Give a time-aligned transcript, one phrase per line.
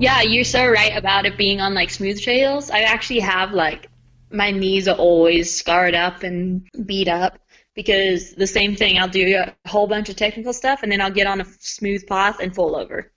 [0.00, 2.70] Yeah, you're so right about it being on like smooth trails.
[2.70, 3.90] I actually have like
[4.30, 7.40] my knees are always scarred up and beat up
[7.74, 8.98] because the same thing.
[8.98, 12.06] I'll do a whole bunch of technical stuff and then I'll get on a smooth
[12.06, 13.10] path and fall over.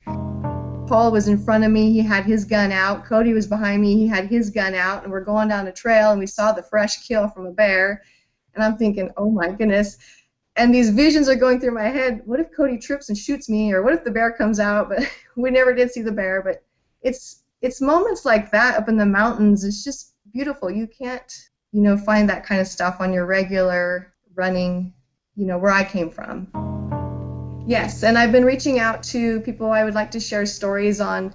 [0.88, 1.94] Paul was in front of me.
[1.94, 3.06] He had his gun out.
[3.06, 3.96] Cody was behind me.
[3.96, 5.04] He had his gun out.
[5.04, 8.02] And we're going down a trail and we saw the fresh kill from a bear.
[8.56, 10.00] And I'm thinking, oh my goodness.
[10.56, 12.22] And these visions are going through my head.
[12.26, 13.72] What if Cody trips and shoots me?
[13.72, 14.90] Or what if the bear comes out?
[14.90, 16.41] But we never did see the bear.
[16.41, 16.63] But
[17.02, 19.63] it's it's moments like that up in the mountains.
[19.63, 20.70] It's just beautiful.
[20.70, 21.31] You can't,
[21.71, 24.94] you know, find that kind of stuff on your regular running,
[25.35, 26.48] you know, where I came from.
[27.67, 31.34] Yes, and I've been reaching out to people I would like to share stories on,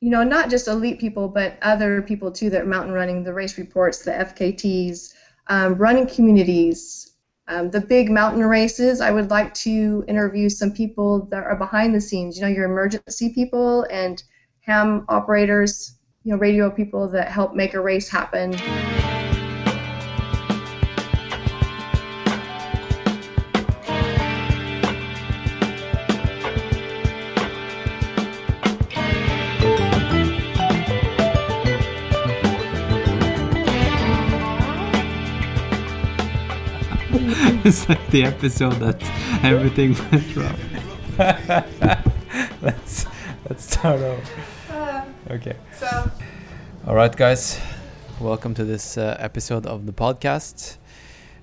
[0.00, 3.32] you know, not just elite people, but other people too that are mountain running, the
[3.32, 5.14] race reports, the FKTs,
[5.46, 7.12] um, running communities,
[7.48, 9.00] um, the big mountain races.
[9.00, 12.66] I would like to interview some people that are behind the scenes, you know, your
[12.66, 14.22] emergency people and
[14.66, 15.94] ham operators,
[16.24, 18.52] you know, radio people that help make a race happen.
[37.64, 39.00] it's like the episode that
[39.44, 40.56] everything went wrong.
[42.62, 43.06] let's
[43.48, 44.22] let's start over.
[45.30, 45.56] Okay.
[45.78, 46.10] So,
[46.86, 47.60] All right, guys.
[48.20, 50.76] Welcome to this uh, episode of the podcast.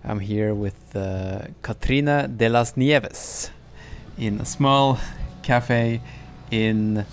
[0.04, 3.52] I'm here with uh, Katrina de las Nieves
[4.18, 5.00] in a small
[5.44, 6.02] cafe
[6.52, 7.06] in.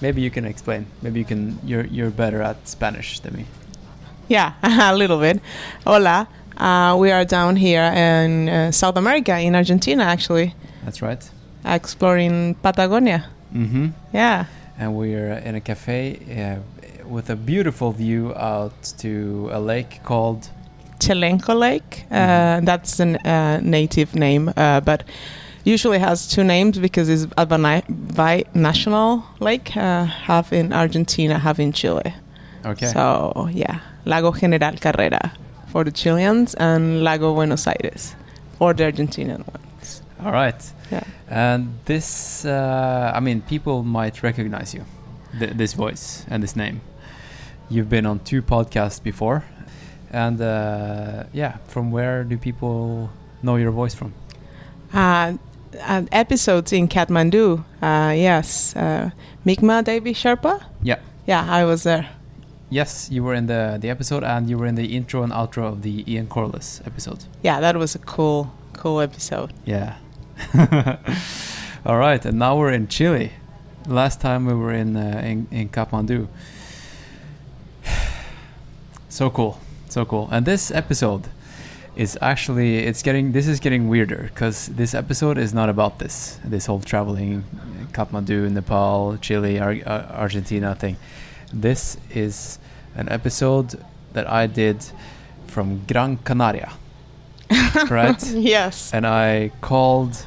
[0.00, 0.86] Maybe you can explain.
[1.02, 1.58] Maybe you can.
[1.64, 3.44] You're you're better at Spanish than me.
[4.28, 5.40] Yeah, a little bit.
[5.86, 6.28] Hola.
[6.56, 10.54] Uh, we are down here in uh, South America, in Argentina, actually,
[10.86, 11.22] That's right.
[11.66, 13.28] exploring Patagonia.
[13.54, 13.88] Mm-hmm.
[14.14, 14.46] Yeah.
[14.78, 20.50] And we're in a cafe uh, with a beautiful view out to a lake called
[20.98, 22.04] Chelenco Lake.
[22.10, 22.64] Uh, Mhm.
[22.64, 25.02] That's a uh, native name, uh, but
[25.64, 31.72] usually has two names because it's a bi-national lake, uh, half in Argentina, half in
[31.72, 32.14] Chile.
[32.64, 35.32] okay So, yeah, Lago General Carrera
[35.72, 38.14] for the Chileans and Lago Buenos Aires
[38.58, 39.64] for the Argentinian ones.
[40.24, 40.60] All right
[40.90, 41.02] Yeah.
[41.28, 44.84] and this uh, i mean people might recognize you
[45.38, 46.80] th- this voice and this name
[47.68, 49.42] you've been on two podcasts before
[50.12, 53.10] and uh, yeah from where do people
[53.42, 54.12] know your voice from
[54.94, 55.32] Uh,
[55.82, 58.74] uh, episodes in Kathmandu, uh, yes.
[58.76, 59.10] Uh,
[59.44, 60.60] Migma Devi Sherpa?
[60.82, 61.00] Yeah.
[61.26, 62.06] Yeah, I was there.
[62.70, 65.62] yes you were in the the episode and you were in the intro and outro
[65.72, 69.50] of the ian Corless episode Yeah, that was a cool, cool episode.
[69.66, 69.94] Yeah.
[71.86, 73.32] All right, and now we're in Chile.
[73.86, 76.28] Last time we were in uh, in, in Kathmandu.
[79.08, 80.28] so cool, so cool.
[80.30, 81.28] And this episode
[81.94, 86.38] is actually it's getting this is getting weirder because this episode is not about this
[86.44, 87.44] this whole traveling
[87.92, 90.96] Kathmandu, Nepal, Chile, Ar- uh, Argentina thing.
[91.52, 92.58] This is
[92.94, 93.82] an episode
[94.12, 94.84] that I did
[95.46, 96.72] from Gran Canaria.
[97.90, 98.22] right?
[98.32, 98.92] yes.
[98.92, 100.24] and I called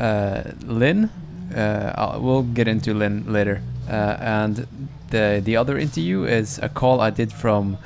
[0.00, 1.10] uh, Lynn.
[1.54, 3.62] Uh, we'll get into Lynn later.
[3.88, 4.66] Uh, and
[5.10, 7.78] the the other interview is a call I did from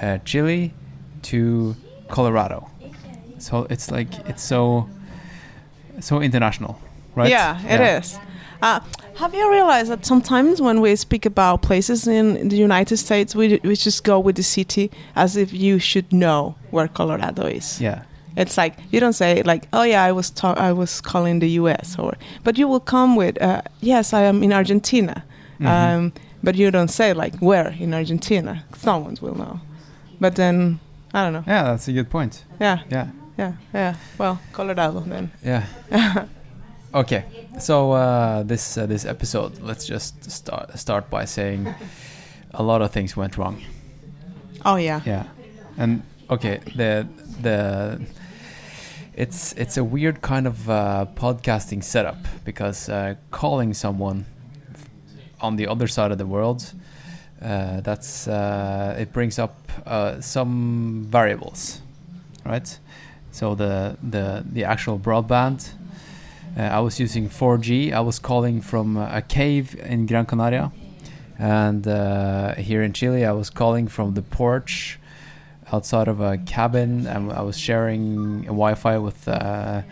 [0.00, 0.72] uh, Chile
[1.22, 1.74] to
[2.08, 2.68] Colorado.
[3.38, 4.88] So it's like it's so
[6.00, 6.80] so international,
[7.16, 7.30] right?
[7.30, 8.18] Yeah, it is.
[8.62, 8.80] Uh,
[9.16, 13.58] have you realized that sometimes when we speak about places in the United States, we,
[13.64, 17.80] we just go with the city as if you should know where Colorado is.
[17.80, 18.02] Yeah.
[18.36, 21.48] It's like you don't say like, "Oh yeah, I was ta- I was calling the
[21.62, 22.14] U.S." or,
[22.44, 25.24] but you will come with, uh, "Yes, I am in Argentina,"
[25.58, 25.66] Mhm.
[25.66, 28.62] um, but you don't say like where in Argentina.
[28.76, 29.60] Someone will know.
[30.20, 30.78] But then
[31.14, 31.44] I don't know.
[31.46, 32.44] Yeah, that's a good point.
[32.60, 33.06] Yeah, Yeah.
[33.38, 33.94] yeah, yeah.
[34.18, 35.30] Well, Colorado then.
[35.44, 35.64] Yeah.
[36.94, 37.24] okay.
[37.58, 41.66] So uh, this uh, this episode, let's just start start by saying
[42.54, 43.60] a lot of things went wrong.
[44.64, 45.00] Oh yeah.
[45.06, 45.24] Yeah,
[45.78, 47.06] and okay, the
[47.42, 47.98] the
[49.14, 54.26] it's it's a weird kind of uh, podcasting setup because uh, calling someone
[55.40, 56.72] on the other side of the world,
[57.42, 61.80] uh, that's uh, it brings up uh, some variables,
[62.44, 62.78] right?
[63.32, 65.72] So the the the actual broadband.
[66.56, 67.92] Uh, I was using 4G.
[67.92, 70.72] I was calling from a cave in Gran Canaria,
[71.38, 71.84] and
[72.56, 74.99] here in Chile, I was calling from the porch
[75.72, 79.82] outside of a cabin, and I was sharing a Wi-Fi with uh,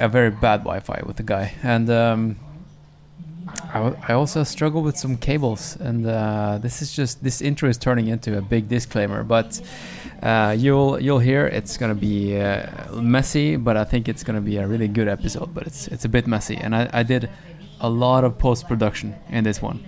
[0.00, 2.36] a very bad Wi-Fi with the guy, and um,
[3.72, 7.78] I, I also struggle with some cables, and uh, this is just this intro is
[7.78, 9.22] turning into a big disclaimer.
[9.22, 9.60] But
[10.22, 14.56] uh, you'll you'll hear it's gonna be uh, messy, but I think it's gonna be
[14.56, 15.54] a really good episode.
[15.54, 17.28] But it's it's a bit messy, and I, I did
[17.80, 19.84] a lot of post production in this one.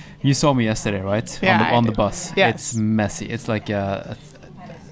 [0.22, 1.38] You saw me yesterday, right?
[1.42, 2.32] Yeah, on the, on the bus.
[2.36, 2.54] Yes.
[2.54, 3.26] It's messy.
[3.26, 4.16] It's like a,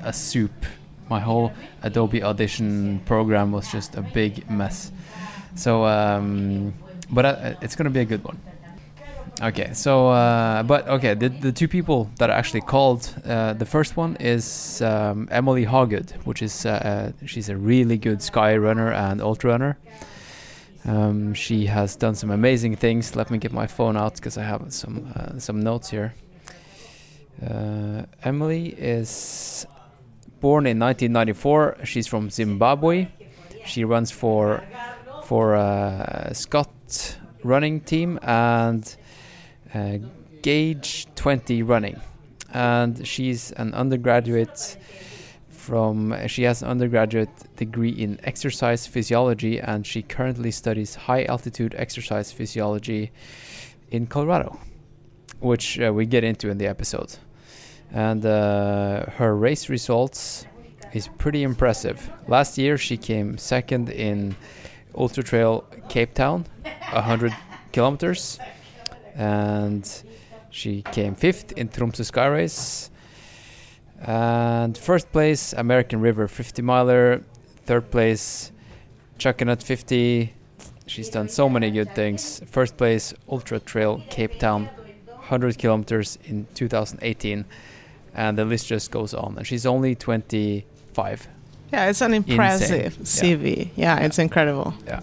[0.05, 0.53] a a soup.
[1.09, 1.53] My whole
[1.83, 4.93] Adobe Audition program was just a big mess.
[5.57, 6.73] So, um,
[7.11, 8.39] but uh, it's gonna be a good one.
[9.43, 13.65] Okay, so uh, but okay, the the two people that I actually called, uh, the
[13.67, 18.57] first one is um, Emily Hawgood, which is uh, uh, she's a really good sky
[18.57, 19.79] runner and ultra runner.
[20.85, 23.15] Um, she has done some amazing things.
[23.15, 26.15] Let me get my phone out because I have some uh, some notes here.
[27.45, 29.67] Uh, Emily is
[30.41, 31.79] born in 1994.
[31.85, 33.09] She's from Zimbabwe.
[33.67, 34.63] She runs for
[35.25, 38.97] for uh, Scott running team and
[39.75, 39.99] uh,
[40.43, 42.01] Gauge 20 running,
[42.53, 44.77] and she's an undergraduate
[45.71, 46.13] from.
[46.27, 52.33] She has an undergraduate degree in exercise physiology, and she currently studies high altitude exercise
[52.33, 53.13] physiology
[53.93, 54.59] in Colorado,
[55.39, 57.11] which uh, we get into in the episode.
[57.93, 60.45] And uh, her race results
[60.93, 62.11] is pretty impressive.
[62.27, 64.35] Last year she came second in
[64.97, 66.47] Ultra Trail Cape Town,
[66.93, 67.33] 100
[67.71, 68.41] kilometers,
[69.15, 69.85] and
[70.51, 72.90] she came fifth in Tromsø Sky Race.
[74.01, 77.23] And first place American River 50 miler,
[77.67, 78.53] third place
[79.19, 80.33] Chuckanut 50.
[80.87, 82.41] She's done so many good things.
[82.47, 84.67] First place Ultra Trail Cape Town,
[85.07, 87.45] 100 kilometers in 2018,
[88.15, 89.37] and the list just goes on.
[89.37, 91.29] And she's only 25.
[91.73, 93.39] Yeah, it's an impressive Insane.
[93.39, 93.69] CV.
[93.77, 94.75] Yeah, it's incredible.
[94.87, 95.01] Yeah.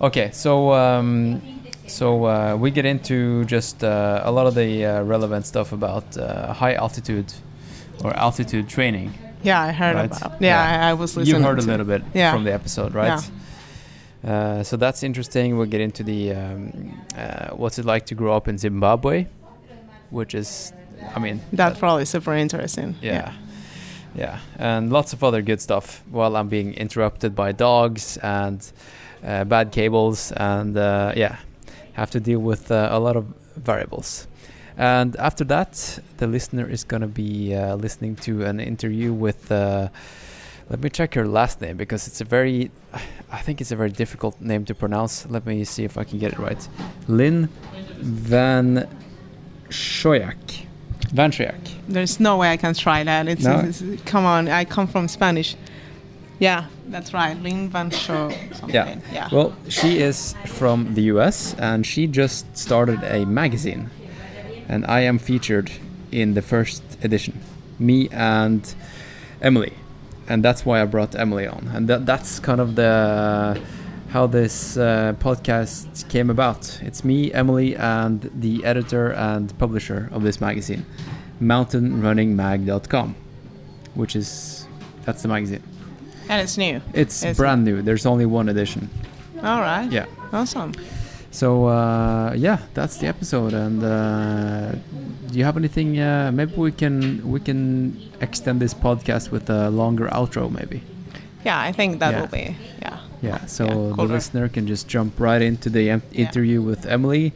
[0.00, 1.59] Okay, so um,
[1.90, 6.16] so uh, we get into just uh, a lot of the uh, relevant stuff about
[6.16, 7.32] uh, high altitude
[8.04, 9.12] or altitude training.
[9.42, 10.06] Yeah, I heard Right.
[10.16, 10.40] about.
[10.40, 10.86] Yeah, Yeah.
[10.86, 11.40] I, I was listening.
[11.42, 12.32] You heard a little bit Yeah.
[12.32, 13.20] from the episode, right?
[14.24, 15.56] Uh, so that's interesting.
[15.56, 19.26] We'll get into the um, uh, what's it like to grow up in Zimbabwe,
[20.10, 20.72] which is,
[21.16, 22.96] I mean, That's probably super interesting.
[23.02, 23.32] yeah.
[24.14, 28.60] Yeah, and lots of other good stuff while I'm being interrupted by dogs and
[29.24, 31.36] uh, bad cables, and uh, yeah,
[32.00, 33.24] have to deal with uh, a lot of
[33.56, 34.26] variables.
[34.76, 39.52] And after that, the listener is going to be uh, listening to an interview with.
[39.52, 39.88] Uh,
[40.70, 42.70] let me check your last name because it's a very,
[43.30, 45.26] I think it's a very difficult name to pronounce.
[45.28, 46.68] Let me see if I can get it right.
[47.08, 47.48] Lynn
[47.98, 48.88] Van
[49.68, 50.66] Schoyak.
[51.12, 51.58] Van Schoyak.
[51.88, 53.26] There's no way I can try that.
[53.28, 53.58] It's, No?
[53.58, 54.48] it's- come on.
[54.48, 55.56] I come from Spanish.
[56.40, 57.40] Yeah, that's right.
[57.40, 58.30] Lin Van Show.
[58.66, 58.98] Yeah.
[59.12, 59.28] Yeah.
[59.30, 63.90] Well, she is from the US and she just started a magazine.
[64.66, 65.70] And I am featured
[66.10, 67.40] in the first edition.
[67.78, 68.74] Me and
[69.42, 69.74] Emily.
[70.28, 71.70] And that's why I brought Emily on.
[71.74, 73.60] And that, that's kind of the
[74.08, 76.80] how this uh, podcast came about.
[76.82, 80.84] It's me, Emily, and the editor and publisher of this magazine,
[81.40, 83.14] mountainrunningmag.com,
[83.94, 84.66] which is
[85.04, 85.62] that's the magazine.
[86.30, 86.80] And it's new.
[86.94, 87.36] It's Is it?
[87.36, 87.82] brand new.
[87.82, 88.88] There's only one edition.
[89.42, 89.90] All right.
[89.90, 90.06] Yeah.
[90.32, 90.72] Awesome.
[91.32, 93.52] So uh, yeah, that's the episode.
[93.54, 94.72] And uh,
[95.30, 95.98] do you have anything?
[95.98, 100.82] Uh, maybe we can we can extend this podcast with a longer outro, maybe.
[101.44, 102.20] Yeah, I think that Yeah.
[102.20, 102.56] will be.
[102.82, 102.98] Yeah.
[103.22, 103.46] Yeah.
[103.46, 106.26] So Yeah, the listener can just jump right into the em- Yeah.
[106.26, 107.32] interview with Emily,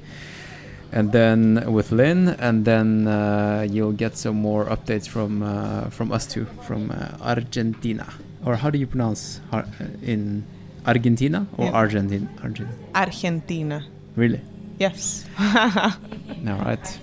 [0.92, 6.10] and then with Lynn, and then uh, you'll get some more updates from uh, from
[6.12, 8.06] us too, from uh, Argentina.
[8.44, 9.40] Or how do you pronounce
[10.02, 10.44] in
[10.86, 11.72] Argentina or Yeah.
[11.72, 12.28] Argentine?
[12.42, 12.68] Argent.
[12.94, 13.84] Argentina.
[14.16, 14.40] Really?
[14.78, 15.24] Yes.
[15.38, 16.98] All right.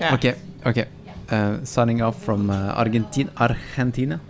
[0.00, 0.14] yeah.
[0.14, 0.34] Okay,
[0.66, 0.86] okay.
[1.30, 3.30] Uh, signing off from uh, Argentina.
[3.38, 4.20] Argentina.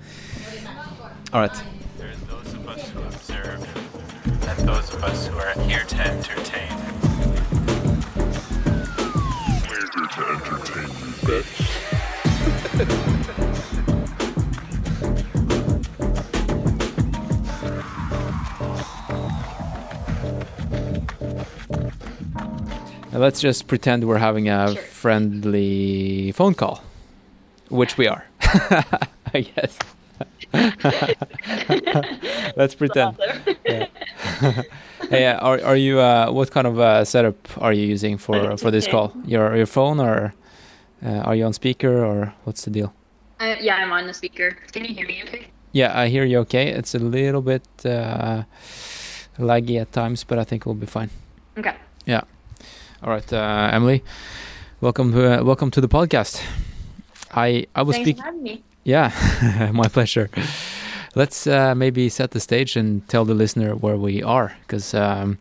[1.32, 1.62] All right.
[1.98, 3.60] There's those of us who observe,
[4.48, 6.72] and those of us who are here to entertain.
[9.68, 13.08] We're here to entertain you, bitch.
[23.12, 24.82] Now let's just pretend we're having a Sure.
[24.82, 26.82] friendly phone call,
[27.68, 28.24] which we are.
[29.34, 29.78] I guess.
[32.56, 33.16] let's pretend.
[33.66, 33.86] Yeah.
[35.10, 35.98] hey, uh, are are you?
[36.00, 39.12] Uh, what kind of uh, setup are you using for for this call?
[39.26, 40.32] Your your phone or
[41.04, 42.92] uh, are you on speaker or what's the deal?
[43.40, 44.56] Uh, yeah, I'm on the speaker.
[44.72, 45.46] Can you hear me okay?
[45.72, 46.38] Yeah, I hear you.
[46.40, 48.42] Okay, it's a little bit uh,
[49.38, 51.10] laggy at times, but I think we'll be fine.
[51.58, 51.74] Okay.
[52.06, 52.22] Yeah.
[53.04, 54.04] All right, uh, Emily.
[54.80, 56.40] Welcome, uh, welcome to the podcast.
[57.32, 58.18] I I was speaking.
[58.18, 58.62] for having me.
[58.84, 59.10] Yeah,
[59.74, 60.30] my pleasure.
[61.16, 65.38] Let's uh, maybe set the stage and tell the listener where we are, because um,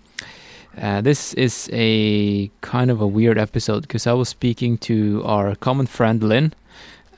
[0.75, 3.84] uh, this is a kind of a weird episode.
[3.84, 6.53] Because I was speaking to our common friend Lynn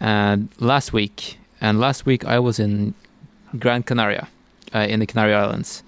[0.02, 2.96] uh, last week, and last week I was in
[3.58, 4.28] Gran Canaria,
[4.76, 5.84] uh, in the Canary Islands,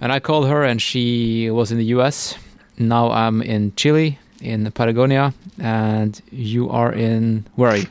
[0.00, 2.36] and I called her, and she was in the U.S.
[2.80, 7.86] Now I'm in Chile, in Patagonia, and you are in where are you?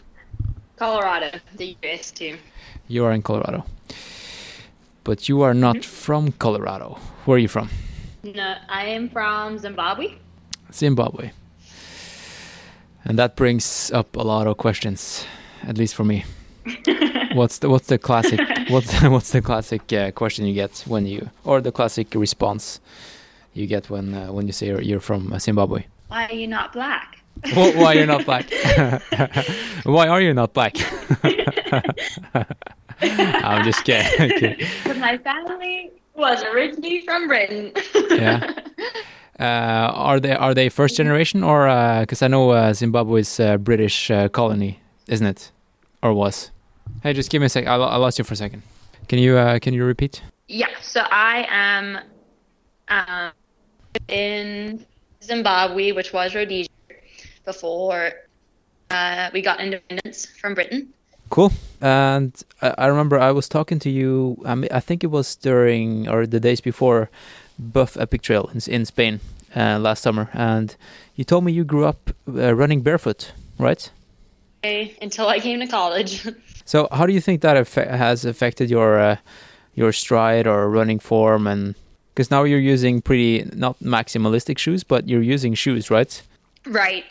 [0.77, 2.37] Colorado, the US too.
[2.87, 3.65] You are in Colorado.
[5.03, 6.97] But you are not from Colorado.
[7.25, 7.69] Where are you from?
[8.23, 10.15] No, I am from Zimbabwe.
[10.73, 11.33] Zimbabwe.
[13.05, 15.23] And that brings up a lot of questions,
[15.67, 16.25] at least for me.
[17.35, 21.05] what's the what's the classic what's the, what's the classic uh, question you get when
[21.05, 22.79] you or the classic response
[23.59, 25.85] you get when uh, when you say you're, you're from uh, Zimbabwe?
[26.07, 27.17] Why are you not black?
[27.53, 28.45] Wh- Why you're not black?
[29.83, 30.75] Why are you not black?
[33.01, 34.57] I'm just kidding.
[34.83, 37.71] Because my family was originally from Britain.
[38.09, 38.53] Yeah.
[39.39, 39.43] Uh,
[39.95, 41.67] are they are they first generation or
[42.01, 45.51] because I know uh, Zimbabwe is a British uh, colony, isn't it,
[46.03, 46.51] or was?
[47.03, 47.65] Hey, just give me a sec.
[47.65, 48.63] I, I lost you for a second.
[49.07, 50.21] Can you uh, can you repeat?
[50.49, 51.99] Yeah, so I am
[52.89, 53.31] um,
[54.07, 54.85] in
[55.23, 56.69] Zimbabwe, which was Rhodesia,
[57.45, 58.11] before
[58.91, 60.93] uh, we got independence from Britain.
[61.29, 61.51] Cool.
[61.81, 64.41] And I, I remember I was talking to you.
[64.45, 67.09] I, mean, I think it was during or the days before
[67.57, 69.19] Buff Epic Trail in, in Spain
[69.55, 70.75] uh, last summer, and
[71.15, 73.91] you told me you grew up uh, running barefoot, right?
[74.63, 76.27] Until I came to college.
[76.69, 79.15] So how do you think that has affected your uh,
[79.73, 81.73] your stride or running form and
[82.13, 86.21] because now you're using pretty not maximalistic shoes but you're using shoes right
[86.65, 87.05] Right.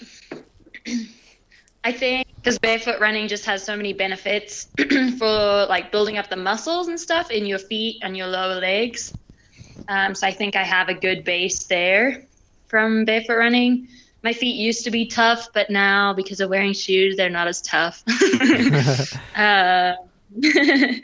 [1.85, 4.69] I think because barefoot running just has so many benefits
[5.19, 9.13] for like building up the muscles and stuff in your feet and your lower legs.
[9.89, 12.25] Um, so I think I have a good base there
[12.67, 13.89] from barefoot running.
[14.23, 17.63] My feet used to be tough, but now because of wearing shoes, they're not as
[17.63, 18.03] tough.
[19.37, 19.95] uh,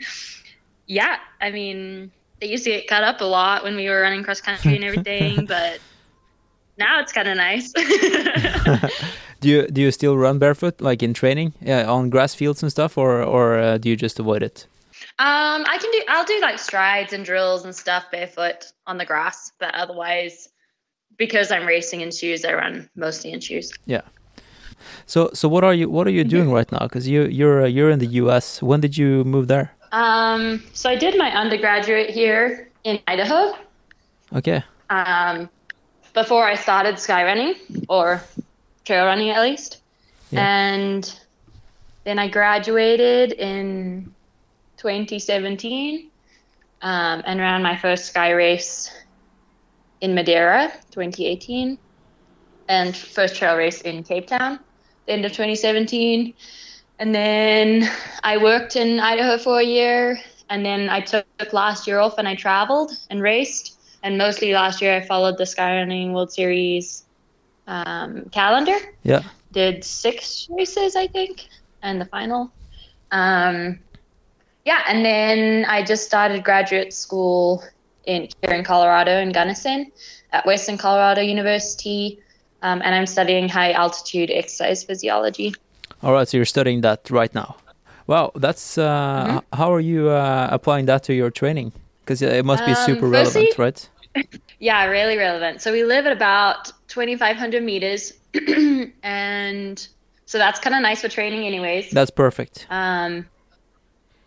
[0.87, 2.11] yeah, I mean,
[2.45, 4.83] they used to get cut up a lot when we were running cross country and
[4.83, 5.79] everything, but
[6.77, 7.71] now it's kind of nice.
[9.41, 12.71] do you do you still run barefoot like in training yeah, on grass fields and
[12.71, 14.67] stuff or or uh, do you just avoid it
[15.19, 16.01] Um, I can do.
[16.07, 20.49] I'll do like strides and drills and stuff barefoot on the grass, but otherwise,
[21.17, 23.71] because I'm racing in shoes, I run mostly in shoes.
[23.85, 24.01] yeah
[25.07, 27.67] so so what are you what are you doing right now because you you're uh,
[27.75, 32.09] you're in the US when did you move there Um, so I did my undergraduate
[32.09, 33.55] here in Idaho.
[34.35, 35.49] okay Um,
[36.13, 37.55] before I started sky running
[37.87, 38.21] or
[38.83, 39.81] trail running at least,
[40.31, 40.45] Yeah.
[40.45, 41.19] and
[42.03, 44.13] then I graduated in
[44.77, 46.09] 2017
[46.81, 48.91] um, and ran my first sky race
[50.01, 51.77] in Madeira 2018
[52.67, 54.59] and first trail race in Cape Town
[55.05, 56.33] the end of 2017
[56.99, 57.89] and then
[58.23, 62.27] I worked in Idaho for a year and then I took last year off and
[62.27, 67.03] I traveled and raced and mostly last year I followed the Skyrunning World Series
[67.67, 69.23] um, calendar yeah
[69.55, 71.47] did six races, I think,
[71.81, 72.51] and the final.
[73.11, 73.79] Um,
[74.65, 77.63] yeah, and then I just started graduate school
[78.05, 79.91] in here in Colorado in Gunnison
[80.31, 82.19] at Western Colorado University,
[82.61, 85.55] um, and I'm studying high altitude exercise physiology.
[86.03, 87.55] All right so you're studying that right now
[88.07, 91.71] wow that's uh h- how are you uh, applying that to your training
[92.01, 93.89] because it must be Um, super firstly- relevant right
[94.59, 95.61] Yeah, really relevant.
[95.61, 98.13] So we live at about 2,500 meters,
[99.03, 99.87] and
[100.25, 101.91] so that's kind of nice for training, anyways.
[101.91, 103.27] that's perfect Um,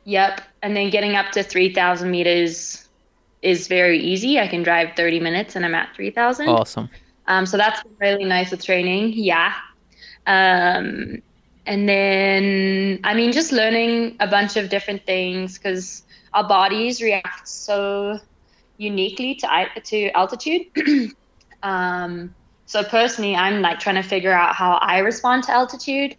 [0.04, 0.42] yep.
[0.62, 2.87] And then getting up to 3,000 meters
[3.40, 4.38] is very easy.
[4.38, 6.48] I can drive 30 minutes and I'm at 3,000.
[6.48, 6.90] awesome
[7.26, 9.14] Um, so that's really nice with training.
[9.14, 9.54] Yeah.
[10.26, 11.22] Um,
[11.68, 16.02] and then, I mean, just learning a bunch of different things because
[16.34, 18.18] our bodies react so
[18.78, 20.62] uniquely to to altitude.
[21.62, 22.34] um,
[22.66, 26.16] so personally, I'm like trying to figure out how I respond to altitude.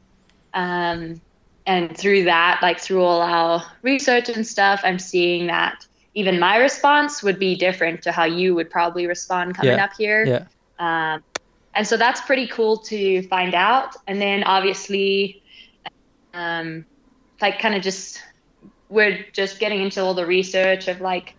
[0.54, 1.22] Um,
[1.66, 6.58] and through that, like through all our research and stuff, I'm seeing that even my
[6.58, 9.86] response would be different to how you would probably respond coming Yeah.
[9.86, 10.26] up here.
[10.26, 10.48] yeah
[10.80, 11.24] Um,
[11.76, 13.96] and so that's pretty cool to find out.
[14.08, 15.39] And then obviously,
[16.34, 16.86] um,
[17.42, 18.22] like kind of just
[18.90, 21.36] we're just getting into all the research of like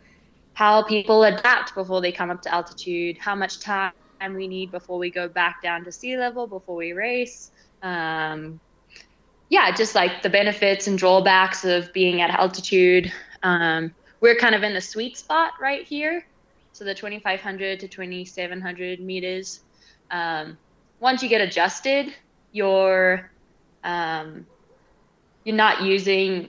[0.54, 3.92] how people adapt before they come up to altitude, how much time
[4.34, 7.50] we need before we go back down to sea level before we race.
[7.82, 8.60] Um,
[9.48, 13.12] yeah, just like the benefits and drawbacks of being at altitude.
[13.42, 16.24] Um, we're kind of in the sweet spot right here.
[16.72, 19.60] So the 2,500 to 2,700 meters.
[20.10, 20.58] Um,
[21.00, 22.14] once you get adjusted,
[22.52, 23.30] you're
[23.82, 24.46] um,
[25.44, 26.48] you're not using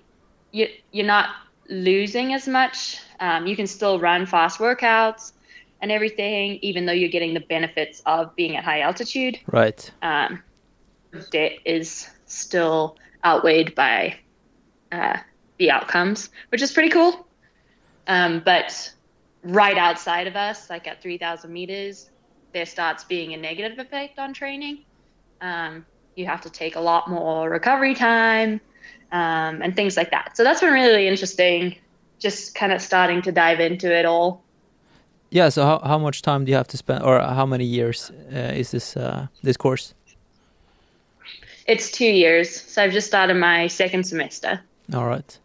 [0.52, 1.30] you, you're not
[1.70, 3.00] losing as much.
[3.20, 5.34] Um, you can still run fast workouts
[5.82, 9.40] and everything, even though you're getting the benefits of being at high altitude.
[9.48, 9.90] Right.
[10.02, 10.44] Um,
[11.32, 14.18] debt is still outweighed by
[14.92, 15.18] uh,
[15.58, 17.28] the outcomes, which is pretty cool.
[18.08, 18.94] Um, but
[19.44, 22.10] right outside of us, like at 3,000 meters,
[22.54, 24.84] there starts being a negative effect on training.
[25.40, 28.60] Um, you have to take a lot more recovery time
[29.12, 30.38] um, and things like that.
[30.38, 31.76] So that's been really interesting,
[32.20, 34.42] just kind of starting to dive into it all.
[35.30, 35.50] Yeah.
[35.50, 38.54] So how how much time do you have to spend, or how many years uh,
[38.54, 39.94] is this uh, this course?
[41.68, 44.60] It's two years, so I've just started my second semester.
[44.94, 45.40] All right.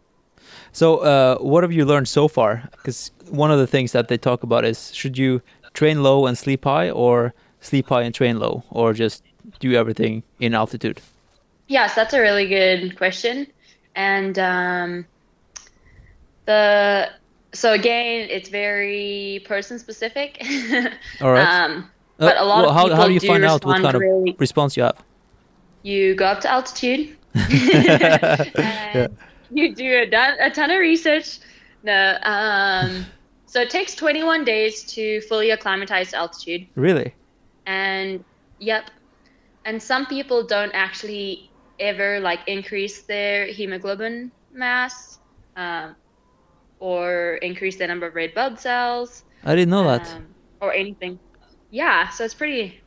[0.71, 2.69] So, uh, what have you learned so far?
[2.71, 5.41] Because one of the things that they talk about is should you
[5.73, 9.23] train low and sleep high, or sleep high and train low, or just
[9.59, 11.01] do everything in altitude?
[11.67, 13.47] Yes, that's a really good question.
[13.97, 15.05] And um,
[16.45, 17.09] the
[17.53, 20.41] so again, it's very person specific.
[21.21, 21.63] All right.
[21.63, 23.81] um, but a lot well, of how, people how do you do find out what
[23.81, 25.03] kind of response you have?
[25.87, 29.17] you go up to altitude and
[29.51, 31.39] you do a, ton- a ton of research
[31.83, 33.05] no um,
[33.45, 37.13] so it takes 21 days to fully acclimatize to altitude Really?
[37.65, 38.23] and
[38.59, 38.91] yep
[39.65, 41.46] and some people don't actually
[41.79, 45.19] ever like increase their hemoglobin mass
[45.55, 45.95] um,
[46.79, 50.07] or increase the number of red blood cells I didn't know that.
[50.13, 50.27] um,
[50.61, 51.19] or anything.
[51.69, 52.81] Yeah, so it's pretty,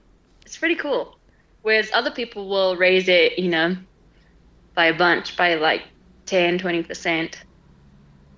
[0.44, 1.18] it's pretty cool.
[1.62, 3.76] Whereas other people will raise it, you know,
[4.74, 5.82] by a bunch, by like
[6.26, 7.44] 10, 20 percent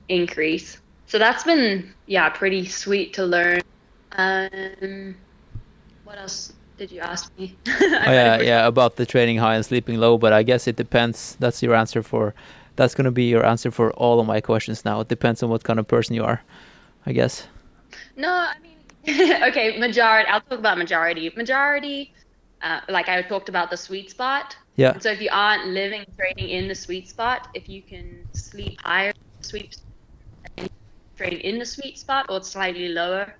[0.09, 0.81] increase.
[1.07, 3.61] So that's been, yeah, pretty sweet to learn.
[4.13, 5.15] Um,
[6.05, 7.57] what else did you ask me?
[7.69, 11.37] oh yeah, yeah, about the training high and sleeping low, but I guess it depends.
[11.39, 12.35] That's your answer for.
[12.75, 14.99] That's gonna be your answer for all of my questions now.
[15.01, 16.43] It depends on what kind of person you are,
[17.07, 17.47] I guess.
[18.17, 20.29] No, I mean, okay, majority.
[20.29, 21.31] I'll talk about majority.
[21.37, 22.13] Majority,
[22.63, 24.57] uh, like I talked about the sweet spot.
[24.75, 24.99] Yeah.
[24.99, 29.13] So if you aren't living training in the sweet spot, if you can sleep higher
[29.41, 29.77] sweet
[30.57, 30.69] and
[31.17, 33.35] train in the sweet spot or slightly lower,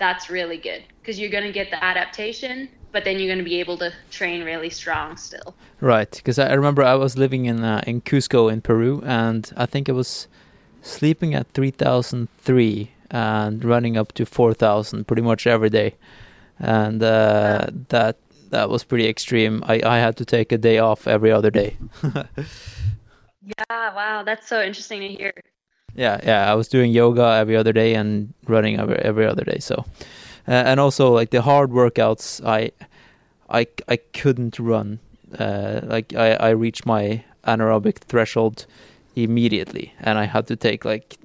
[0.00, 3.44] that's really good because you're going to get the adaptation, but then you're going to
[3.44, 5.54] be able to train really strong still.
[5.80, 9.66] Right, because I remember I was living in uh, in Cusco in Peru, and I
[9.66, 10.28] think I was
[10.82, 15.94] sleeping at three thousand three and running up to four thousand pretty much every day,
[16.58, 18.16] and uh, that
[18.50, 19.62] that was pretty extreme.
[19.66, 21.76] I I had to take a day off every other day.
[23.42, 25.32] Yeah, wow, that's so interesting to hear.
[25.94, 29.58] yeah, yeah, I was doing yoga every other day and running every every other day.
[29.60, 29.84] So,
[30.48, 32.72] uh, and also like the hard workouts, I
[33.48, 35.00] I I couldn't run.
[35.38, 38.66] Uh, like I I reached my anaerobic threshold
[39.14, 41.18] immediately, and I had to take like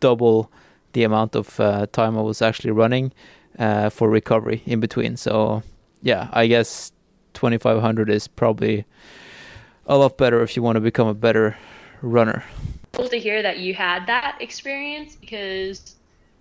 [0.00, 0.50] double
[0.92, 3.12] the amount of uh, time I was actually running
[3.58, 5.16] uh, for recovery in between.
[5.16, 5.62] So,
[6.02, 6.92] yeah, I guess
[7.34, 8.84] 2500 is probably
[9.86, 11.56] a lot better if you want to become a better
[12.02, 12.42] runner.
[12.92, 15.94] cool to hear that you had that experience because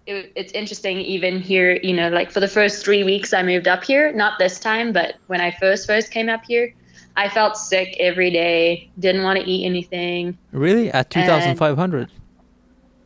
[0.09, 3.67] it, it's interesting even here you know like for the first three weeks i moved
[3.67, 6.73] up here not this time but when i first first came up here
[7.15, 10.91] i felt sick every day didn't want to eat anything Really?
[10.91, 12.09] At 2,500?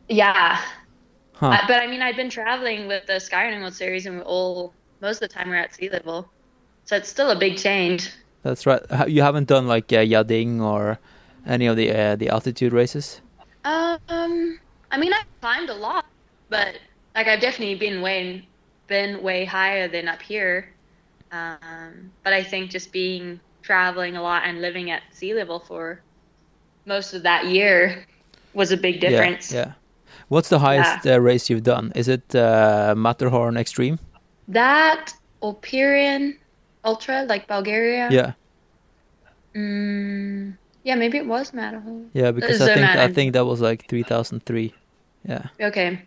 [0.08, 0.60] yeah
[1.34, 1.48] Huh.
[1.48, 4.72] I- but i mean i've been traveling with the skyrunning world series and we're all
[5.00, 6.30] most of the time we're at sea level
[6.84, 8.10] so it's still a big change
[8.42, 8.82] That's right.
[9.08, 10.98] You haven't done like uh, Yading or
[11.46, 13.22] any of the uh, the altitude races?
[13.64, 14.60] Um,
[14.92, 16.04] I mean, I've climbed a lot,
[16.50, 16.76] but
[17.14, 18.46] like I've definitely been way
[18.86, 20.68] been way higher than up here.
[21.32, 26.00] Um, but I think just being traveling a lot and living at sea level for
[26.86, 28.04] most of that year
[28.52, 29.52] was a big difference.
[29.52, 29.58] Yeah.
[29.58, 29.72] yeah.
[30.28, 31.92] What's the highest uh, race you've done?
[31.94, 33.98] Is it uh, Matterhorn Extreme?
[34.48, 36.38] That or Pirin
[36.84, 38.08] Ultra, like Bulgaria.
[38.10, 38.32] Yeah.
[39.54, 42.10] Mm, yeah, maybe it was Matterhorn.
[42.12, 44.74] Yeah, because I think I think that was like 3003.
[45.26, 45.48] Yeah.
[45.60, 46.02] Okay.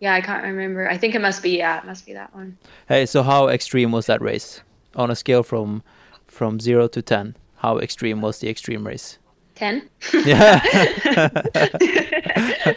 [0.00, 0.88] Yeah, I can't remember.
[0.88, 1.58] I think it must be.
[1.58, 2.58] Yeah, it must be that one.
[2.88, 4.62] Hey, so how extreme was that race?
[4.94, 5.82] On a scale from
[6.26, 9.18] from 0 to 10, how extreme was the extreme race?
[9.54, 9.88] 10.
[10.24, 10.60] Yeah.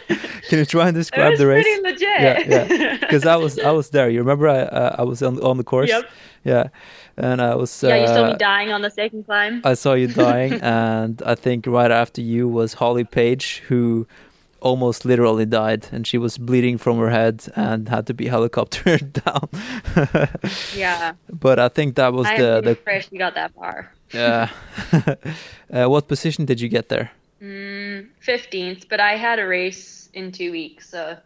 [0.48, 1.64] Can you try and describe the race?
[1.64, 2.02] pretty legit.
[2.02, 2.96] Yeah, yeah.
[2.98, 4.10] Because I was I was there.
[4.10, 5.88] You remember I uh, I was on on the course.
[5.88, 6.10] Yep.
[6.42, 6.68] Yeah,
[7.16, 7.82] and I was.
[7.82, 9.60] yeah, you saw uh, me dying on the second climb.
[9.62, 14.06] I saw you dying, and I think right after you was Holly Page, who
[14.60, 19.12] almost literally died, and she was bleeding from her head and had to be helicoptered
[19.24, 19.48] down.
[20.76, 21.12] yeah.
[21.28, 23.92] but I think that was I the the impressed you got that far.
[24.12, 24.48] yeah.
[25.72, 27.10] uh, what position did you get there?
[27.42, 31.16] Mm, 15th, but I had a race in two weeks, so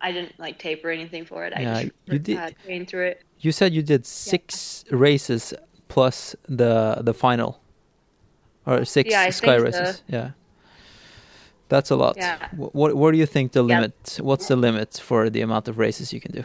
[0.00, 1.52] I didn't like tape or anything for it.
[1.56, 3.22] I Yeah, just you did- Uh, trained through it.
[3.40, 5.52] You said you did six races
[5.88, 7.60] plus the the final,
[8.64, 9.80] or six Yeah, sky think so.
[9.80, 10.02] races.
[10.08, 10.30] Yeah,
[11.68, 12.16] that's a lot.
[12.16, 12.48] Yeah.
[12.50, 13.74] Wh- What what do you think the Yeah.
[13.76, 14.18] limit?
[14.20, 16.44] What's the limit for the amount of races you can do?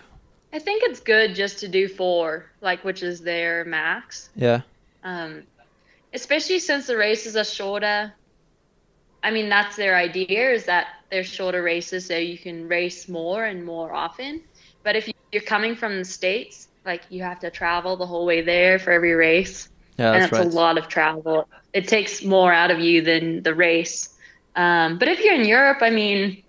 [0.52, 4.30] I think it's good just to do four, like which is their max.
[4.36, 4.62] Yeah,
[5.04, 5.44] Um,
[6.14, 8.14] especially since the races are shorter.
[9.22, 13.46] I mean, that's their idea is that they're shorter races so you can race more
[13.46, 14.42] and more often.
[14.84, 18.42] But if you're coming from the States, like you have to travel the whole way
[18.42, 19.70] there for every race.
[20.00, 20.46] yeah, and that's right.
[20.46, 21.48] a lot of travel.
[21.74, 24.16] It takes more out of you than the race.
[24.56, 26.44] Um, but if you're in Europe, I mean,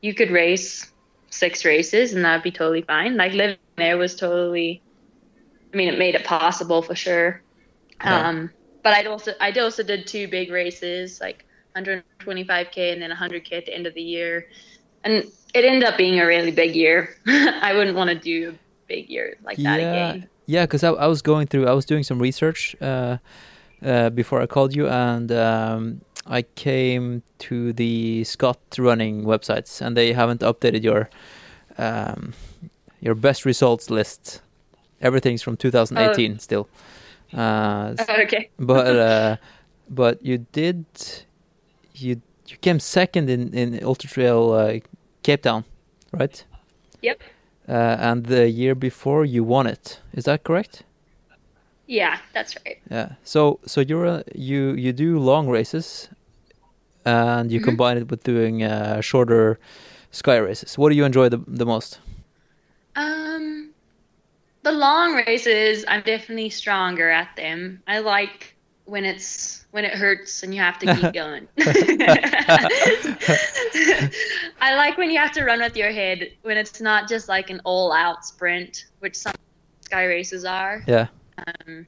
[0.00, 0.90] you could race
[1.30, 3.16] six races and that'd be totally fine.
[3.16, 4.82] Like living there was totally,
[5.72, 7.42] I mean, it made it possible for sure.
[8.00, 8.50] Um,
[8.82, 11.44] but I'd also, I also did two big races, like
[11.76, 14.48] 125k and then 100k at the end of the year,
[15.04, 15.14] and
[15.54, 17.16] it ended up being a really big year.
[17.26, 18.54] I wouldn't want to do a
[18.88, 20.28] big year like that yeah, again.
[20.46, 20.64] yeah.
[20.64, 23.18] Because I, I was going through, I was doing some research uh,
[23.82, 29.96] uh, before I called you, and um, I came to the Scott running websites, and
[29.96, 31.10] they haven't updated your
[31.76, 32.32] um,
[33.00, 34.40] your best results list.
[35.00, 36.68] Everything's from 2018 still.
[37.32, 38.48] Uh, Okay.
[38.58, 39.36] but uh,
[39.88, 40.84] but you did
[41.94, 44.78] you you came second in in Ultra Trail uh,
[45.22, 45.64] Cape Town,
[46.12, 46.44] right?
[47.02, 47.20] Yep.
[47.68, 50.00] Uh, and the year before you won it.
[50.12, 50.84] Is that correct?
[51.86, 52.78] Yeah, that's right.
[52.90, 53.14] Yeah.
[53.24, 56.08] So so you're a, you you do long races,
[57.04, 57.64] and you Mhm.
[57.64, 59.58] combine it with doing uh, shorter
[60.10, 60.76] sky races.
[60.78, 61.98] What do you enjoy the the most?
[62.96, 63.70] Um,
[64.62, 67.82] the long races, I'm definitely stronger at them.
[67.86, 71.46] I like when it's when it hurts and you have to keep going.
[74.60, 77.50] I like when you have to run with your head when it's not just like
[77.50, 79.32] an all-out sprint, which some
[79.82, 80.82] sky races are.
[80.88, 81.06] Yeah.
[81.38, 81.86] Um,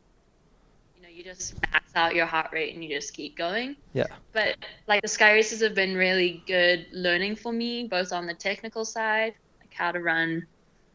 [1.22, 3.76] you just max out your heart rate and you just keep going.
[3.92, 4.06] Yeah.
[4.32, 4.56] But
[4.88, 8.84] like the sky races have been really good learning for me, both on the technical
[8.84, 10.46] side, like how to run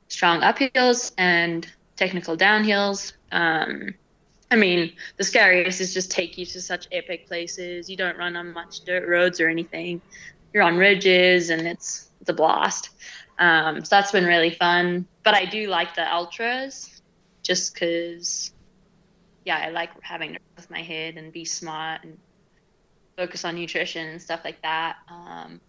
[0.09, 3.13] strong uphills and technical downhills.
[3.31, 3.93] Um,
[4.51, 7.89] I mean, the sky races just take you to such epic places.
[7.89, 10.01] You don't run on much dirt roads or anything.
[10.53, 12.89] You're on ridges, and it's it's a blast.
[13.39, 15.05] Um, so that's been really fun.
[15.23, 17.01] But I do like the ultras,
[17.43, 18.53] just because,
[19.47, 22.17] yeah, I like having to with my head and be smart and
[23.17, 24.97] focus on nutrition and stuff like that.
[25.09, 25.61] Um,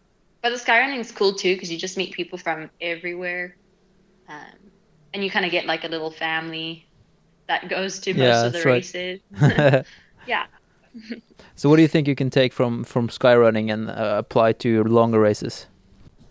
[0.43, 3.57] but the sky running is cool too because you just meet people from everywhere,
[4.29, 4.73] um,
[5.15, 6.87] and you kind of get like a little family
[7.47, 8.65] that goes to most Yeah, of the right.
[8.65, 9.21] races.
[10.27, 10.47] yeah.
[11.55, 14.55] so what do you think you can take from from sky running and uh, apply
[14.55, 15.67] to your longer races?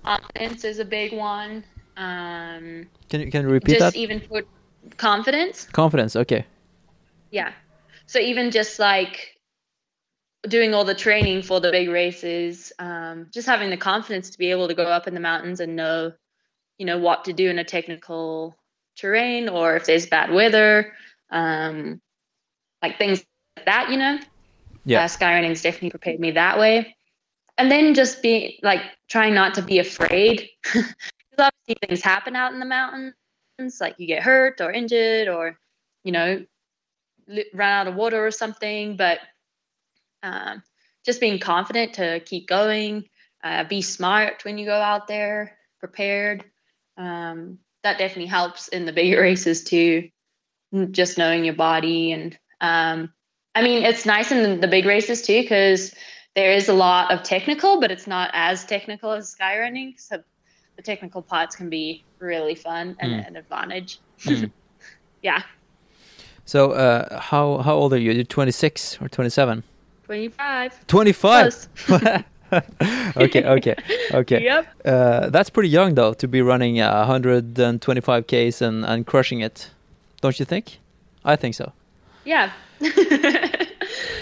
[0.04, 1.64] Confidence is a big one.
[1.96, 4.00] Um, Can you can you repeat just that?
[4.00, 4.44] even for
[4.98, 5.66] confidence.
[5.72, 6.16] Confidence.
[6.18, 6.46] Okay.
[7.38, 7.54] Yeah.
[8.08, 9.36] So even just like
[10.48, 14.50] doing all the training for the big races, um, just having the confidence to be
[14.50, 16.14] able to go up in the mountains and know,
[16.80, 18.58] you know, what to do in a technical
[18.98, 20.94] terrain or if there's bad weather,
[21.30, 22.02] um,
[22.82, 23.24] like things
[23.56, 24.18] like that, you know.
[24.86, 25.04] Yeah.
[25.04, 26.96] Uh, Skyrunning's definitely prepared me that way.
[27.60, 30.50] And then just be like trying not to be afraid.
[30.74, 33.14] Because obviously things happen out in the mountains,
[33.80, 35.60] like you get hurt or injured or,
[36.04, 36.44] you know,
[37.54, 38.98] run out of water or something.
[38.98, 39.20] But
[40.24, 40.64] um,
[41.06, 43.06] just being confident to keep going,
[43.44, 46.44] uh, be smart when you go out there, prepared.
[46.98, 50.10] Um, that definitely helps in the bigger races too.
[50.92, 53.14] Just knowing your body and um,
[53.56, 55.92] I mean, it's nice in the, big races too because
[56.36, 59.96] there is a lot of technical, but it's not as technical as sky running.
[59.98, 60.22] So
[60.76, 63.28] the technical parts can be really fun and Mm.
[63.28, 64.00] an advantage.
[64.26, 64.52] Mm.
[65.24, 65.42] yeah,
[66.48, 68.14] So uh, how how old are you?
[68.14, 69.64] You're 26 or 27?
[70.06, 70.88] 25.
[70.88, 71.44] 25.
[71.44, 71.68] Close.
[73.18, 73.76] okay, okay,
[74.14, 74.44] okay.
[74.44, 74.68] Yep.
[74.86, 79.70] Uh, that's pretty young though to be running uh, 125 k's and and crushing it,
[80.22, 80.80] don't you think?
[81.26, 81.74] I think so.
[82.24, 82.52] Yeah.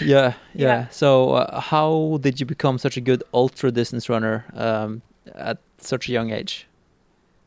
[0.00, 0.32] yeah.
[0.54, 0.88] Yeah.
[0.90, 5.02] So, uh, how did you become such a good ultra distance runner um,
[5.34, 6.66] at such a young age?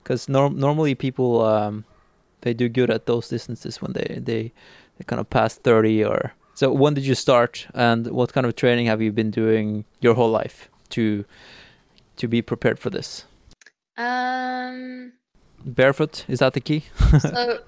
[0.03, 1.85] Because norm- normally people um,
[2.41, 4.53] they do good at those distances when they they
[4.97, 6.33] they kind of pass thirty or.
[6.55, 10.13] So, when did you start, and what kind of training have you been doing your
[10.13, 11.23] whole life to
[12.17, 13.25] to be prepared for this?
[13.97, 15.13] Um.
[15.65, 16.85] Barefoot is that the key?
[17.19, 17.59] So.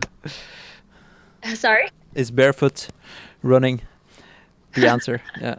[1.55, 1.89] Sorry.
[2.13, 2.87] Is barefoot
[3.41, 3.81] running
[4.73, 5.21] the answer?
[5.41, 5.55] yeah.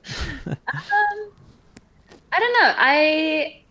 [0.47, 0.57] Um,
[2.33, 2.75] I don't know.
[2.77, 3.63] I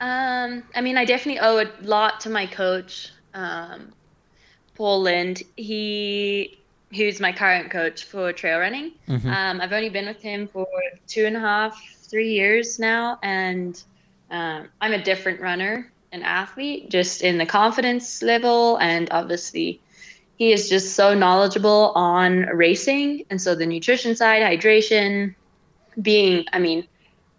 [0.00, 3.92] um I mean I definitely owe a lot to my coach, um,
[4.82, 5.44] Paul Lind.
[5.56, 6.58] He
[6.96, 8.90] who's my current coach for trail running.
[9.08, 9.26] Mhm.
[9.26, 10.66] Um, I've only been with him for
[11.06, 13.80] two and a half, three years now, and
[14.32, 19.80] um, I'm a different runner and athlete, just in the confidence level, and obviously
[20.36, 25.36] he is just so knowledgeable on racing, and so the nutrition side, hydration,
[26.02, 26.88] being, I mean,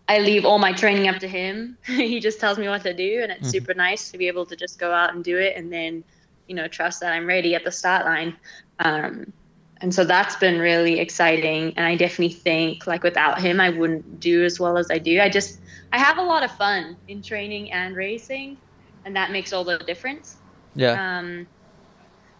[0.07, 1.77] I leave all my training up to him.
[1.85, 3.51] he just tells me what to do, and it's Mhm.
[3.51, 6.05] super nice to be able to just go out and do it, and then,
[6.47, 8.37] you know, trust that I'm ready at the start line.
[8.79, 9.33] Um,
[9.81, 14.19] and so that's been really exciting, and I definitely think like without him, I wouldn't
[14.19, 15.19] do as well as I do.
[15.19, 15.59] I just
[15.91, 18.57] I have a lot of fun in training and racing,
[19.03, 20.37] and that makes all the difference.
[20.73, 21.19] Yeah.
[21.19, 21.47] Um,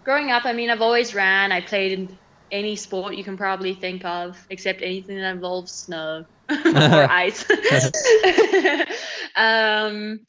[0.05, 1.51] growing up, I mean, I've always ran.
[1.51, 6.23] I played in any sport you can probably think of, except anything that involves snow
[6.49, 7.43] or ice.
[9.35, 10.19] um,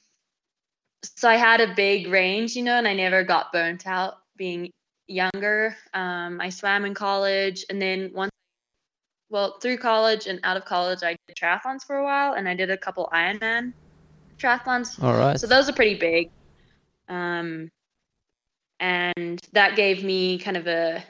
[1.16, 4.70] so I had a big range, you know, and I never got burnt out being
[5.06, 5.76] younger.
[5.92, 8.30] Um, I swam in college, and then once,
[9.30, 12.54] well, through college and out of college, I did triathlons for a while, and I
[12.54, 13.72] did a couple Ironman
[14.38, 15.02] triathlons.
[15.02, 15.38] All right.
[15.38, 16.30] So those are pretty big.
[17.08, 17.70] Um,
[18.80, 21.04] and that gave me kind of a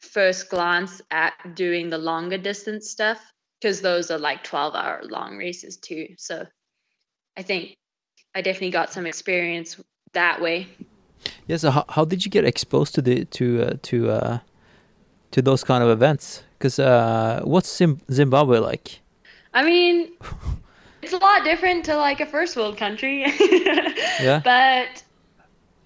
[0.00, 3.20] first glance at doing the longer distance stuff
[3.60, 6.08] because those are like 12 hour long races too.
[6.18, 6.46] So
[7.36, 7.76] I think
[8.36, 9.80] I definitely got some experience
[10.12, 10.68] that way.
[11.46, 11.56] Yeah.
[11.56, 14.38] So how, how did you get exposed to the to uh, to uh,
[15.30, 16.42] to those kind of events?
[16.58, 19.00] Because uh, what's Zim- Zimbabwe like?
[19.54, 20.12] I mean,
[21.02, 23.24] it's a lot different to like a first world country.
[24.18, 24.40] Yeah.
[24.42, 25.02] But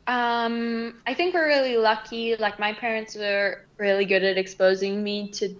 [0.06, 2.36] um, I think we're really lucky.
[2.36, 5.54] Like my parents were really good at exposing me to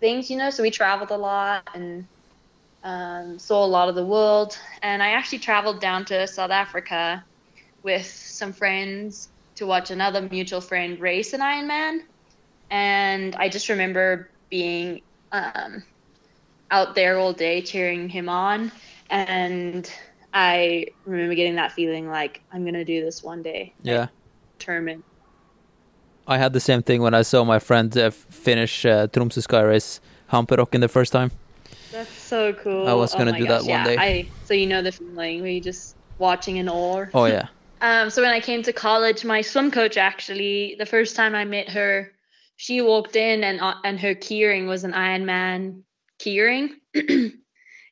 [0.00, 0.50] things, you know.
[0.50, 2.06] So we traveled a lot and
[2.84, 4.56] um, saw a lot of the world.
[4.82, 7.24] And I actually traveled down to South Africa
[7.82, 12.00] with some friends to watch another mutual friend race an Ironman.
[12.70, 15.00] And I just remember being
[15.32, 15.82] um,
[16.70, 18.70] out there all day cheering him on.
[19.10, 19.90] And
[20.32, 23.72] I remember getting that feeling like I'm going to do this one day.
[23.82, 24.08] Yeah.
[24.58, 25.02] Determined.
[26.26, 29.60] I had the same thing when I saw my friend uh, finish uh, Tromsø Sky
[29.60, 30.00] Race
[30.32, 31.30] Hamperokken the first time.
[31.94, 32.88] That's so cool.
[32.88, 33.84] I was Oh gonna my do that gosh, one yeah.
[33.84, 33.96] day.
[33.96, 37.06] I, so you know the feeling where you're just watching in awe.
[37.14, 37.48] Oh yeah.
[37.80, 41.44] Um, so when I came to college, my swim coach actually, the first time I
[41.44, 42.12] met her,
[42.56, 45.82] she walked in and uh, and her keyring was an Ironman
[46.18, 46.70] keyring.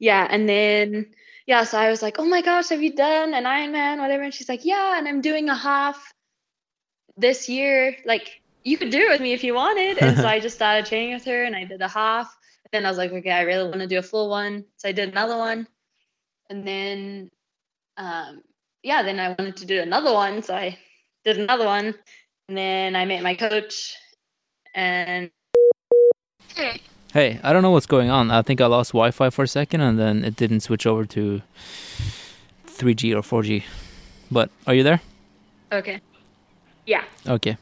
[0.01, 1.13] yeah, and then
[1.47, 4.23] yeah, so I was like, oh my gosh, have you done an Ironman, whatever?
[4.23, 6.13] And she's like, yeah, and I'm doing a half
[7.17, 7.97] this year.
[8.05, 9.99] Like you could do it with me if you wanted.
[9.99, 12.35] And so I just started training with her, and I did a half.
[12.73, 14.93] Then I was like, okay, I really want to do a full one, so I
[14.93, 15.69] did another one,
[16.49, 17.31] and then
[17.97, 18.43] um,
[18.83, 20.79] yeah, then I wanted to do another one, so I
[21.25, 21.95] did another one,
[22.49, 23.95] and then I met my coach,
[24.75, 25.31] and
[27.13, 28.31] Hey, I don't know what's going on.
[28.31, 31.43] I think I lost Wi-Fi for a second, and then it didn't switch over to
[32.67, 33.65] 3G or 4G.
[34.31, 35.03] But are you there?
[35.71, 36.01] okay,
[36.87, 37.59] yeah, Okay.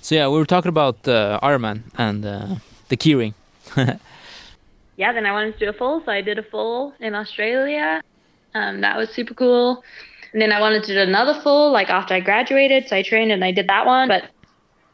[0.00, 2.46] So yeah, we were talking about uh, Ironman and uh,
[2.88, 3.34] the keyring.
[4.96, 5.12] yeah.
[5.12, 8.02] Then I wanted to do a full, so I did a full in Australia.
[8.54, 9.82] Um, that was super cool.
[10.32, 13.32] And then I wanted to do another full, like after I graduated, so I trained
[13.32, 14.30] and I did that one, but.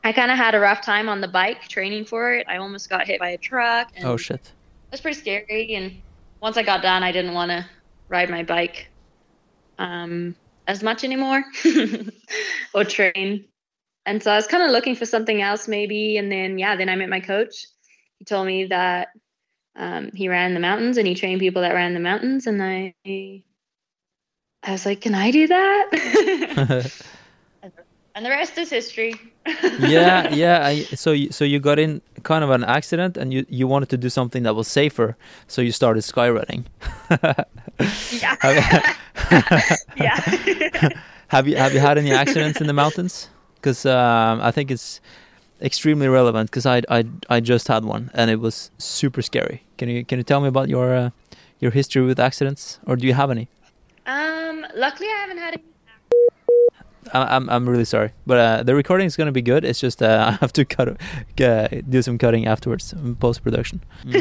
[0.05, 2.45] I kind of had a rough time on the bike training for it.
[2.49, 3.93] I almost got hit by a truck.
[4.03, 4.41] Oh shit.
[4.41, 6.03] it was pretty scary and
[6.43, 7.65] once i got done i didn't want to
[8.09, 8.89] ride my bike
[9.79, 10.37] um,
[10.67, 11.43] as much anymore
[12.75, 13.45] or train
[14.05, 16.89] and so i was kind of looking for something else maybe and then yeah then
[16.91, 17.67] i met my coach
[18.19, 19.09] he told me that
[19.77, 22.95] um, he ran the mountains and he trained people that ran the mountains and i
[23.05, 25.89] i was like can i do that
[28.15, 29.15] and the rest is history
[29.81, 30.65] yeah, yeah.
[30.65, 33.89] I, so you, so you got in kind of an accident, and you you wanted
[33.89, 35.17] to do something that was safer,
[35.49, 36.65] so you started skyrunning.
[38.13, 38.95] yeah
[39.97, 40.91] yeah
[41.33, 43.31] have you have you had any accidents in the mountains?
[43.55, 45.01] Because um, I think it's
[45.63, 47.05] extremely relevant because I, I
[47.37, 49.63] I just had one and it was super scary.
[49.79, 51.11] Can you can you tell me about your uh,
[51.61, 53.49] your history with accidents, or do you have any?
[54.07, 55.63] Um, luckily I haven't had any.
[57.15, 59.65] I- I'm I'm really sorry, but uh, the recording is gonna be good.
[59.65, 60.89] It's just uh, I have to cut
[61.41, 63.81] uh, do some cutting afterwards in post production.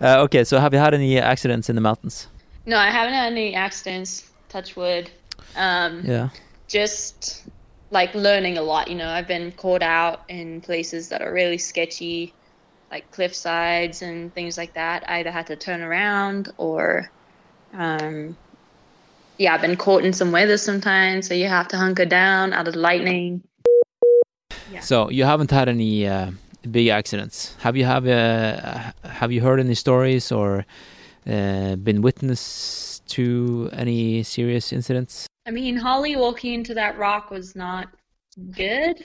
[0.00, 2.28] uh, okay, so have you had any accidents in the mountains?
[2.66, 4.30] No, I haven't had any accidents.
[4.48, 5.10] Touch wood.
[5.56, 6.28] Um, Yeah.
[6.68, 7.44] just
[7.90, 8.88] like learning a lot.
[8.88, 12.34] You know, I've been caught out in places that are really sketchy,
[12.90, 15.08] like cliff sides and things like that.
[15.08, 17.10] I either had to turn around or,
[17.72, 18.36] um,
[19.38, 22.66] yeah, I've been caught in some weather sometimes, so you have to hunker down out
[22.66, 23.42] of the lightning.
[24.72, 24.80] Yeah.
[24.80, 26.30] So you haven't had any uh,
[26.68, 27.54] big accidents.
[27.60, 30.64] Have you have uh, have you heard any stories or
[31.26, 35.26] uh, been witness to any serious incidents?
[35.46, 37.88] I mean, Holly walking into that rock was not
[38.50, 39.04] good.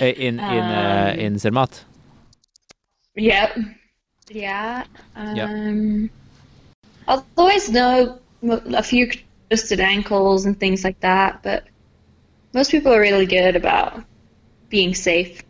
[0.00, 1.84] Uh, in in uh, Um, in Zermatt.
[3.16, 3.58] Yep.
[4.30, 4.84] Yeah.
[5.16, 5.48] Yep.
[5.48, 6.10] Um,
[7.06, 9.10] I'll always know a few
[9.48, 11.64] twisted ankles and things like that, but
[12.54, 14.02] most people are really good about
[14.68, 15.42] being safe.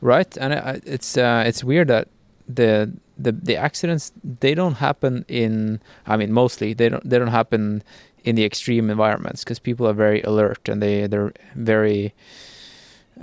[0.00, 2.08] right and I, it's uh, it's weird that
[2.48, 7.28] the the the accidents they don't happen in i mean mostly they don't they don't
[7.40, 7.82] happen
[8.26, 12.12] in the extreme environments because people are very alert and they they're very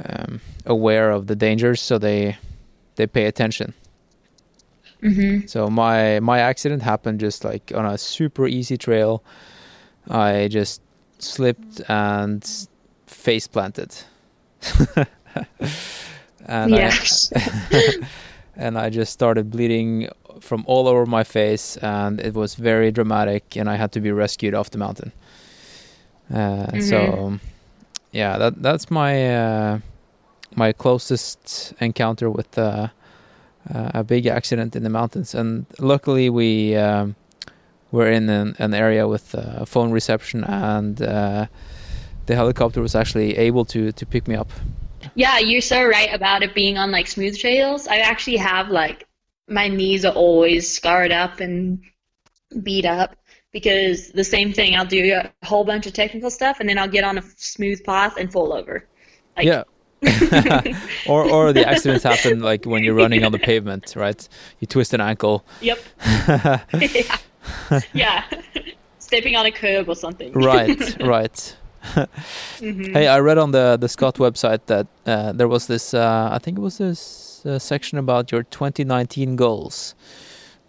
[0.06, 2.38] um, aware of the dangers so they
[2.96, 3.74] they pay attention.
[5.02, 9.22] Hmm so my my accident happened just like on a super easy trail.
[10.10, 10.82] I just
[11.20, 12.44] slipped and
[13.06, 13.96] face planted.
[16.46, 17.32] And I, Yes.
[18.56, 23.56] and I just started bleeding from all over my face, and it was very dramatic,
[23.58, 25.12] and I had to be rescued off the mountain.
[26.34, 27.40] Uh, So,
[28.12, 29.80] yeah, that that's my uh,
[30.56, 32.88] my closest encounter with uh,
[33.74, 37.16] uh, a big accident in the mountains, and luckily we um,
[37.92, 41.46] were in an, an area with uh, phone reception, and uh,
[42.26, 44.52] the helicopter was actually able to to pick me up.
[45.16, 47.88] Yeah, you're so right about it being on like smooth trails.
[47.88, 49.08] I actually have like
[49.48, 51.82] my knees are always scarred up and
[52.62, 53.16] beat up
[53.52, 54.76] because the same thing.
[54.76, 57.84] I'll do a whole bunch of technical stuff and then I'll get on a smooth
[57.84, 58.88] path and fall over.
[59.38, 59.64] Like, yeah.
[61.08, 64.28] or or the accidents happen like when you're running on the pavement, right?
[64.60, 65.46] You twist an ankle.
[65.62, 65.80] Yep.
[66.74, 67.18] yeah.
[67.94, 68.24] yeah.
[69.00, 70.34] Stepping on a curb or something.
[70.34, 71.56] right, right.
[71.84, 72.94] Mhm.
[72.94, 75.94] Hey, I read on the the Scott website that uh, there was this.
[75.94, 79.96] Uh, I think it was this uh, section about your 2019 goals.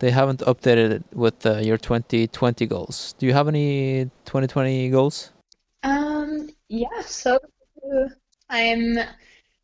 [0.00, 3.14] They haven't updated it with uh, your 2020 goals.
[3.18, 5.31] Do you have any 2020 goals?
[5.85, 7.38] Um, yeah, so
[8.50, 8.98] I'm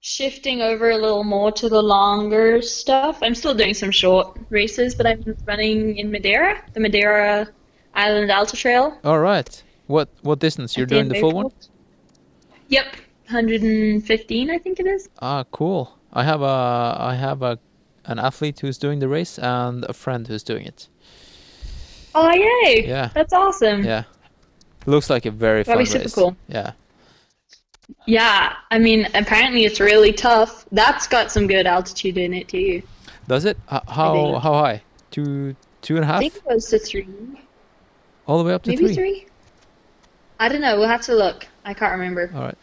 [0.01, 3.19] shifting over a little more to the longer stuff.
[3.23, 7.49] I'm still doing some short races, but I'm running in Madeira, the Madeira
[7.95, 8.99] Island Ultra Trail.
[9.05, 9.63] All right.
[9.91, 10.77] What what distance?
[10.77, 11.51] You're doing the full one?
[12.69, 12.87] Yep,
[13.27, 15.09] 115, I think it is.
[15.21, 15.99] Ah, cool.
[16.13, 17.59] I have a I have a
[18.05, 20.87] an athlete who's doing the race and a friend who's doing it.
[22.15, 22.87] Oh, yay!
[22.87, 23.11] Yeah.
[23.15, 23.83] That's awesome.
[23.85, 24.05] Yeah.
[24.87, 26.15] Looks like a very That'd be super race.
[26.15, 26.37] cool.
[26.49, 26.73] Yeah.
[28.07, 30.65] Yeah, I mean, apparently it's really tough.
[30.71, 32.83] That's got some good altitude in it, too.
[33.27, 33.57] Does it?
[33.73, 34.83] H- how how high?
[35.11, 36.21] Two two and a I half?
[36.21, 37.09] think it goes to three.
[38.27, 38.95] All the way up to Maybe three.
[38.95, 39.27] three?
[40.41, 40.77] I don't know.
[40.79, 41.47] We'll have to look.
[41.65, 42.31] I can't remember.
[42.35, 42.59] All right.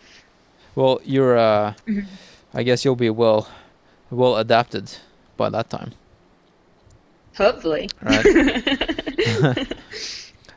[0.75, 1.37] Well, you're.
[1.37, 2.05] Uh, Mhm.
[2.53, 3.47] I guess you'll be well,
[4.09, 4.89] well adapted
[5.37, 5.91] by that time.
[7.37, 7.89] Hopefully.
[8.01, 9.67] Right.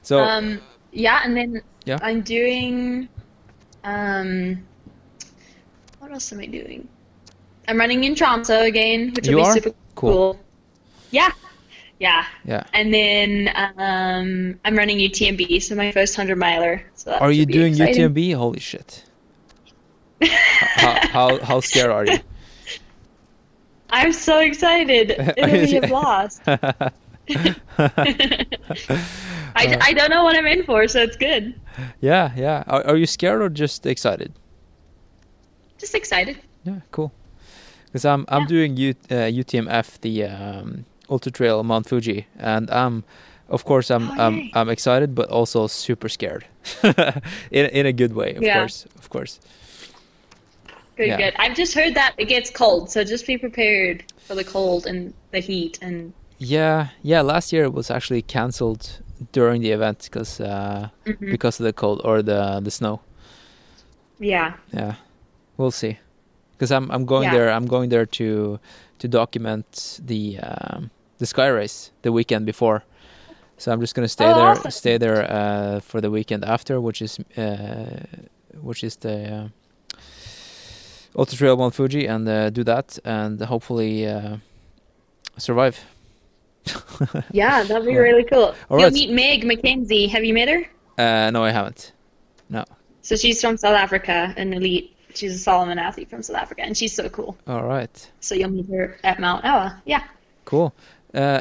[0.02, 1.98] So um, yeah, and then Yeah.
[2.02, 3.08] I'm doing.
[3.84, 4.66] Um,
[6.00, 6.88] what else am I doing?
[7.68, 9.52] I'm running in Tromso again, which will be are?
[9.54, 10.12] super Cool.
[10.12, 10.40] cool.
[11.12, 11.30] Yeah,
[12.00, 12.24] yeah.
[12.44, 12.64] yeah.
[12.72, 16.82] And then um, I'm running UTMB, so my first hundred miler.
[17.00, 18.10] So Are you doing exciting.
[18.12, 18.34] UTMB?
[18.34, 19.04] Holy shit!
[20.22, 22.18] how, how how scared are you?
[23.88, 25.10] I'm so excited.
[25.38, 26.42] It'll be a blast.
[26.46, 26.90] I,
[29.66, 31.54] Uh, I don't know what I'm in for, so it's good.
[32.00, 32.64] yeah, yeah.
[32.66, 34.32] Are, are you scared or just excited?
[35.78, 36.36] Just excited.
[36.64, 37.12] Yeah, cool.
[37.86, 38.46] Because I'm I'm Yeah.
[38.56, 43.04] doing U, uh, UTMF, the um, Ultra Trail Mount Fuji, and I'm,
[43.50, 44.50] of course, I'm Oh, I'm.
[44.54, 46.44] I'm excited, but also super scared,
[47.50, 48.58] in in a good way, of Yeah.
[48.60, 49.40] course, of course.
[50.96, 51.16] Good, Yeah.
[51.16, 51.34] good.
[51.38, 55.12] I've just heard that it gets cold, so just be prepared for the cold and
[55.32, 55.78] the heat.
[55.82, 57.22] And Yeah, yeah.
[57.22, 59.00] Last year it was actually cancelled
[59.32, 61.30] during the event because uh, Mhm.
[61.30, 63.00] because of the cold or the the snow.
[64.20, 64.94] yeah, Yeah,
[65.56, 65.96] we'll see.
[66.52, 67.34] because I'm I'm going Yeah.
[67.38, 67.50] there.
[67.56, 68.58] I'm going there to
[68.98, 72.82] to document the um, the sky race the weekend before.
[73.60, 74.70] So I'm just gonna stay Oh, there, awesome.
[74.70, 78.00] stay there uh, for the weekend after, which is uh,
[78.62, 79.50] which is the
[79.94, 79.98] uh,
[81.14, 84.36] Ultra Trail Mount Fuji, and uh, do that, and hopefully uh,
[85.36, 85.78] survive.
[87.32, 87.98] Yeah, that'd be Yeah.
[87.98, 88.54] really cool.
[88.70, 88.92] All You'll right.
[88.92, 90.06] meet Meg Mackenzie.
[90.08, 90.64] Have you met her?
[90.98, 91.92] Uh, no, I haven't.
[92.48, 92.64] No.
[93.02, 94.94] So she's from South Africa, an elite.
[95.14, 97.36] She's a Salomon athlete from South Africa, and she's so cool.
[97.46, 99.82] All right, So you'll meet her at Mount Ella.
[99.84, 100.02] Yeah.
[100.44, 100.72] cool.
[101.14, 101.40] Uh,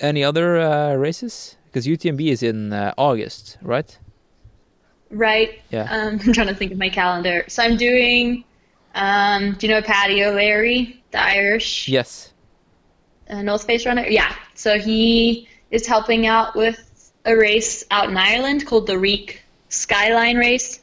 [0.00, 1.56] any other uh, races?
[1.66, 3.96] Because UTMB is in uh, August, right?
[5.10, 5.60] Right.
[5.70, 5.84] Yeah.
[5.90, 7.44] Um, I'm trying to think of my calendar.
[7.48, 8.44] So I'm doing.
[8.94, 12.32] Um, do you know Paddy O'Leary, the Irish Yes.
[13.28, 14.04] uh, North Face runner?
[14.08, 14.34] Yeah.
[14.54, 20.36] So he is helping out with a race out in Ireland called the Reek Skyline
[20.38, 20.80] Race,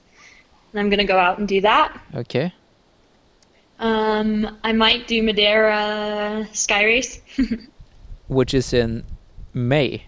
[0.71, 1.99] and I'm gonna go out and do that.
[2.15, 2.53] Okay.
[3.79, 7.21] Um, I might do Madeira Sky Race
[8.27, 9.03] Which is in
[9.53, 10.03] May.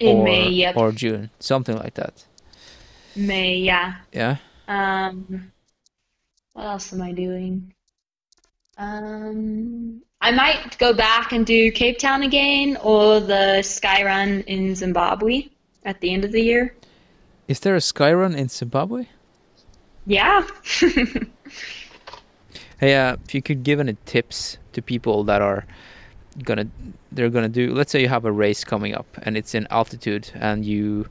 [0.00, 0.48] in or, May.
[0.50, 0.76] Yep.
[0.76, 2.24] Or June, something like that.
[3.16, 3.56] May.
[3.56, 3.94] Yeah.
[4.12, 4.36] Yeah.
[4.66, 5.52] Um,
[6.52, 7.72] what else am I doing?
[8.76, 14.74] Um, I might go back and do Cape Town again or the Sky Run in
[14.74, 15.48] Zimbabwe
[15.84, 16.74] at the end of the year.
[17.46, 19.06] Is there a sky run in Zimbabwe?
[20.06, 20.46] Yeah.
[22.84, 25.64] Hey, uh, if you could give any tips to people that are
[26.42, 26.66] gonna,
[27.12, 27.72] they're gonna do.
[27.72, 31.06] Let's say you have a race coming up and it's in altitude, and you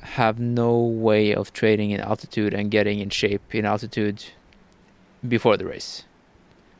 [0.00, 4.24] have no way of training in altitude and getting in shape in altitude
[5.28, 6.04] before the race.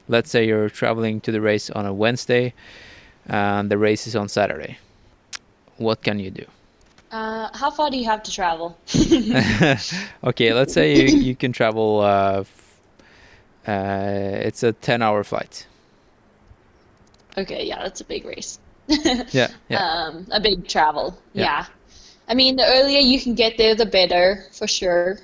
[0.09, 2.55] Let's say you're traveling to the race on a Wednesday,
[3.27, 4.79] and the race is on Saturday.
[5.77, 6.45] What can you do?
[7.11, 8.77] Uh, how far do you have to travel?
[10.25, 12.01] okay, let's say you, you can travel.
[12.01, 12.45] Uh,
[13.67, 15.67] uh, it's a ten-hour flight.
[17.37, 18.59] Okay, yeah, that's a big race.
[18.89, 21.17] Yeah, yeah, Um, a big travel.
[21.33, 21.45] Yeah.
[21.45, 21.67] Yeah.
[22.29, 25.19] I mean, the earlier you can get there, the better, for sure.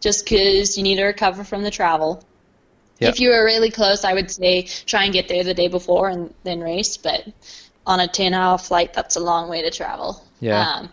[0.00, 2.22] Just because you need to recover from the travel.
[2.98, 3.08] Yeah.
[3.08, 6.08] If you were really close, I would say try and get there the day before
[6.08, 6.96] and then race.
[6.96, 7.26] But
[7.86, 10.22] on a 10 hour flight, that's a long way to travel.
[10.40, 10.60] Yeah.
[10.60, 10.90] Um,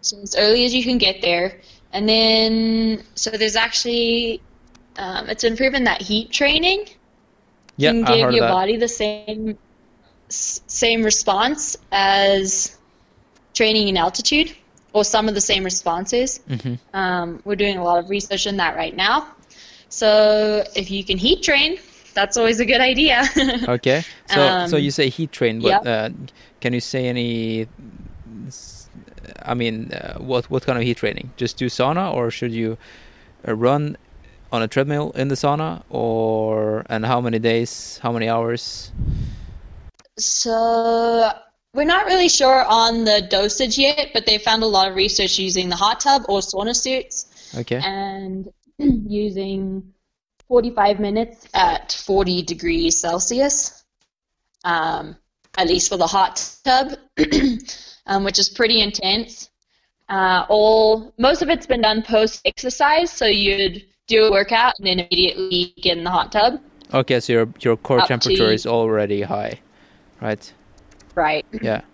[0.00, 1.60] so as early as you can get there.
[1.92, 4.42] And then, so there's actually,
[4.96, 6.88] um, it's been proven that heat training
[7.76, 7.92] yeah.
[7.92, 8.50] can give your that.
[8.50, 9.58] body the same
[10.28, 12.76] s- same response as
[13.54, 14.54] training in altitude,
[14.92, 16.40] or some of the same responses.
[16.48, 16.78] Mhm.
[16.94, 19.26] Um, we're doing a lot of research in that right now.
[19.88, 21.78] So if you can heat train,
[22.14, 23.22] that's always a good idea.
[23.68, 25.92] Okay, so so Um, you say heat train, but yeah.
[25.92, 26.08] uh,
[26.60, 27.66] can you say any?
[29.44, 31.30] I mean, uh, what what kind of heat training?
[31.36, 32.76] Just do sauna, or should you
[33.46, 33.96] uh, run
[34.52, 38.92] on a treadmill in the sauna, or and how many days, how many hours?
[40.18, 41.30] So
[41.74, 45.38] we're not really sure on the dosage yet, but they found a lot of research
[45.38, 48.48] using the hot tub or sauna suits Okay, and
[48.78, 49.92] using
[50.48, 53.84] 45 minutes at 40 degrees Celsius,
[54.64, 55.16] um,
[55.58, 56.92] at least for the hot tub,
[58.06, 59.50] um, which is pretty intense.
[60.08, 64.86] Uh, all most of it's been done post exercise, so you'd do a workout and
[64.86, 66.60] then immediately get in the hot tub.
[66.94, 68.50] okay, so your your core Up to temperature you.
[68.54, 69.58] is already high,
[70.20, 70.52] right?
[71.14, 71.44] Right.
[71.62, 71.82] Yeah.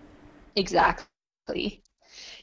[0.55, 1.83] Exactly.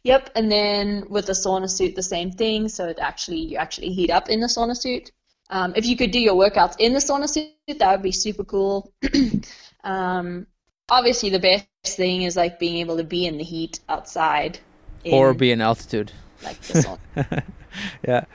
[0.04, 2.70] Yep, and then with the sauna suit, the same thing.
[2.70, 5.12] So it actually you actually heat up in the sauna suit.
[5.52, 8.44] Um, if you could do your workouts in the sauna suit, that would be super
[8.44, 8.92] cool.
[9.84, 10.48] um,
[10.90, 14.60] obviously, the best thing is like being able to be in the heat outside.
[15.06, 16.12] Or be in altitude.
[16.44, 16.74] like the
[17.16, 17.44] sauna.
[18.08, 18.26] yeah,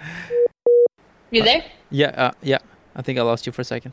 [1.30, 1.64] You there?
[1.90, 2.58] yeah, uh, yeah.
[2.94, 3.92] I think I lost you for a second.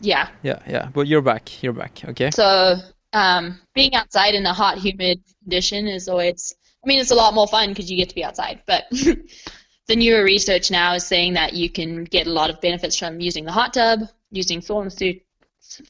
[0.00, 0.28] Yeah.
[0.42, 1.62] Yeah, yeah, but you're back.
[1.62, 2.00] You're back.
[2.08, 2.30] Okay.
[2.30, 2.76] So
[3.12, 7.34] um, being outside in a hot, humid condition is always, I mean, it's a lot
[7.34, 8.62] more fun because you get to be outside.
[8.66, 12.96] But the newer research now is saying that you can get a lot of benefits
[12.98, 15.82] from using the hot tub, using sauna suits,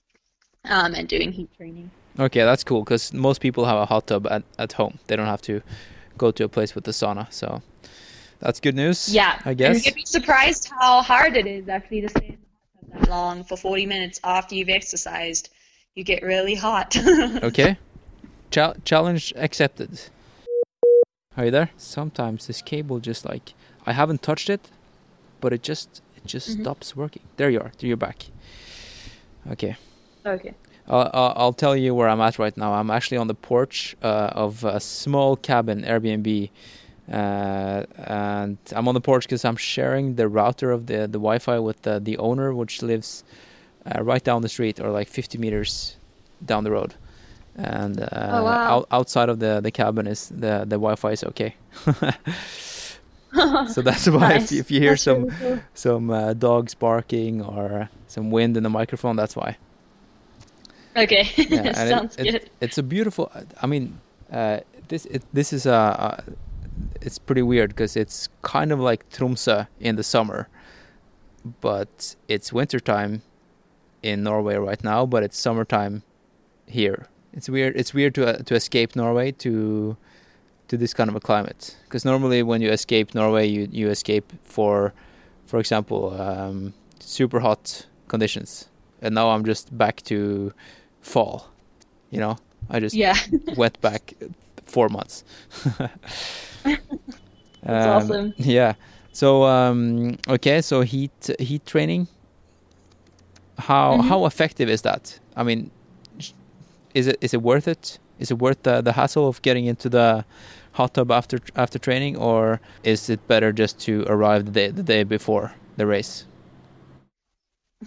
[0.64, 1.90] um, and doing heat training.
[2.18, 4.98] Okay, that's cool because most people have a hot tub at, at home.
[5.06, 5.62] They don't have to
[6.18, 7.32] go to a place with the sauna.
[7.32, 7.62] So
[8.40, 9.14] that's good news.
[9.14, 9.40] Yeah.
[9.44, 9.86] I And guess.
[9.86, 12.49] you'd be surprised how hard it is actually to stay in the hot tub
[12.92, 15.50] that long for 40 minutes after you've exercised.
[15.94, 16.96] You get really hot.
[17.42, 17.76] Okay.
[18.50, 20.00] Chal- challenge accepted.
[21.36, 21.70] Are you there?
[21.76, 23.54] Sometimes this cable just like
[23.86, 24.60] I haven't touched it,
[25.40, 26.62] but it just it just Mhm.
[26.62, 27.22] stops working.
[27.36, 27.72] There you are.
[27.78, 28.26] There you're back.
[29.50, 29.76] Okay.
[30.26, 30.54] Okay.
[30.88, 32.72] I'll, I'll I'll tell you where I'm at right now.
[32.74, 36.50] I'm actually on the porch uh, of a small cabin Airbnb
[37.10, 41.58] uh, and I'm on the porch because I'm sharing the router of the the Wi-Fi
[41.58, 43.24] with the the owner, which lives
[43.86, 45.96] uh, right down the street or like 50 meters
[46.44, 46.94] down the road.
[47.56, 48.68] And uh, Oh, wow.
[48.76, 51.54] out, outside of the the cabin is the the Wi-Fi is okay.
[53.68, 54.52] so that's why if, Nice.
[54.52, 55.58] if you hear That's some really cool.
[55.74, 59.56] some uh, dogs barking or some wind in the microphone, that's why.
[60.96, 62.50] Okay, Yeah, it- sounds it- good.
[62.60, 63.30] It's a beautiful.
[63.62, 64.00] I mean,
[64.32, 65.72] uh, this it, this is a.
[65.74, 66.20] Uh,
[67.00, 70.48] it's pretty weird because it's kind of like Tromsø in the summer,
[71.60, 73.22] but it's wintertime
[74.02, 75.06] in Norway right now.
[75.06, 76.02] But it's summertime
[76.66, 77.06] here.
[77.32, 77.76] It's weird.
[77.76, 79.96] It's weird to uh, to escape Norway to
[80.68, 84.32] to this kind of a climate because normally when you escape Norway, you you escape
[84.44, 84.92] for,
[85.46, 88.68] for example, um, super hot conditions,
[89.02, 90.52] and now I'm just back to
[91.00, 91.48] fall.
[92.10, 92.36] You know,
[92.68, 93.16] I just Yeah,
[93.56, 94.14] went back
[94.66, 95.24] four months.
[97.62, 98.34] That's Um, awesome.
[98.36, 98.74] Yeah.
[99.12, 102.08] So um, okay, so heat heat training.
[103.58, 104.02] How Mhm.
[104.02, 105.18] how effective is that?
[105.36, 105.70] I mean,
[106.94, 107.98] is it is it worth it?
[108.18, 110.24] Is it worth the, the hassle of getting into the
[110.72, 114.82] hot tub after after training, or is it better just to arrive the day the
[114.82, 116.26] day before the race?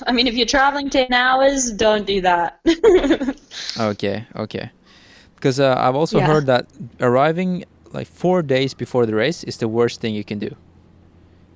[0.08, 2.60] I mean, if you're traveling ten hours, don't do that.
[3.78, 4.72] Okay, okay.
[5.36, 6.28] Because uh, I've also Yeah.
[6.28, 6.68] heard that
[7.02, 10.56] arriving like four days before the race is the worst thing you can do.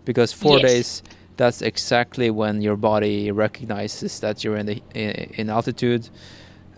[0.06, 0.72] Because four Yes.
[0.72, 1.04] days,
[1.36, 6.10] that's exactly when your body recognizes that you're in the in, altitude,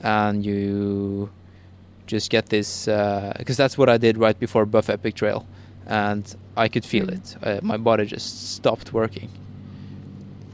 [0.02, 1.30] and you
[2.08, 2.86] just get this.
[3.38, 5.46] Because that's what I did right before Buff Epic Trail,
[5.86, 6.24] and
[6.58, 7.14] I could feel Mhm.
[7.18, 7.36] it.
[7.44, 9.30] Uh, my body just stopped working.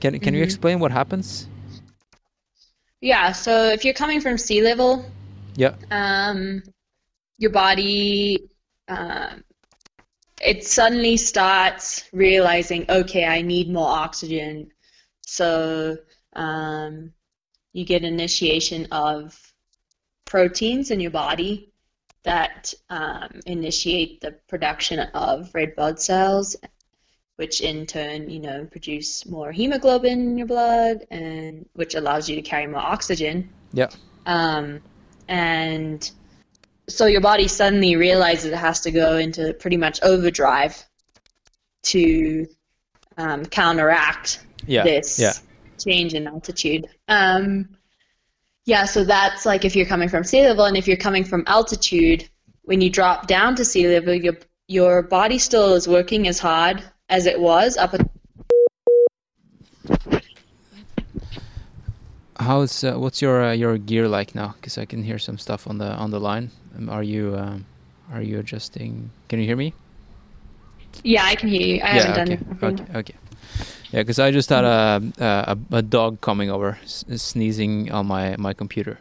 [0.02, 0.46] Can can you Mhm.
[0.50, 1.48] explain what happens?
[3.02, 5.06] yeah, so if you're coming from sea level,
[5.56, 5.76] Yeah.
[5.92, 6.64] um,
[7.38, 8.50] your body,
[8.88, 9.44] um,
[10.42, 14.72] it suddenly starts realizing, okay, I need more oxygen.
[15.22, 15.98] So
[16.34, 17.14] um,
[17.74, 19.40] you get initiation of
[20.26, 21.72] proteins in your body
[22.24, 26.56] that um, initiate the production of red blood cells,
[27.38, 32.36] which in turn, you know, produce more hemoglobin in your blood, and which allows you
[32.36, 33.50] to carry more oxygen.
[33.74, 33.90] Yeah.
[34.26, 34.82] Um,
[35.28, 36.10] and
[36.88, 40.84] so your body suddenly realizes it has to go into pretty much overdrive
[41.84, 42.48] to
[43.18, 44.84] um, counteract Yeah.
[44.84, 45.34] this Yeah.
[45.84, 46.88] change in altitude.
[47.08, 47.70] Um,
[48.66, 51.44] yeah, so that's like if you're coming from sea level, and if you're coming from
[51.48, 52.28] altitude,
[52.64, 56.84] when you drop down to sea level, your your body still is working as hard
[57.08, 57.94] as it was up.
[57.94, 58.10] At,
[62.38, 64.56] How's uh, what's your uh, your gear like now?
[64.60, 66.50] Because I can hear some stuff on the on the line.
[66.78, 67.66] Um, are you um,
[68.12, 69.10] are you adjusting?
[69.30, 69.74] Can you hear me?
[71.04, 71.82] yeah, I can hear you.
[71.84, 72.86] I haven't done okay, anything.
[72.96, 73.16] okay, okay.
[73.92, 78.36] Yeah, because I just had a, a a dog coming over, s- sneezing on my
[78.38, 79.00] my computer.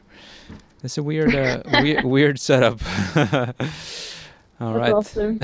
[0.82, 2.80] It's a weird uh, weird weird setup.
[4.60, 4.92] All That's right.
[4.92, 5.40] awesome.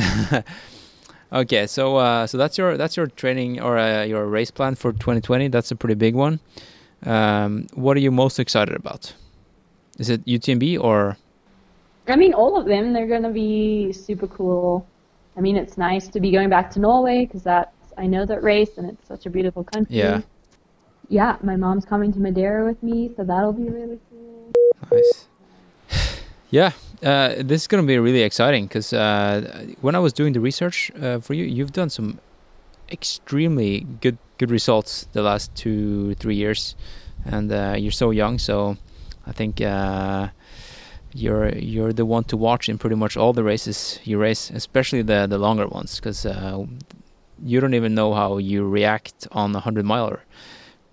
[1.32, 4.92] okay, so uh, so that's your that's your training or uh, your race plan for
[4.92, 5.48] 2020.
[5.48, 6.40] That's a pretty big one.
[7.04, 9.14] Um, what are you most excited about?
[9.98, 11.16] Is it UTMB or
[12.08, 14.86] I mean, all of them, they're going to be super cool.
[15.36, 18.42] I mean, it's nice to be going back to Norway because that's, I know that
[18.42, 19.96] race and it's such a beautiful country.
[19.96, 20.22] Yeah.
[21.08, 24.52] Yeah, my mom's coming to Madeira with me, so that'll be really cool.
[24.90, 25.26] Nice.
[26.52, 26.72] Yeah,
[27.04, 30.40] uh, this is going to be really exciting because uh, when I was doing the
[30.40, 32.18] research uh, for you, you've done some
[32.90, 36.74] extremely good good results the last two three years,
[37.24, 38.38] and uh, you're so young.
[38.40, 38.76] So
[39.26, 40.28] I think uh,
[41.12, 45.02] you're you're the one to watch in pretty much all the races you race, especially
[45.02, 46.64] the the longer ones, because uh,
[47.44, 50.22] you don't even know how you react on a hundred miler,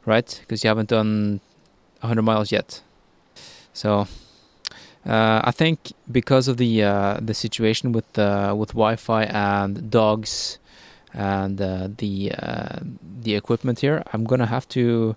[0.05, 0.39] right?
[0.41, 1.39] Because you haven't done
[2.01, 2.81] hundred miles yet.
[3.73, 4.07] So
[5.05, 10.59] uh, I think because of the uh, the situation with uh, with Wi-Fi and dogs
[11.13, 12.79] and uh, the uh,
[13.21, 15.15] the equipment here, I'm gonna have to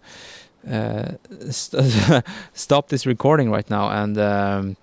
[0.70, 1.12] uh,
[1.50, 2.24] st-
[2.54, 3.88] stop this recording right now.
[3.90, 4.76] And um,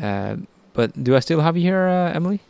[0.00, 0.36] uh,
[0.72, 2.40] but do I still have you here, uh, Emily?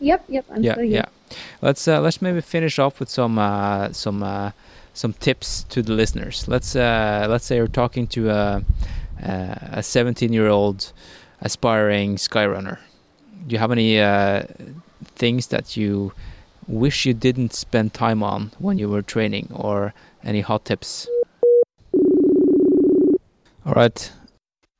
[0.00, 0.94] Yep, yep, I'm yeah, still here.
[0.94, 1.36] yeah.
[1.62, 4.50] Let's uh, let's maybe finish off with some uh, some uh,
[4.94, 6.46] some tips to the listeners.
[6.48, 8.64] Let's uh, let's say you're talking to a
[9.22, 10.92] a 17 year old
[11.40, 12.78] aspiring skyrunner.
[13.46, 14.42] Do you have any uh,
[15.14, 16.12] things that you
[16.66, 19.94] wish you didn't spend time on when you were training, or
[20.24, 21.08] any hot tips?
[23.64, 24.12] All right.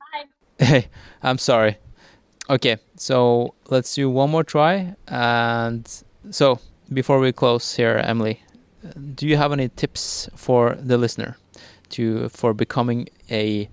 [0.00, 0.24] Hi.
[0.64, 0.88] Hey,
[1.22, 1.78] I'm sorry.
[2.50, 5.88] Okay, so let's do one more try, and
[6.30, 6.58] so
[6.92, 8.42] before we close here, Emily,
[9.14, 11.36] do you have any tips for the listener
[11.90, 13.68] to for becoming a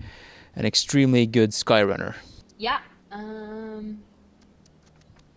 [0.55, 2.15] an extremely good sky runner?
[2.57, 2.80] Yeah.
[3.11, 3.99] Um,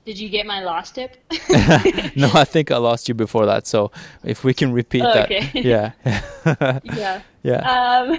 [0.04, 1.16] did you get my last tip?
[2.16, 3.66] no, I think I lost you before that.
[3.66, 3.90] So
[4.24, 5.92] if we can repeat Oh, that, yeah,
[6.84, 7.22] yeah.
[7.42, 8.18] yeah, Um,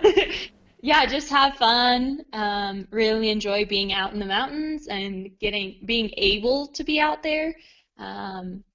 [0.83, 2.25] yeah, just have fun.
[2.33, 7.23] Um, really enjoy being out in the mountains and getting being able to be out
[7.23, 7.55] there.
[7.97, 8.65] Um,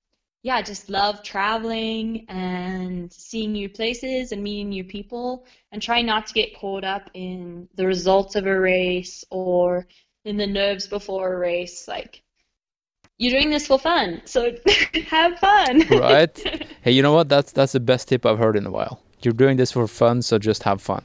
[0.42, 6.26] yeah, just love traveling and seeing new places and meeting new people and try not
[6.28, 9.86] to get caught up in the results of a race or
[10.24, 11.86] in the nerves before a race.
[11.86, 12.22] Like,
[13.18, 14.52] you're doing this for fun, so
[15.08, 15.82] have fun.
[15.90, 16.66] right.
[16.80, 17.28] Hey, you know what?
[17.28, 19.02] That's that's the best tip I've heard in a while.
[19.20, 21.04] You're doing this for fun, so just have fun.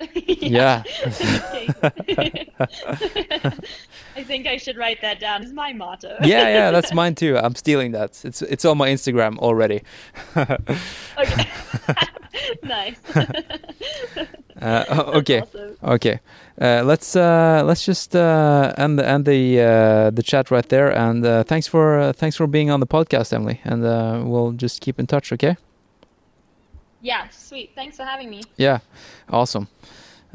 [0.40, 0.82] Yeah.
[4.16, 6.16] I think I should write that down as my motto.
[6.22, 7.36] yeah, yeah, that's mine too.
[7.44, 8.24] I'm stealing that.
[8.24, 9.82] It's it's on my Instagram already.
[10.36, 11.46] Okay.
[12.62, 12.98] nice.
[14.60, 15.40] Uh, okay.
[15.40, 15.76] awesome.
[15.82, 16.20] Okay,
[16.60, 20.90] uh, let's uh, let's just uh, end the end the uh, the chat right there.
[20.90, 23.60] And uh, thanks for uh, thanks for being on the podcast, Emily.
[23.64, 25.32] And uh, we'll just keep in touch.
[25.32, 25.56] Okay.
[27.02, 27.72] Yeah, sweet.
[27.74, 28.42] Thanks for having me.
[28.56, 28.78] Yeah,
[29.30, 29.68] awesome.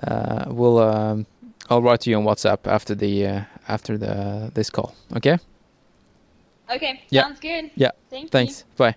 [0.01, 1.25] Uh, we'll um,
[1.69, 4.95] I'll write to you on WhatsApp after the uh, after the this call.
[5.15, 5.37] Okay.
[6.73, 7.21] Okay, Yeah.
[7.21, 7.69] sounds good.
[7.75, 7.91] Yeah.
[8.09, 8.63] Thank Thanks.
[8.75, 8.95] Bye.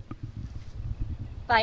[1.46, 1.62] Bye.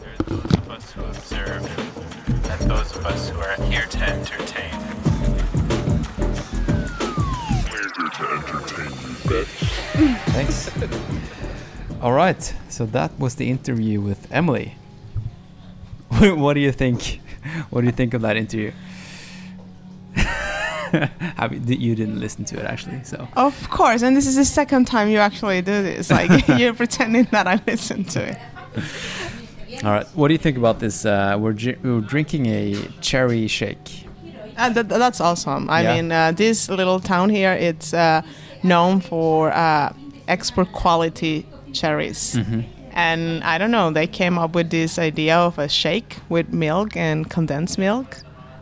[0.00, 4.02] There are those of us who observe, and those of us who are here to
[4.02, 4.72] entertain.
[7.70, 10.18] We're here to entertain you, bitch.
[10.34, 10.70] Thanks.
[12.02, 12.42] All right.
[12.68, 14.74] So that was the interview with Emily.
[16.36, 17.20] what do you think?
[17.70, 18.72] What do you think of that interview?
[21.36, 24.44] Have you, you didn't listen to it actually, so Of course, and this is the
[24.44, 26.10] second time you actually do this.
[26.10, 28.38] Like you're pretending that I listened to it.
[29.84, 30.06] all right.
[30.14, 31.04] What do you think about this?
[31.04, 34.06] Uh, we're, we're drinking a cherry shake.
[34.56, 35.68] Uh, that, that's awesome.
[35.70, 35.94] I Yeah.
[35.94, 38.22] mean, uh, this little town here, it's uh,
[38.62, 39.92] known for uh,
[40.26, 42.34] export quality cherries.
[42.34, 42.60] Mm-hmm.
[42.98, 46.96] And I don't know, they came up with this idea of a shake with milk
[46.96, 48.16] and condensed milk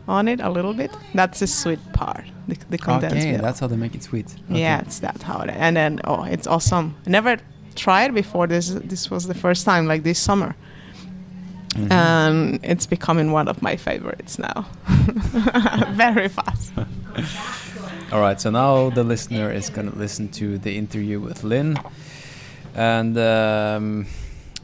[0.07, 0.91] on it a little bit.
[1.15, 3.43] That's the sweet part, the, the condensed Okay, milk.
[3.43, 4.27] that's how they make it sweet.
[4.51, 4.61] Okay.
[4.61, 5.51] Yeah, it's that how it.
[5.51, 6.95] And then oh, it's awesome.
[7.07, 7.39] I never
[7.77, 8.47] tried before.
[8.47, 10.55] This this was the first time, like this summer,
[11.75, 11.91] Mhm.
[11.91, 14.67] and it's becoming one of my favorites now.
[15.97, 16.73] Very fast.
[18.13, 21.77] All right, so now the listener is going to listen to the interview with Lynn.
[22.75, 24.07] And um,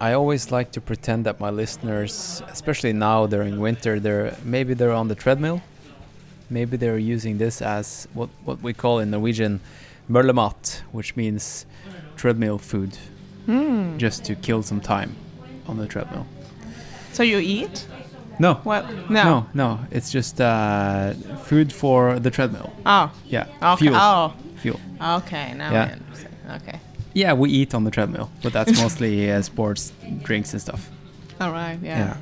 [0.02, 4.96] I always like to pretend that my listeners, especially now during winter, they're maybe they're
[5.02, 5.60] on the treadmill.
[6.50, 9.60] Maybe they're using this as what, what we call in Norwegian
[10.10, 11.66] merlemat, which means
[12.16, 12.98] treadmill food,
[13.46, 13.96] Hmm.
[13.98, 15.14] just to kill some time
[15.68, 16.26] on the treadmill.
[17.12, 17.86] So you eat?
[18.40, 19.24] No, Well, no.
[19.24, 21.12] no, no, it's just uh,
[21.44, 22.72] food for the treadmill.
[22.84, 23.10] Oh.
[23.28, 23.84] Yeah, Okay.
[23.86, 24.32] fuel, Oh.
[24.56, 24.80] fuel.
[25.00, 25.54] Okay.
[25.54, 25.84] Now Yeah.
[25.84, 26.34] I understand.
[26.62, 26.80] Okay.
[27.14, 29.92] Yeah, we eat on the treadmill, but that's mostly uh, sports
[30.22, 30.88] drinks and stuff.
[31.40, 31.78] All right.
[31.82, 31.98] Yeah.
[31.98, 32.16] Yeah.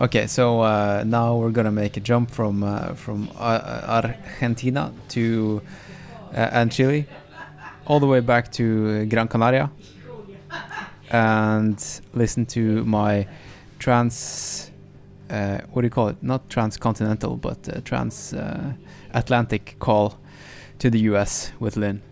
[0.00, 4.02] Okay, so uh, now we're gonna make a jump from uh, from uh,
[4.40, 5.60] Argentina to
[6.32, 7.06] uh, and Chile,
[7.84, 9.70] all the way back to Gran Canaria,
[11.10, 13.26] and listen to my
[13.80, 14.70] trans.
[15.28, 16.22] Uh, what do you call it?
[16.22, 18.72] Not transcontinental, but uh, trans uh,
[19.12, 20.16] Atlantic call
[20.78, 21.50] to the U.S.
[21.58, 22.02] with Lynn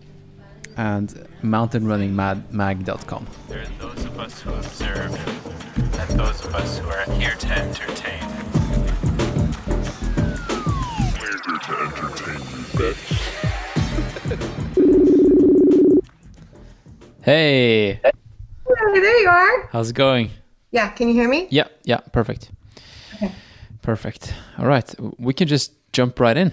[0.77, 1.09] and
[1.43, 3.27] mountainrunningmag.com.
[3.47, 5.13] There are those of us who observe,
[5.99, 8.21] and those of us who are here to entertain.
[11.19, 13.03] We're here to entertain you, bitch.
[17.23, 19.67] Hey, Hey, there you are.
[19.71, 20.29] how's it going?
[20.71, 21.47] Yeah, can you hear me?
[21.49, 22.51] Yeah, yeah, perfect.
[23.15, 23.31] Okay.
[23.81, 24.33] Perfect.
[24.57, 26.51] All right, we can just jump right in.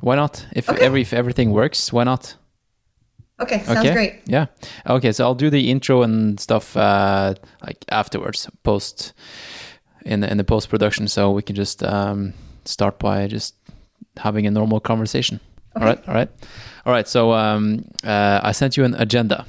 [0.00, 0.46] Why not?
[0.52, 0.84] If Okay.
[0.84, 2.34] every if everything works, why not?
[3.40, 3.92] Okay, sounds okay.
[3.92, 4.20] great.
[4.26, 4.46] Yeah.
[4.86, 9.12] Okay, so I'll do the intro and stuff uh, like afterwards, post
[10.04, 13.54] in the, in the post production, so we can just um, start by just
[14.16, 15.40] having a normal conversation.
[15.74, 16.08] All right.
[16.08, 16.28] All right.
[16.84, 17.08] All right.
[17.08, 19.46] So um, uh, I sent you an agenda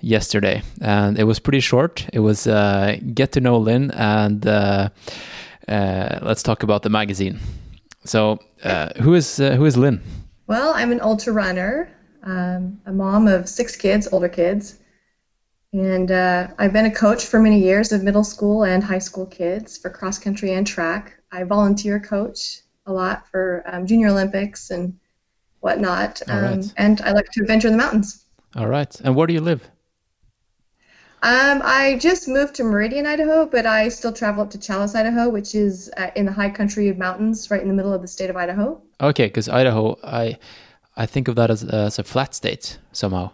[0.00, 2.06] yesterday, and it was pretty short.
[2.12, 4.90] It was uh, get to know Lynn and uh,
[5.66, 7.40] uh, let's talk about the magazine.
[8.04, 10.02] So uh, who is uh, who is Lynn?
[10.46, 11.88] Well, I'm an ultra runner,
[12.24, 14.78] um, a mom of six kids, older kids,
[15.72, 19.26] and uh, I've been a coach for many years of middle school and high school
[19.26, 21.18] kids for cross country and track.
[21.32, 24.98] I volunteer coach a lot for um, Junior Olympics and
[25.60, 26.72] whatnot, um, right.
[26.76, 28.24] and I like to adventure in the mountains.
[28.56, 28.94] All right.
[29.00, 29.68] And where do you live?
[31.24, 35.30] Um, I just moved to Meridian, Idaho, but I still travel up to Challis, Idaho,
[35.30, 38.08] which is uh, in the high country of mountains, right in the middle of the
[38.08, 38.82] state of Idaho.
[39.00, 40.38] Okay, because Idaho, I
[40.96, 43.30] I think of that as, as a flat state somehow,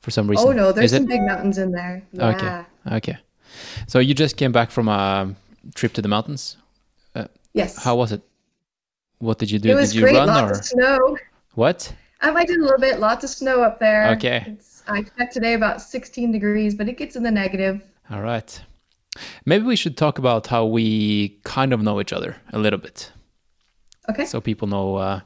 [0.00, 0.48] for some reason.
[0.48, 1.08] Oh no, there's Is some it?
[1.08, 2.02] big mountains in there.
[2.12, 2.28] Yeah.
[2.28, 2.96] Okay.
[2.96, 3.18] Okay.
[3.86, 5.34] So you just came back from a
[5.74, 6.56] trip to the mountains.
[7.54, 7.82] Yes.
[7.82, 8.20] How was it?
[9.18, 9.70] What did you do?
[9.70, 10.14] it was did you great.
[10.16, 11.16] run lots or of snow.
[11.54, 11.90] what?
[12.20, 13.00] Um, I did a little bit.
[13.00, 14.08] Lots of snow up there.
[14.10, 14.44] Okay.
[14.46, 17.80] It's, I checked today about 16 degrees, but it gets in the negative.
[18.10, 18.60] All right.
[19.46, 23.10] Maybe we should talk about how we kind of know each other a little bit,
[24.10, 24.26] Okay.
[24.26, 25.20] so people know uh,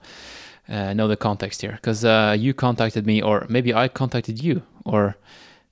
[0.70, 1.72] uh, know the context here.
[1.72, 5.16] Because uh, you contacted me, or maybe I contacted you, or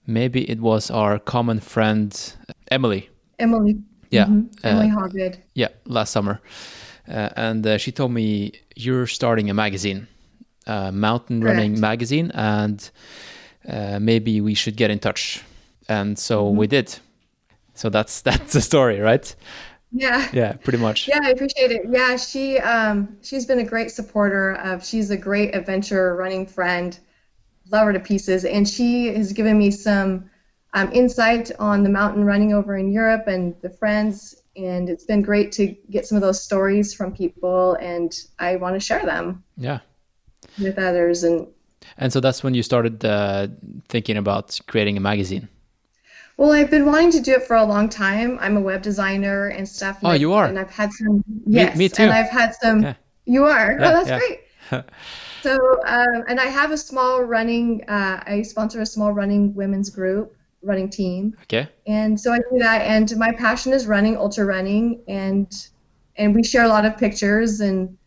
[0.07, 2.35] maybe it was our common friend
[2.71, 3.09] Emily.
[3.39, 3.79] Emily.
[4.11, 4.27] Yeah.
[4.27, 4.49] Mhm.
[4.65, 5.37] uh, Emily Hawgood.
[5.55, 6.41] Yeah, last summer.
[7.09, 10.07] Uh, and uh, she told me you're starting a magazine,
[10.67, 12.91] a mountain running magazine, and
[13.69, 15.43] uh, maybe we should get in touch.
[15.89, 16.99] And so we did.
[17.75, 19.35] So that's that's the story, right?
[19.91, 20.29] Yeah.
[20.33, 21.09] Yeah, pretty much.
[21.09, 21.83] Yeah, I appreciate it.
[21.89, 26.99] Yeah, she um she's been a great supporter of she's a great adventure running friend.
[27.71, 30.31] Love her to pieces and she has given me some
[30.75, 35.23] um, insight on the mountain running over in Europe and the friends and it's been
[35.23, 39.45] great to get some of those stories from people and I want to share them
[39.57, 39.81] Yeah.
[40.59, 41.47] with others and
[41.97, 43.49] And so that's when you started uh,
[43.89, 45.49] thinking about creating a magazine.
[46.39, 48.39] Well, I've been wanting to do it for a long time.
[48.41, 49.99] I'm a web designer and stuff.
[49.99, 50.47] and Oh, I've- you are?
[50.47, 51.23] And I've had some.
[51.47, 52.05] Yes, me too.
[52.05, 52.83] And I've had some.
[52.83, 52.95] Yeah.
[53.27, 53.77] You are.
[53.79, 54.19] Yeah, oh, that's yeah.
[54.71, 54.85] great.
[55.43, 57.83] so, um, and I have a small running.
[57.89, 61.69] Uh, I sponsor a small running women's group, running team, Okay.
[61.89, 62.83] and so I do that.
[62.83, 65.53] And my passion is running, ultra running, and
[66.17, 67.99] and we share a lot of pictures and.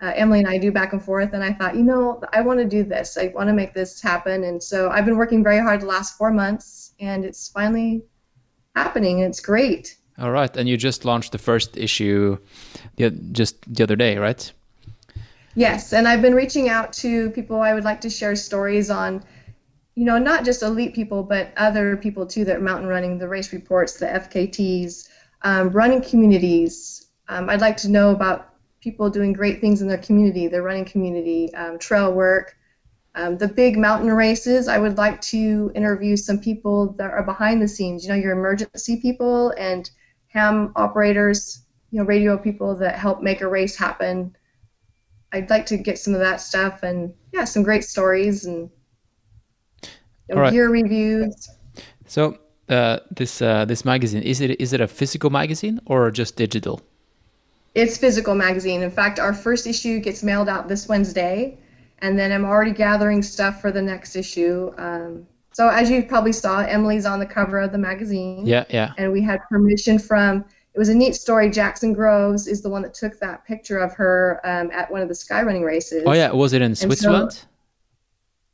[0.00, 2.60] Uh, Emily and I do back and forth, and I thought, you know, I want
[2.60, 3.18] to do this.
[3.18, 6.16] I want to make this happen, and so I've been working very hard the last
[6.16, 8.02] four months, and it's finally
[8.74, 9.22] happening.
[9.22, 9.96] and It's great.
[10.18, 10.54] All right.
[10.56, 12.38] And you just launched the first issue
[12.96, 14.52] the, just the other day, right?
[15.54, 19.24] Yes, and I've been reaching out to people I would like to share stories on,
[19.96, 23.28] you know, not just elite people, but other people too that are mountain running, the
[23.28, 25.08] race reports, the FKTs,
[25.42, 27.06] um, running communities.
[27.28, 30.84] Um, I'd like to know about people doing great things in their community, their running
[30.84, 32.56] community, um, trail work,
[33.14, 34.68] um, the big mountain races.
[34.68, 38.32] I would like to interview some people that are behind the scenes, you know, your
[38.32, 39.90] emergency people and
[40.28, 44.36] ham operators, you know, radio people that help make a race happen.
[45.32, 48.70] I'd like to get some of that stuff and yeah, some great stories and
[50.28, 50.52] you know, right.
[50.52, 51.48] gear reviews.
[52.06, 52.38] So
[52.68, 56.80] uh, this uh, this magazine is it is it a physical magazine or just digital?
[57.74, 58.82] It's physical magazine.
[58.82, 61.58] In fact, our first issue gets mailed out this Wednesday,
[62.00, 64.72] and then I'm already gathering stuff for the next issue.
[64.78, 68.46] Um, so as you probably saw, Emily's on the cover of the magazine.
[68.46, 68.92] Yeah, yeah.
[68.98, 70.44] and we had permission from
[70.74, 73.92] it was a neat story jackson groves is the one that took that picture of
[73.94, 77.44] her um, at one of the skyrunning races Oh yeah, was it in so- Switzerland?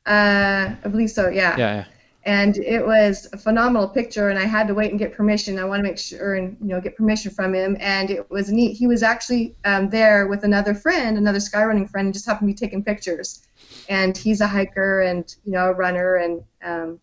[0.07, 1.57] uh, i believe so yeah.
[1.59, 1.85] yeah, yeah.
[2.27, 5.65] And it was a phenomenal picture and i had to wait and get permission i
[5.65, 8.75] want to make sure and you know get permission from him and it was neat
[8.75, 12.55] he was actually um, there with another friend another skyrunning friend and just happened to
[12.55, 13.47] be taking pictures
[13.89, 16.99] and he's a hiker and you know a runner and um,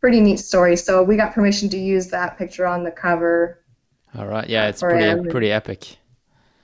[0.00, 3.62] pretty neat story so we got permission to use that picture on the cover
[4.14, 4.48] All right.
[4.48, 5.28] Yeah, it's pretty him.
[5.28, 5.96] pretty epic.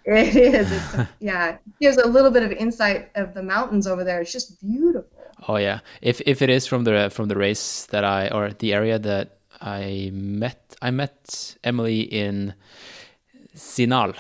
[0.05, 0.73] It is.
[0.73, 4.21] It's, yeah, it gives a little bit of insight of the mountains over there.
[4.21, 5.18] It's just beautiful.
[5.49, 5.81] Oh yeah.
[6.03, 9.39] If if it is from the from the race that I or the area that
[9.61, 12.55] I met I met Emily in
[13.57, 14.15] Zinal.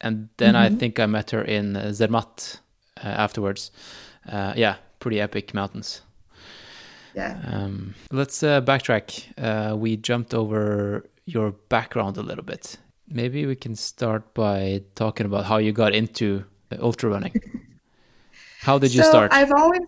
[0.00, 2.60] And then I think I met her in Zermatt
[3.04, 3.70] uh, afterwards.
[4.26, 6.00] Uh, yeah, pretty epic mountains.
[7.14, 7.38] Yeah.
[7.44, 9.24] Um, let's uh, backtrack.
[9.36, 12.78] Uh, we jumped over your background a little bit.
[13.08, 16.44] Maybe we can start by talking about how you got into
[16.80, 17.34] ultra running.
[18.60, 19.32] how did you so start?
[19.32, 19.82] I've always,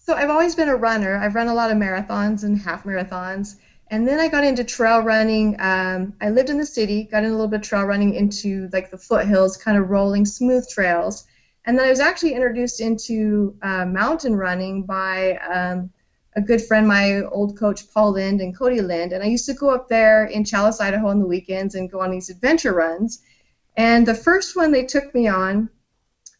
[0.00, 1.16] so I've always been a runner.
[1.16, 3.56] I've run a lot of marathons and half marathons,
[3.88, 5.56] and then I got into trail running.
[5.60, 8.68] Um, I lived in the city, got in a little bit of trail running into
[8.72, 11.26] like the foothills, kind of rolling smooth trails,
[11.66, 15.90] and then I was actually introduced into uh, mountain running by um,
[16.34, 19.54] a good friend, my old coach Paul Lind and Cody Lind, and I used to
[19.54, 23.20] go up there in Challis, Idaho, on the weekends and go on these adventure runs.
[23.76, 25.68] And the first one they took me on,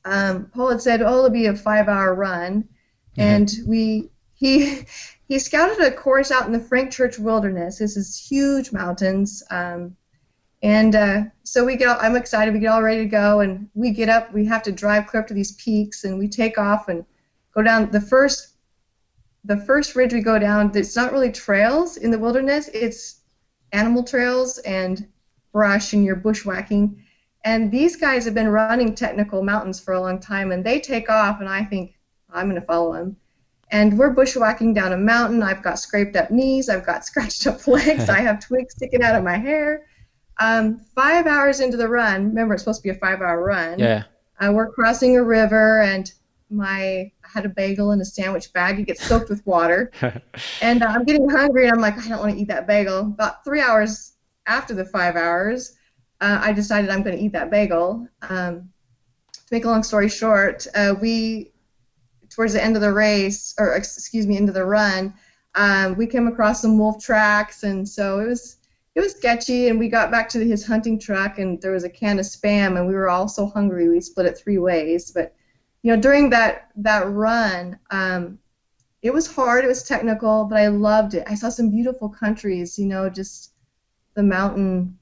[0.05, 2.69] um, Paul had said, "Oh, it'll be a five-hour run,"
[3.21, 4.83] and we he
[5.29, 7.79] he scouted a course out in the Frank Church Wilderness.
[7.79, 9.97] This is huge mountains, um,
[10.63, 11.89] and uh, so we get.
[11.89, 12.55] All, I'm excited.
[12.55, 14.33] We get all ready to go, and we get up.
[14.33, 17.05] We have to drive clear up to these peaks, and we take off and
[17.55, 17.91] go down.
[17.91, 18.55] The first
[19.45, 22.69] the first ridge we go down, it's not really trails in the wilderness.
[22.73, 23.21] It's
[23.73, 25.07] animal trails and
[25.53, 27.05] brush, and you're bushwhacking.
[27.45, 31.09] And these guys have been running technical mountains for a long time, and they take
[31.09, 31.95] off, and I think
[32.33, 33.17] I'm going to follow him.
[33.73, 35.43] And we're bushwhacking down a mountain.
[35.43, 36.69] I've got scraped up knees.
[36.69, 38.09] I've got scratched up legs.
[38.09, 39.87] I have twigs sticking out of my hair.
[40.41, 43.79] Um, five hours into the run, remember it's supposed to be a five-hour run.
[43.79, 44.05] Yeah.
[44.41, 46.11] Uh, we're crossing a river, and
[46.49, 48.81] my I had a bagel in a sandwich bag.
[48.81, 49.93] It gets soaked with water,
[50.63, 51.67] and uh, I'm getting hungry.
[51.67, 53.01] And I'm like, I don't want to eat that bagel.
[53.01, 54.15] About three hours
[54.47, 55.77] after the five hours,
[56.23, 58.09] uh, I decided I'm going to eat that bagel.
[58.23, 58.71] Um,
[59.35, 61.53] to make a long story short, uh, we
[62.41, 65.13] towards the end of the race, or excuse me, into the run,
[65.57, 68.57] um, we came across some wolf tracks, and so it was
[68.95, 69.69] it was sketchy.
[69.69, 72.79] And we got back to his hunting truck, and there was a can of spam,
[72.79, 75.11] and we were all so hungry we split it three ways.
[75.11, 75.35] But
[75.83, 78.39] you know, during that that run, um,
[79.03, 79.67] it was hard.
[79.67, 81.25] It was technical, but I loved it.
[81.27, 82.79] I saw some beautiful countries.
[82.79, 83.53] You know, just
[84.15, 84.99] the mountain.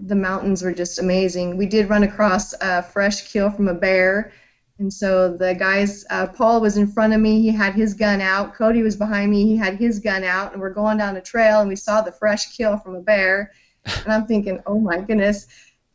[0.00, 1.58] The mountains were just amazing.
[1.58, 4.32] We did run across a fresh kill from a bear,
[4.80, 7.42] and so the guys, uh, Paul was in front of me.
[7.42, 8.54] He had his gun out.
[8.54, 9.44] Cody was behind me.
[9.44, 12.10] He had his gun out, and we're going down a trail, and we saw the
[12.10, 13.52] fresh kill from a bear.
[14.04, 15.46] And I'm thinking, oh my goodness.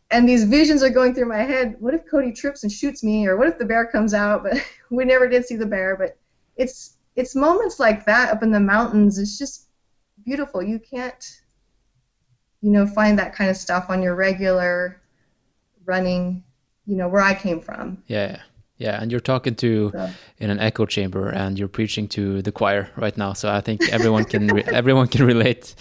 [0.10, 1.76] And these visions are going through my head.
[1.80, 4.44] What if Cody trips and shoots me, or what if the bear comes out?
[4.44, 4.58] But
[4.92, 5.96] we never did see the bear.
[5.96, 6.18] But
[6.56, 9.18] it's it's moments like that up in the mountains.
[9.18, 9.68] It's just
[10.24, 10.62] beautiful.
[10.62, 11.42] You can't,
[12.62, 15.02] you know, find that kind of stuff on your regular
[15.86, 16.44] running.
[16.86, 18.04] You know, where I came from.
[18.08, 18.42] Yeah.
[18.78, 20.10] Yeah, and you're talking to So.
[20.40, 23.34] in an echo chamber, and you're preaching to the choir right now.
[23.34, 25.76] So I think everyone can re- everyone can relate.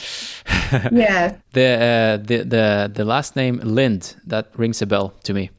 [0.92, 1.36] Yeah.
[1.52, 5.50] the uh, the the the last name Lind that rings a bell to me.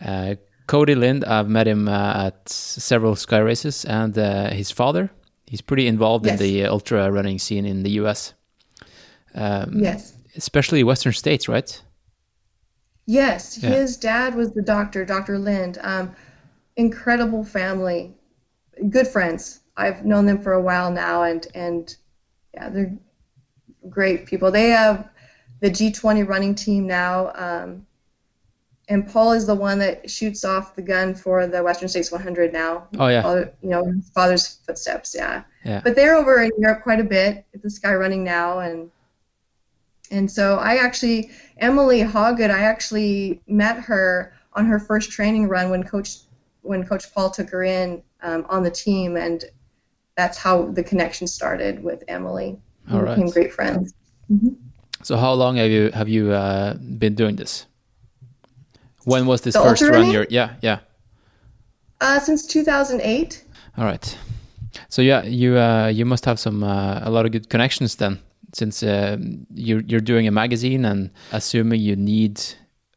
[0.00, 0.34] Uh,
[0.66, 5.10] Cody Lind, I've met him uh, at several sky races, and uh, his father.
[5.46, 8.32] He's pretty involved in the ultra running scene in the U.S.
[9.34, 10.14] Um, Yes.
[10.36, 11.82] especially Western states, right?
[13.06, 13.70] Yes, Yeah.
[13.70, 15.38] his dad was the doctor, Dr.
[15.38, 15.78] Lind.
[15.82, 16.14] Um,
[16.76, 18.14] incredible family,
[18.90, 19.60] good friends.
[19.76, 21.94] I've known them for a while now, and and
[22.52, 22.96] yeah, they're
[23.88, 24.50] great people.
[24.50, 25.08] They have
[25.60, 27.86] the G20 running team now, um,
[28.88, 32.52] and Paul is the one that shoots off the gun for the Western States 100
[32.52, 32.86] now.
[32.98, 35.14] Oh yeah, Father, you know, his father's footsteps.
[35.16, 35.42] Yeah.
[35.64, 35.80] Yeah.
[35.82, 38.90] But they're over in Europe quite a bit at the Sky Running now, and
[40.10, 42.50] and so I actually Emily Hawgood.
[42.50, 46.18] I actually met her on her first training run when Coach
[46.64, 49.44] when Coach Paul took her in um, on the team, and
[50.16, 52.58] that's how the connection started with Emily.
[52.88, 53.14] We All right.
[53.14, 53.94] became great friends.
[55.02, 57.66] So how long have you have you uh, been doing this?
[59.04, 59.92] When was this The first run?
[59.92, 60.10] running?
[60.12, 60.78] Your yeah yeah.
[62.00, 63.44] Uh, since 2008.
[63.76, 64.18] All right.
[64.88, 68.18] So yeah, you uh, you must have some uh, a lot of good connections then,
[68.52, 69.16] since uh,
[69.54, 72.40] you're you're doing a magazine and assuming you need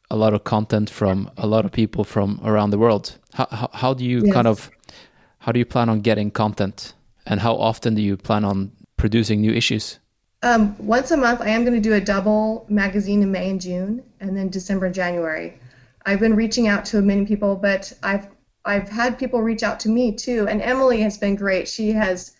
[0.10, 3.18] a lot of content from a lot of people from around the world.
[3.38, 4.34] How how, do you Yes.
[4.34, 4.72] kind of
[5.38, 9.42] how do you plan on getting content, and how often do you plan on producing
[9.42, 10.00] new issues?
[10.42, 13.62] Um, once a month, I am going to do a double magazine in May and
[13.62, 15.60] June, and then December and January.
[16.04, 18.28] I've been reaching out to many people, but I've
[18.66, 21.68] I've had people reach out to me too, and Emily has been great.
[21.68, 22.34] She has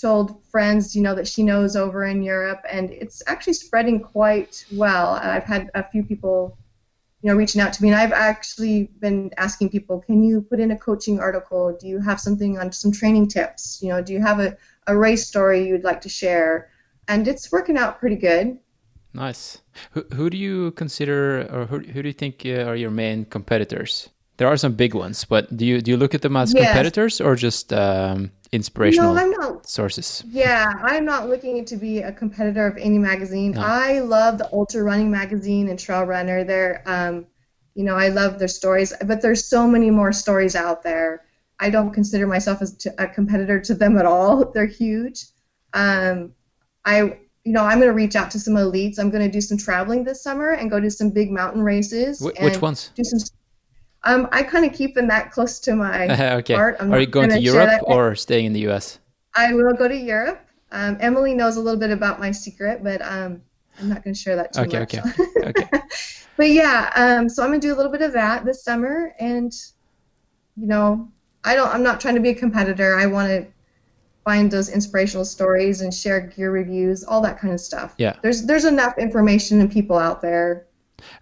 [0.00, 4.64] told friends, you know, that she knows over in Europe, and it's actually spreading quite
[4.72, 5.14] well.
[5.14, 6.58] I've had a few people,
[7.22, 10.58] you know, reaching out to me, and I've actually been asking people, can you put
[10.58, 11.76] in a coaching article?
[11.78, 13.80] Do you have something on some training tips?
[13.82, 14.56] You know, do you have a,
[14.86, 16.70] a race story you'd like to share?
[17.08, 18.58] And it's working out pretty good.
[19.12, 19.58] Nice.
[19.90, 23.24] Who who do you consider, or who who do you think uh, are your main
[23.24, 24.08] competitors?
[24.40, 26.64] There are some big ones, but do you do you look at them as Yes.
[26.64, 29.68] competitors or just um, inspirational No, I'm not.
[29.68, 30.24] sources?
[30.30, 33.50] Yeah, I'm not looking to be a competitor of any magazine.
[33.52, 33.60] No.
[33.60, 36.42] I love the Ultra Running magazine and Trail Runner.
[36.42, 37.26] They're, um,
[37.74, 41.22] you know, I love their stories, but there's so many more stories out there.
[41.58, 44.50] I don't consider myself as to, a competitor to them at all.
[44.54, 45.26] They're huge.
[45.74, 46.32] Um,
[46.86, 46.96] I,
[47.44, 48.98] you know, I'm going to reach out to some elites.
[48.98, 52.20] I'm going to do some traveling this summer and go to some big mountain races.
[52.24, 52.90] Wh- and which ones?
[52.94, 53.20] Do some.
[54.02, 56.54] Um, I kind of keep keeping that close to my okay.
[56.54, 56.76] heart.
[56.80, 58.98] I'm Are you going to Europe or staying in the US?
[59.36, 60.40] I will go to Europe.
[60.72, 63.42] Um, Emily knows a little bit about my secret, but um,
[63.78, 64.94] I'm not going to share that too Okay, much.
[64.94, 65.02] okay,
[65.48, 65.68] okay.
[66.36, 69.14] but yeah, um, so I'm going to do a little bit of that this summer,
[69.18, 69.52] and
[70.56, 71.08] you know,
[71.44, 71.68] I don't.
[71.68, 72.96] I'm not trying to be a competitor.
[72.96, 73.46] I want to
[74.24, 77.94] find those inspirational stories and share gear reviews, all that kind of stuff.
[77.98, 78.16] Yeah.
[78.22, 80.66] There's there's enough information and people out there.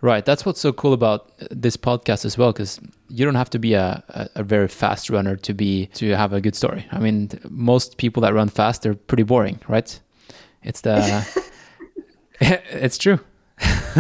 [0.00, 0.24] Right.
[0.24, 3.58] That's what's so cool about uh, this podcast as well, because you don't have to
[3.58, 6.86] be a, a, a very fast runner to be to have a good story.
[6.92, 10.00] I mean, most people that run fast they're pretty boring, right?
[10.62, 11.44] It's the
[12.40, 13.20] it's true.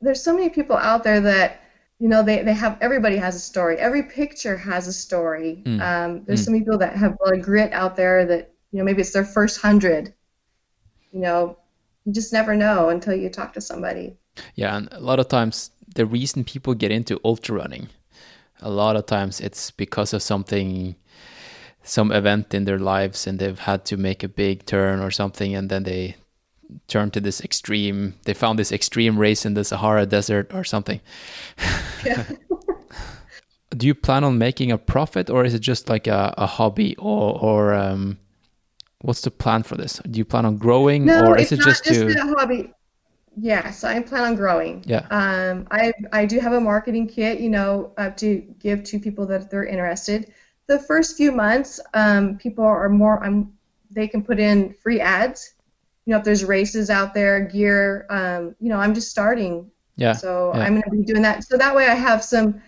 [0.00, 1.62] there's so many people out there that
[1.98, 5.80] you know they, they have everybody has a story every picture has a story Mm.
[5.80, 8.78] um, there's so many people that have a lot of grit out there that you
[8.78, 10.12] know maybe it's their first hundred
[11.10, 11.56] you know
[12.04, 14.16] you just never know until you talk to somebody
[14.54, 17.88] Yeah, and a lot of times the reason people get into ultra running,
[18.60, 20.96] a lot of times it's because of something,
[21.82, 25.54] some event in their lives, and they've had to make a big turn or something,
[25.54, 26.16] and then they
[26.86, 28.14] turn to this extreme.
[28.24, 31.00] They found this extreme race in the Sahara Desert or something.
[32.04, 32.24] Yeah.
[33.76, 36.96] Do you plan on making a profit, or is it just like a, a hobby,
[36.96, 38.18] or or um,
[39.02, 40.00] what's the plan for this?
[40.10, 42.06] Do you plan on growing, no or is it not just just to?
[42.08, 42.72] a hobby
[43.40, 45.06] yes i plan on growing Yeah.
[45.10, 49.26] um, I, I do have a marketing kit you know uh, to give to people
[49.26, 50.32] that they're interested
[50.66, 53.52] the first few months um, people are more um,
[53.90, 55.54] they can put in free ads
[56.04, 60.12] you know if there's races out there gear um, you know i'm just starting Yeah.
[60.14, 60.62] so yeah.
[60.62, 62.60] i'm going to be doing that so that way i have some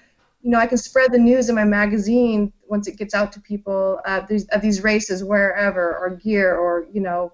[0.43, 3.41] you know i can spread the news in my magazine once it gets out to
[3.41, 7.33] people uh, these, of these races wherever or gear or you know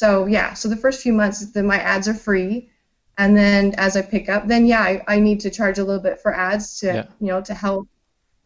[0.00, 2.68] so yeah so the first few months then my ads are free.
[3.16, 6.02] And then as i pick up then yeah i, I need to charge a little
[6.08, 7.06] bit for ads to Yeah.
[7.20, 7.82] you know to help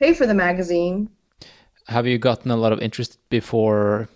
[0.01, 1.09] pay for the magazine.
[1.97, 4.09] Have you gotten a lot of interest before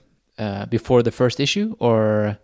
[0.45, 2.37] uh, before the first issue or?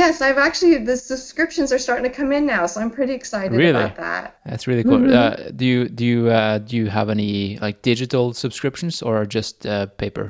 [0.00, 3.52] Yes i've actually the subscriptions are starting to come in now so i'm pretty excited
[3.64, 3.70] Really?
[3.84, 4.24] about that.
[4.50, 4.98] That's really cool.
[4.98, 5.14] Mhm.
[5.14, 9.64] uh, do you do you uh, do you have any like digital subscriptions or just
[9.66, 10.26] uh, paper?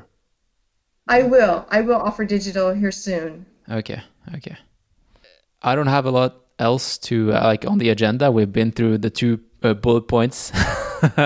[1.18, 1.56] I will.
[1.76, 4.00] I will offer digital here soon okay
[4.34, 4.56] okay
[5.62, 8.98] i don't have a lot else to uh, like on the agenda we've been through
[8.98, 10.52] the two uh, bullet points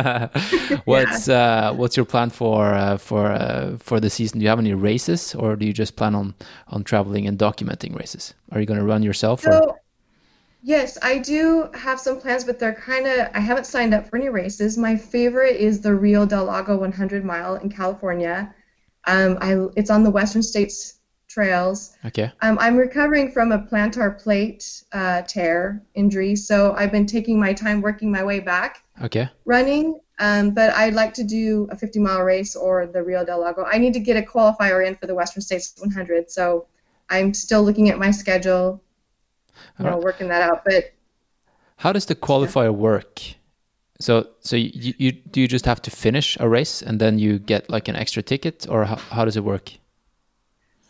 [0.87, 4.59] what's uh, what's your plan for uh, for uh, for the season do you have
[4.59, 6.35] any races or do you just plan on
[6.69, 9.77] on traveling and documenting races are you going to run yourself or So,
[10.63, 13.29] yes, I do have some plans, but they're kind of.
[13.35, 14.77] I haven't signed up for any races.
[14.77, 18.55] My favorite is the Rio del Lago 100 mile in California.
[19.07, 20.96] Um, I it's on the Western States
[21.37, 21.97] trails.
[22.05, 24.62] okay Um, I'm recovering from a plantar plate
[24.93, 30.01] uh, tear injury, so I've been taking my time working my way back okay running.
[30.18, 33.66] Um, but I'd like to do a 50 mile race or the Rio del Lago.
[33.70, 36.66] I need to get a qualifier in for the Western States 100, so
[37.11, 38.82] I'm still looking at my schedule,
[39.78, 40.05] you know, Alright.
[40.05, 40.64] working that out.
[40.64, 40.95] But
[41.76, 43.20] How does the qualifier work?
[44.01, 47.39] So, so you, you do you just have to finish a race and then you
[47.39, 49.66] get like an extra ticket, or how, how does it work?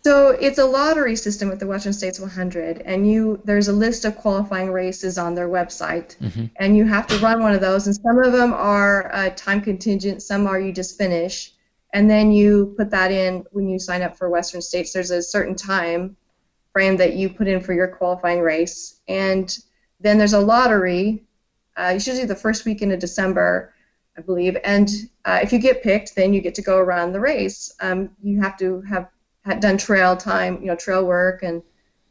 [0.06, 4.04] So it's a lottery system with the Western States 100, and you there's a list
[4.04, 6.14] of qualifying races on their website,
[6.60, 7.88] and you have to run one of those.
[7.88, 11.50] And some of them are uh, time contingent, some are you just finish,
[11.92, 14.92] and then you put that in when you sign up for Western States.
[14.92, 16.16] There's a certain time
[16.72, 19.58] frame that you put in for your qualifying race, and
[19.98, 21.24] then there's a lottery.
[21.76, 23.74] Uh, usually the first weekend of December,
[24.16, 24.56] I believe.
[24.62, 24.88] And
[25.24, 27.74] uh, if you get picked, then you get to go around the race.
[27.80, 29.08] Um, you have to have
[29.46, 31.62] had done trail time, you know, trail work and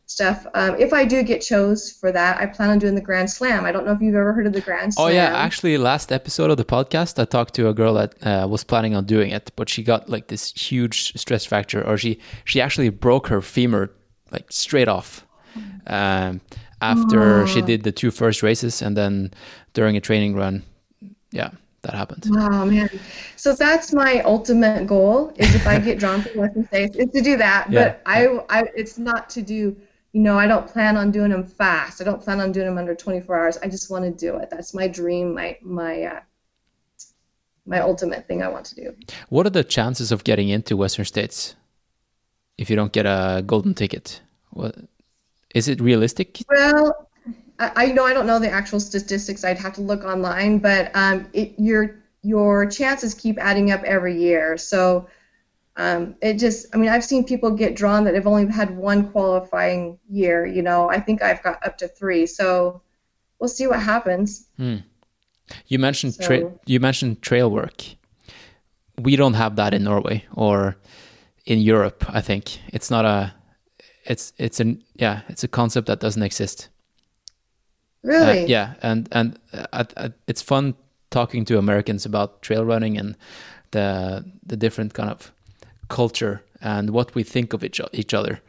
[0.06, 0.48] stuff.
[0.54, 3.66] Um, if I do get chose for that, I plan on doing the Grand Slam.
[3.66, 5.08] I don't know if you've ever heard of the Grand Slam.
[5.08, 8.48] Oh yeah, actually, last episode of the podcast, I talked to a girl that uh,
[8.48, 12.20] was planning on doing it, but she got like this huge stress fracture, or she
[12.46, 13.92] she actually broke her femur
[14.32, 15.26] like straight off
[15.88, 16.42] um,
[16.82, 19.32] after she did the two first races, and then
[19.74, 20.64] during a training run,
[21.32, 21.50] yeah,
[21.86, 22.26] that happened.
[22.32, 22.90] Oh man,
[23.36, 25.34] so that's my ultimate goal.
[25.38, 27.72] Is if I get drawn to Western States, is to do that.
[27.72, 27.84] Yeah.
[27.84, 29.76] But I, I, it's not to do.
[30.14, 32.02] You know, I don't plan on doing them fast.
[32.02, 33.58] I don't plan on doing them under 24 hours.
[33.58, 34.50] I just want to do it.
[34.50, 35.34] That's my dream.
[35.34, 36.20] My my uh,
[37.66, 38.96] my ultimate thing I want to do.
[39.30, 41.56] What are the chances of getting into Western States
[42.58, 44.22] if you don't get a golden ticket?
[44.52, 44.76] What
[45.54, 46.44] is it realistic?
[46.50, 47.05] Well,
[47.60, 49.44] I, I know I don't know the actual statistics.
[49.44, 54.20] I'd have to look online, but um, it, your your chances keep adding up every
[54.20, 54.58] year.
[54.58, 55.08] So
[55.78, 59.12] um, it just, I mean, I've seen people get drawn that have only had one
[59.12, 60.46] qualifying year.
[60.46, 62.26] You know, I think I've got up to three.
[62.26, 62.82] So
[63.40, 64.48] we'll see what happens.
[65.68, 67.84] You mentioned tra- you mentioned trail work.
[68.98, 70.78] We don't have that in Norway or
[71.46, 72.06] in Europe.
[72.10, 73.34] I think it's not a.
[74.06, 75.22] It's it's an yeah.
[75.28, 76.70] It's a concept that doesn't exist.
[78.14, 78.46] Uh, Really?
[78.46, 80.76] yeah, and and uh, uh, it's fun
[81.10, 83.18] talking to Americans about trail running and
[83.72, 85.32] the the different kind of
[85.90, 88.42] culture and what we think of each each other.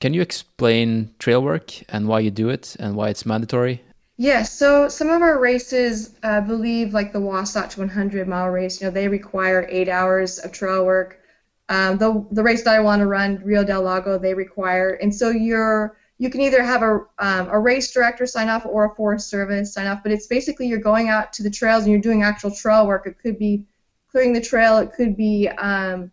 [0.00, 3.82] Can you explain trail work and why you do it and why it's mandatory?
[4.16, 8.86] Yes, so some of our races, I believe, like the Wasatch 100 mile race, you
[8.86, 11.20] know, they require eight hours of trail work.
[11.68, 15.14] Um, the the race that I want to run, Rio del Lago, they require, and
[15.14, 18.94] so you're you can either have a um, a race director sign off or a
[18.94, 22.00] Forest Service sign off, but it's basically you're going out to the trails and you're
[22.00, 23.06] doing actual trail work.
[23.06, 23.64] It could be
[24.10, 26.10] clearing the trail, it could be um,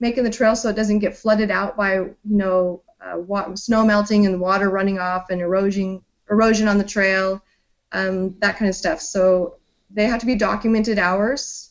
[0.00, 3.84] making the trail so it doesn't get flooded out by you know uh, wa- snow
[3.84, 7.42] melting and water running off and erosion erosion on the trail,
[7.92, 9.00] um, that kind of stuff.
[9.00, 9.56] So
[9.90, 11.70] they have to be documented hours.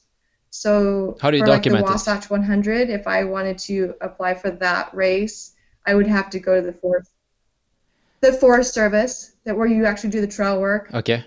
[0.51, 1.93] So How do you for like document the it?
[1.93, 5.53] Wasatch 100, if I wanted to apply for that race,
[5.85, 7.10] I would have to go to the forest,
[8.21, 10.89] the Forest Service, that where you actually do the trail work.
[10.93, 11.25] Okay.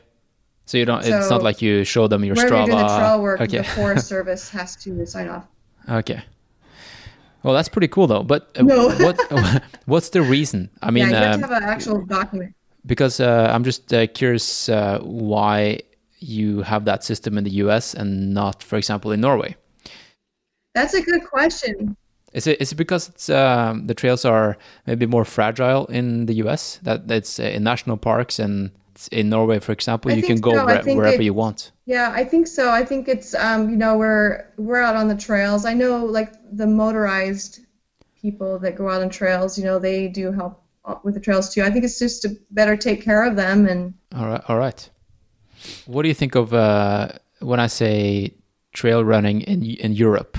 [0.66, 1.05] So you don't.
[1.05, 2.66] it's not like you show them your Strava.
[2.66, 3.59] you're doing the trail work, okay.
[3.59, 5.47] the Forest Service has to sign off.
[5.88, 6.22] okay.
[7.42, 8.22] Well, that's pretty cool though.
[8.22, 8.88] But uh, No.
[8.99, 10.70] what what's the reason?
[10.82, 12.55] I mean, yeah, you have um, to have an actual document.
[12.86, 15.80] because uh, I'm just uh, curious uh, why
[16.20, 17.92] you have that system in the U.S.
[17.92, 19.57] and not, for example, in Norway.
[20.74, 21.97] That's a good question.
[22.35, 24.57] Is it is it because it's, um, the trails are
[24.87, 26.80] maybe more fragile in the U.S.
[26.82, 28.70] that it's uh, in national parks and
[29.11, 30.64] in Norway, for example, I you can go so.
[30.66, 31.72] Where- wherever it- you want.
[31.87, 32.70] Yeah, I think so.
[32.70, 35.64] I think it's um, you know, we're we're out on the trails.
[35.64, 37.61] I know like the motorized
[38.20, 41.53] people that go out on trails, you know, they do help uh, with the trails
[41.55, 41.62] too.
[41.62, 44.91] I think it's just to better take care of them and All right, all right.
[45.87, 47.09] What do you think of uh,
[47.41, 48.35] when I say
[48.72, 50.39] trail running in in Europe?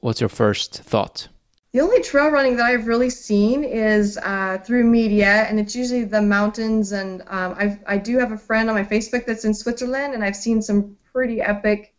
[0.00, 1.28] What's your first thought?
[1.72, 6.04] The only trail running that I've really seen is uh, through media, and it's usually
[6.04, 6.90] the mountains.
[6.90, 10.24] And um, I've, I do have a friend on my Facebook that's in Switzerland, and
[10.24, 11.94] I've seen some pretty epic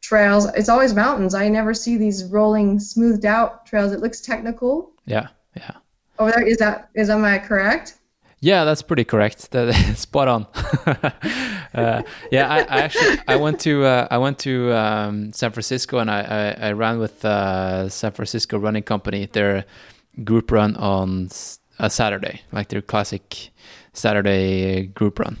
[0.00, 0.46] trails.
[0.54, 1.34] It's always mountains.
[1.34, 3.92] I never see these rolling, smoothed out trails.
[3.92, 5.72] It looks technical Yeah, yeah,
[6.18, 6.46] over there.
[6.46, 7.94] Is that is am I correct?
[8.40, 8.64] Yeah.
[8.64, 9.50] That's pretty correct.
[9.52, 10.46] That spot on.
[11.74, 15.98] uh, yeah, I, I actually I went to uh, I went to um, San Francisco
[15.98, 16.20] and I,
[16.60, 19.26] I, I ran with uh, San Francisco Running Company.
[19.26, 19.64] Their
[20.24, 21.28] group run on
[21.78, 23.50] a Saturday, like their classic
[23.92, 25.38] Saturday group run,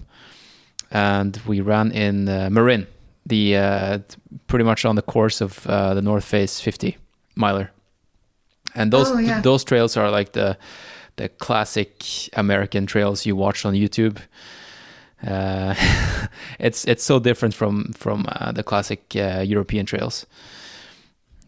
[0.90, 2.86] and we ran in uh, Marin,
[3.26, 3.98] the uh,
[4.46, 6.96] pretty much on the course of uh, the North Face 50
[7.36, 7.70] miler,
[8.74, 9.34] and those Oh, yeah.
[9.34, 10.56] th- those trails are like the
[11.20, 14.18] the classic American trails you watch on YouTube.
[15.26, 15.74] Uh,
[16.58, 20.26] it's it's so different from from uh, the classic uh, European trails.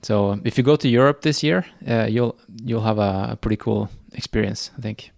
[0.02, 3.56] So if you go to Europe this year, uh, you'll you'll have a, a pretty
[3.56, 5.10] cool experience, I think.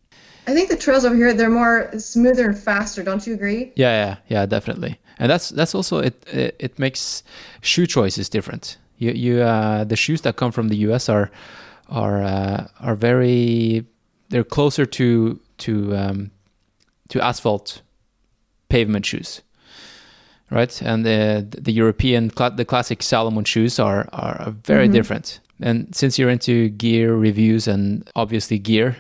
[0.47, 3.03] I think the trails over here they're more smoother and faster.
[3.03, 3.73] Don't you agree?
[3.75, 4.99] Yeah, yeah, yeah, definitely.
[5.19, 6.15] And that's that's also it.
[6.33, 7.25] It, it makes
[7.61, 8.79] shoe choices different.
[8.99, 11.31] You you uh, the shoes that come from the US are
[11.89, 13.87] are uh, are very
[14.35, 16.31] they're closer to to um,
[17.09, 17.83] to asphalt
[18.69, 19.43] pavement shoes,
[20.51, 20.83] right?
[20.83, 25.39] And the the European the classic Salomon shoes are are, very different.
[25.61, 28.97] And since you're into gear reviews and obviously gear,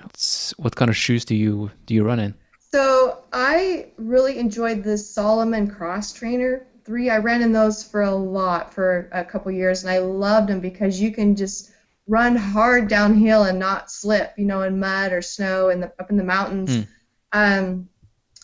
[0.56, 2.34] what kind of shoes do you do you run in?
[2.70, 7.10] So I really enjoyed the Salomon Cross Trainer 3.
[7.10, 10.60] I ran in those for a lot for a couple years and I loved them
[10.60, 11.73] because you can just
[12.06, 16.10] run hard downhill and not slip, you know, in mud or snow in the, up
[16.10, 16.86] in the mountains.
[17.32, 17.88] Um,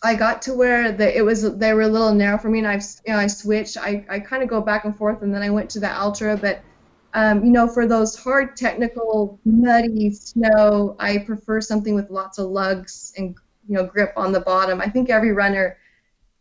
[0.03, 2.69] I got to where the, it was they were a little narrow for me and
[2.69, 3.77] I've you know I switched.
[3.77, 6.37] I, I kind of go back and forth and then I went to the Altra,
[6.37, 6.63] but
[7.13, 12.47] um, you know, for those hard technical muddy snow, I prefer something with lots of
[12.51, 13.35] lugs and
[13.69, 14.81] you know grip on the bottom.
[14.81, 15.77] I think every runner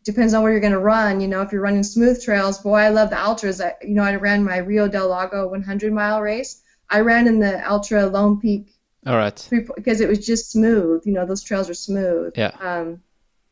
[0.03, 1.19] depends on where you're going to run.
[1.19, 3.63] You know, if you're running smooth trails, boy, I love the Altras.
[3.63, 6.61] I, you know, I ran my Rio del Lago 100 mile race.
[6.89, 8.73] I ran in the Altra Lone Peak
[9.05, 9.47] All right.
[9.49, 11.03] because it was just smooth.
[11.05, 12.33] You know, those trails are smooth.
[12.35, 12.51] Yeah.
[12.59, 13.01] Um,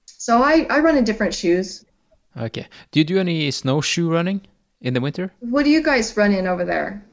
[0.06, 1.86] so I, I run in different shoes.
[2.36, 2.68] Okay.
[2.92, 4.42] Do you do any snowshoe running
[4.82, 5.32] in the winter?
[5.40, 7.04] What do you guys run in over there?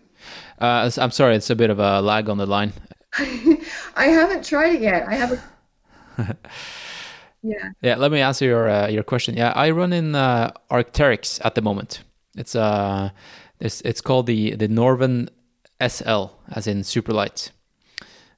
[0.61, 2.73] Uh, I'm sorry, it's a bit of a lag on the line.
[3.19, 5.07] I haven't tried it yet.
[5.09, 5.41] I haven't.
[7.43, 7.71] yeah.
[7.83, 9.37] Yeah, let me answer your uh, your question.
[9.37, 12.03] Yeah, I run in uh, Arc'teryx at the moment.
[12.37, 13.11] It's uh,
[13.61, 15.29] it's it's called the the Norvan
[15.81, 17.51] SL, as in super light.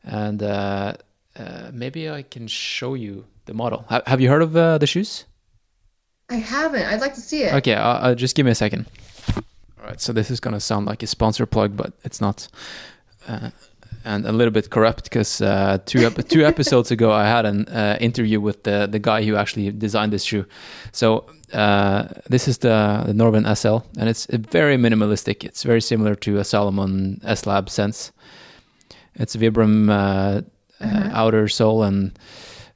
[0.04, 0.94] And uh,
[1.38, 3.84] uh, maybe I can show you the model.
[3.88, 5.24] Ha- have you heard of uh, the shoes?
[6.30, 6.82] I haven't.
[6.84, 7.54] I'd like to see it.
[7.54, 8.86] Okay, uh, uh, just give me a second.
[9.36, 12.48] All right, so this is gonna sound like a sponsor plug, but it's not,
[13.28, 13.50] uh,
[14.04, 17.68] and a little bit corrupt because uh, two ep- two episodes ago I had an
[17.68, 20.46] uh, interview with the the guy who actually designed this shoe.
[20.90, 25.44] So uh, this is the the SL, and it's very minimalistic.
[25.44, 28.12] It's very similar to a Salomon S Lab Sense.
[29.14, 30.42] It's Vibram uh,
[30.84, 32.18] uh, outer sole, and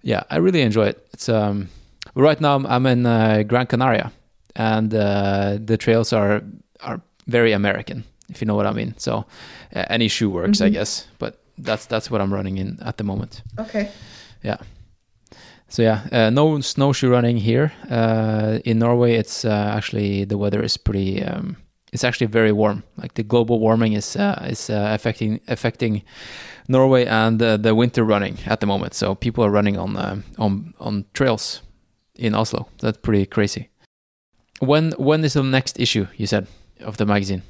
[0.02, 1.06] yeah, I really enjoy it.
[1.12, 1.68] It's um,
[2.14, 4.12] Right now, I'm, in uh, Gran Canaria,
[4.56, 6.42] and uh, the trails are
[6.80, 8.94] are very American, if you know what I mean.
[8.98, 9.24] So
[9.74, 11.06] uh, any shoe works, I guess.
[11.18, 13.42] But that's that's what I'm running in at the moment.
[13.58, 13.90] Okay.
[14.42, 14.56] Yeah.
[15.70, 17.72] So yeah, uh, no snowshoe running here.
[17.88, 21.22] Uh, in Norway, it's uh, actually the weather is pretty.
[21.22, 21.56] Um,
[21.92, 22.82] it's actually very warm.
[22.96, 26.02] Like the global warming is uh, is uh, affecting affecting
[26.68, 28.94] Norway and the winter running at the moment.
[28.94, 31.62] So people are running on uh, on on trails
[32.16, 32.66] in Oslo.
[32.80, 33.70] That's pretty crazy.
[34.58, 36.08] When when is the next issue?
[36.16, 36.48] You said
[36.80, 37.42] of the magazine.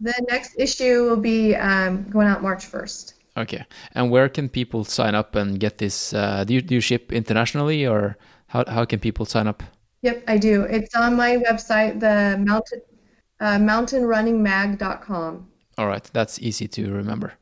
[0.00, 3.14] The next issue will be um, going out March 1st.
[3.38, 3.64] Okay.
[3.94, 6.12] And where can people sign up and get this?
[6.12, 8.16] Uh, do you do you ship internationally or
[8.48, 9.62] how how can people sign up?
[10.02, 10.62] Yep, I do.
[10.62, 12.80] It's on my website, the mountain
[13.40, 15.48] uh, mountainrunningmag.com.
[15.78, 17.34] All right, that's easy to remember.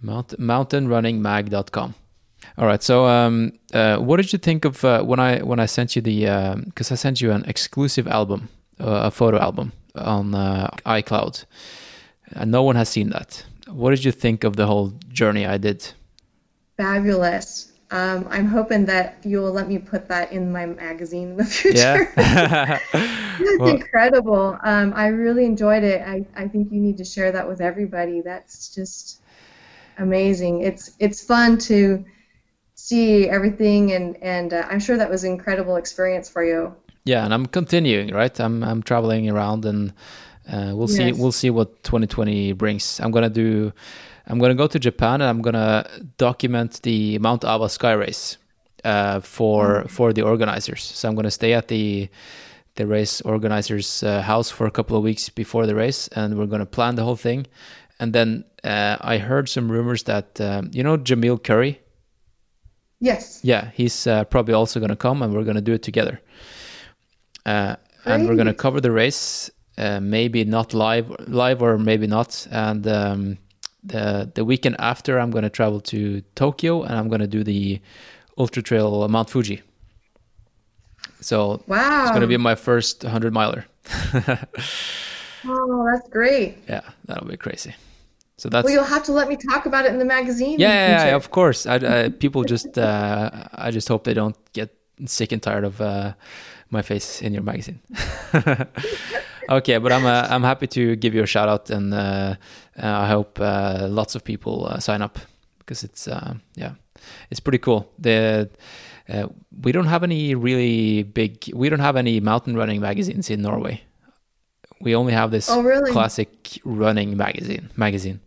[0.00, 1.94] Mount, mountainrunningmag.com.
[2.58, 5.66] All right, so um, uh, what did you think of uh, when I when I
[5.66, 8.48] sent you the because I sent you an exclusive album,
[8.80, 11.44] uh, a photo album on uh, iCloud,
[12.32, 13.44] and no one has seen that.
[13.68, 15.92] What did you think of the whole journey I did?
[16.76, 17.70] Fabulous.
[17.90, 21.44] Um, I'm hoping that you will let me put that in my magazine in the
[21.58, 22.10] future.
[22.16, 22.78] Yeah.
[22.92, 24.58] That's Well- incredible.
[24.62, 26.02] Um, I really enjoyed it.
[26.02, 28.20] I, I think you need to share that with everybody.
[28.20, 29.20] That's just
[29.98, 30.62] amazing.
[30.62, 32.04] It's it's fun to
[32.74, 36.74] see everything, and and uh, I'm sure that was an incredible experience for you.
[37.04, 38.38] yeah, and I'm continuing, right?
[38.40, 39.92] I'm I'm traveling around, and
[40.50, 43.00] uh, we'll see we'll see what 2020 brings.
[43.00, 43.72] I'm gonna do,
[44.26, 48.38] I'm gonna go to Japan, and I'm gonna document the Mount Aba Sky Race
[48.84, 50.82] uh, for for the organizers.
[50.82, 52.08] So I'm gonna stay at the
[52.76, 56.46] the race organizers' uh, house for a couple of weeks before the race, and we're
[56.46, 57.46] gonna plan the whole thing.
[58.00, 61.80] And then uh, I heard some rumors that um, you know Jamil Coury.
[63.00, 63.40] Yes.
[63.42, 66.22] Yeah, he's uh, probably also going to come, and we're going to do it together.
[67.44, 67.76] Uh,
[68.06, 72.46] and we're going to cover the race, uh, maybe not live, live or maybe not.
[72.50, 73.38] And um,
[73.82, 77.42] the the weekend after, I'm going to travel to Tokyo, and I'm going to do
[77.44, 77.80] the
[78.38, 79.62] ultra trail Mount Fuji.
[81.20, 82.02] So Wow.
[82.02, 83.64] it's going to be my first 100 miler.
[85.46, 86.56] Oh, that's great.
[86.68, 87.74] yeah, that'll be crazy.
[88.38, 90.58] So that's Well, you'll have to let me talk about it in the magazine.
[90.58, 91.66] yeah, yeah, yeah, of course.
[91.66, 91.74] I,
[92.04, 94.74] I, people just, uh, I just hope they don't get
[95.04, 96.14] sick and tired of uh,
[96.70, 97.80] my face in your magazine.
[99.48, 102.36] okay, but I'm, uh, I'm happy to give you a shout out, and uh, uh,
[102.82, 105.18] I hope uh, lots of people uh, sign up
[105.58, 106.72] because it's, uh, yeah,
[107.30, 107.90] it's pretty cool.
[107.98, 108.50] The
[109.08, 109.26] uh,
[109.62, 113.82] we don't have any really big, we don't have any mountain running magazines in Norway.
[114.80, 115.90] We only have this Oh, really?
[115.92, 117.70] classic running magazine.
[117.76, 118.20] Magazine.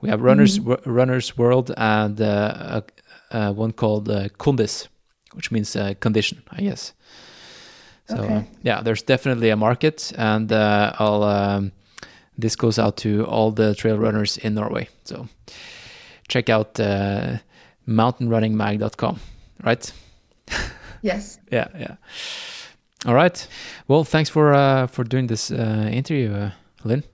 [0.00, 0.60] We have Runners.
[0.60, 2.82] Wo- Runners World and uh,
[3.30, 4.88] uh, one called uh, Kondis,
[5.32, 6.92] which means uh, condition, I guess.
[8.08, 11.22] So uh, yeah, there's definitely a market, and uh, I'll.
[11.22, 11.72] Um,
[12.38, 14.88] this goes out to all the trail runners in Norway.
[15.04, 15.26] So
[16.28, 17.38] check out uh,
[17.88, 19.20] mountainrunningmag.com.
[19.64, 19.92] Right?
[21.02, 21.38] Yes.
[21.52, 21.96] Yeah, yeah.
[23.06, 23.48] All right.
[23.86, 26.50] Well, thanks for uh, for doing this uh, interview, uh,
[26.84, 27.04] Lynn.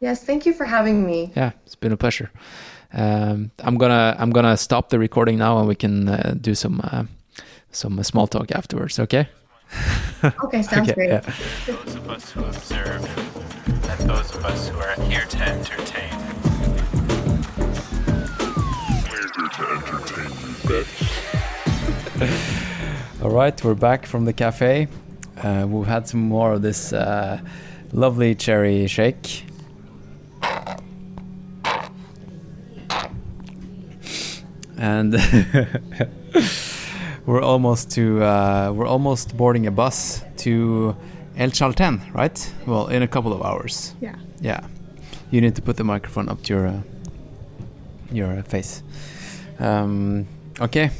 [0.00, 0.24] Yes.
[0.24, 1.32] Thank you for having me.
[1.36, 2.30] Yeah, it's been a pleasure.
[2.92, 6.80] Um, I'm gonna I'm gonna stop the recording now, and we can uh, do some
[6.84, 7.04] uh,
[7.70, 8.98] some small talk afterwards.
[8.98, 9.28] Okay?
[10.22, 10.62] Okay.
[10.62, 10.94] Sounds okay.
[10.94, 11.08] great.
[11.08, 11.20] Yeah.
[11.66, 13.04] Those of us who observe,
[13.88, 16.10] and those of us who are here to entertain.
[19.10, 21.10] We're here to entertain you, bitch.
[23.22, 24.88] All right, we're back from the cafe.
[25.38, 27.40] Uh, we've had some more of this uh,
[27.92, 29.46] lovely cherry shake.
[34.76, 35.14] And
[37.30, 40.96] we're almost to uh, we're almost boarding a bus to
[41.36, 42.52] El Chalten, right?
[42.66, 43.94] Well, in a couple of hours.
[44.00, 44.16] Yeah.
[44.40, 44.60] Yeah,
[45.30, 46.80] you need to put the microphone up to your uh,
[48.10, 48.82] your uh, face.
[49.60, 50.26] Um,
[50.60, 50.90] okay.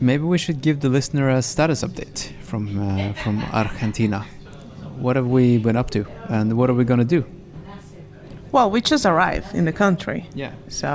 [0.00, 4.24] Maybe we should give the listener a status update from uh, from Argentina.
[4.98, 7.24] What have we been up to, and what are we gonna do?
[8.52, 10.26] Well, we just arrived in the country.
[10.34, 10.52] Yeah.
[10.68, 10.88] So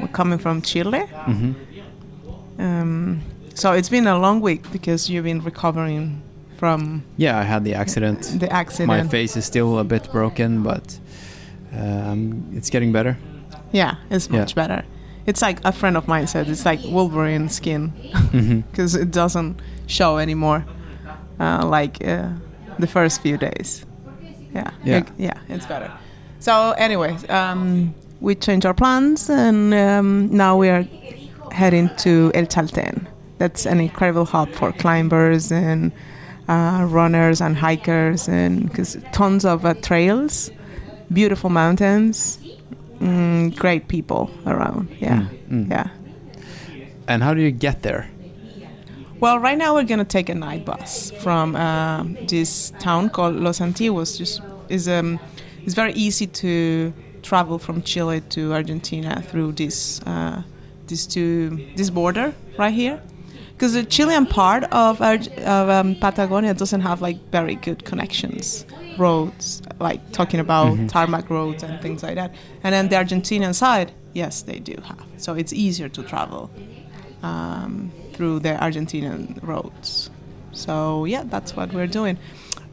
[0.00, 1.06] we're coming from Chile.
[1.26, 1.52] hmm
[2.60, 3.20] Um,
[3.54, 6.20] so it's been a long week because you've been recovering
[6.58, 8.22] from Yeah, I had the accident.
[8.38, 8.88] the accident.
[8.88, 10.98] My face is still a bit broken, but
[11.72, 13.16] um, it's getting better.
[13.72, 14.40] Yeah, it's Yeah.
[14.40, 14.84] much better.
[15.26, 17.88] It's like a friend of mine said, it's like Wolverine skin
[18.32, 20.64] hmm because it doesn't show anymore,
[21.38, 22.28] uh, like uh,
[22.78, 23.84] the first few days.
[24.54, 24.96] Yeah, Yeah.
[24.98, 25.90] It- yeah, it's better.
[26.40, 30.84] So, anyway, um, we changed our plans, and um, now we are
[31.50, 33.06] heading to El Chalten
[33.38, 35.92] That's an incredible hub for climbers and
[36.48, 40.50] uh, runners and hikers, and because tons of uh, trails,
[41.12, 42.38] beautiful mountains,
[42.98, 44.88] mm, great people around.
[45.00, 45.88] Yeah, Mm, yeah.
[47.08, 48.08] And how do you get there?
[49.20, 53.60] Well, right now we're gonna take a night bus from uh, this town called Los
[53.60, 54.16] Antiguos.
[54.16, 55.18] Just is um,
[55.64, 60.42] it's very easy to travel from Chile to Argentina through this uh,
[60.90, 63.00] this two this border right here.
[63.54, 68.64] Because the Chilean part of, Arg- of um, Patagonia doesn't have like very good connections,
[68.96, 72.34] roads, like talking about tarmac roads and things like that.
[72.64, 75.04] And then the Argentinian side, yes, they do have.
[75.18, 76.50] So it's easier to travel
[77.22, 80.08] um, through the Argentinian roads.
[80.52, 82.16] So yeah, that's what we're doing.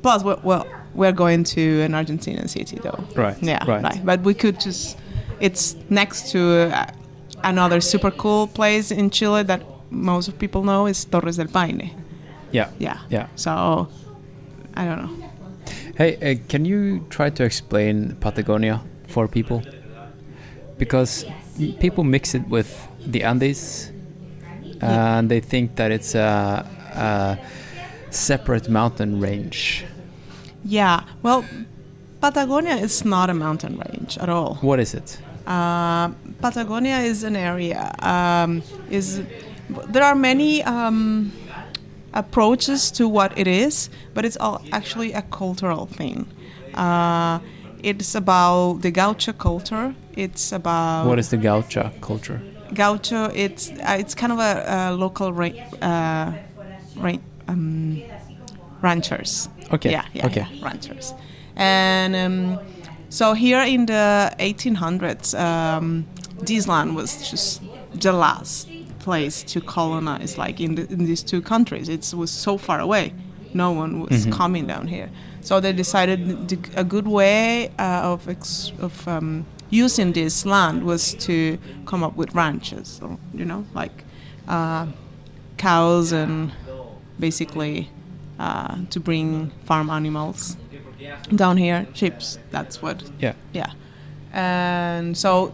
[0.02, 3.04] Plus, we're, well, we're going to an Argentinian city though.
[3.14, 3.64] Right, Yeah.
[3.70, 4.06] right.
[4.06, 4.98] But we could just.
[5.40, 6.92] It's next to uh,
[7.44, 11.92] another super cool place in Chile that most of people know is Torres del Paine.
[12.52, 12.70] Yeah.
[12.80, 13.00] Yeah.
[13.10, 13.28] Yeah.
[13.36, 13.88] So
[14.76, 15.30] I don't know.
[15.98, 19.64] Hey, uh, can you try to explain Patagonia for people?
[20.78, 21.26] Because
[21.80, 23.92] people mix it with the Andes,
[24.80, 27.40] and they think that it's a, a
[28.12, 29.86] separate mountain range.
[30.64, 31.02] Yeah.
[31.24, 31.46] Well,
[32.22, 34.56] Patagonia is not a mountain range at all.
[34.62, 35.18] What is it?
[35.48, 36.10] Uh,
[36.42, 37.94] Patagonia is an area.
[38.00, 38.62] Um,
[38.92, 39.22] is
[39.88, 41.32] there are many um,
[42.14, 46.28] approaches to what it is, but it's all actually a cultural thing.
[46.74, 47.40] Uh,
[47.82, 49.96] it's about the Gaucho culture.
[50.18, 52.42] It's about What is the Gaucha culture?
[52.74, 53.32] Gaucho.
[53.34, 56.34] It's uh, it's kind of a, a local ra- uh,
[56.98, 58.02] ra- um,
[58.82, 59.48] ranchers.
[59.72, 60.46] Okay, Yeah, yeah, okay.
[60.52, 61.14] yeah, ranchers.
[61.56, 62.60] And um,
[63.18, 66.06] so here in the 1800s, um,
[66.40, 67.64] this land was just
[67.96, 68.70] the last
[69.00, 71.90] place to colonize, like in, the, in these two countries.
[71.90, 73.16] It was so far away,
[73.56, 75.10] no one was coming down here.
[75.42, 80.84] So they decided the, a good way uh, of ex- of um, using this land
[80.84, 81.58] was to
[81.88, 84.04] come up with ranches, or, you know, like
[84.48, 84.86] uh,
[85.58, 86.52] cows and
[87.20, 87.90] basically
[88.38, 90.56] uh, to bring farm animals
[91.36, 92.14] down here, sheep.
[92.52, 93.34] That's what Yeah.
[93.54, 93.72] yeah.
[94.34, 95.54] And so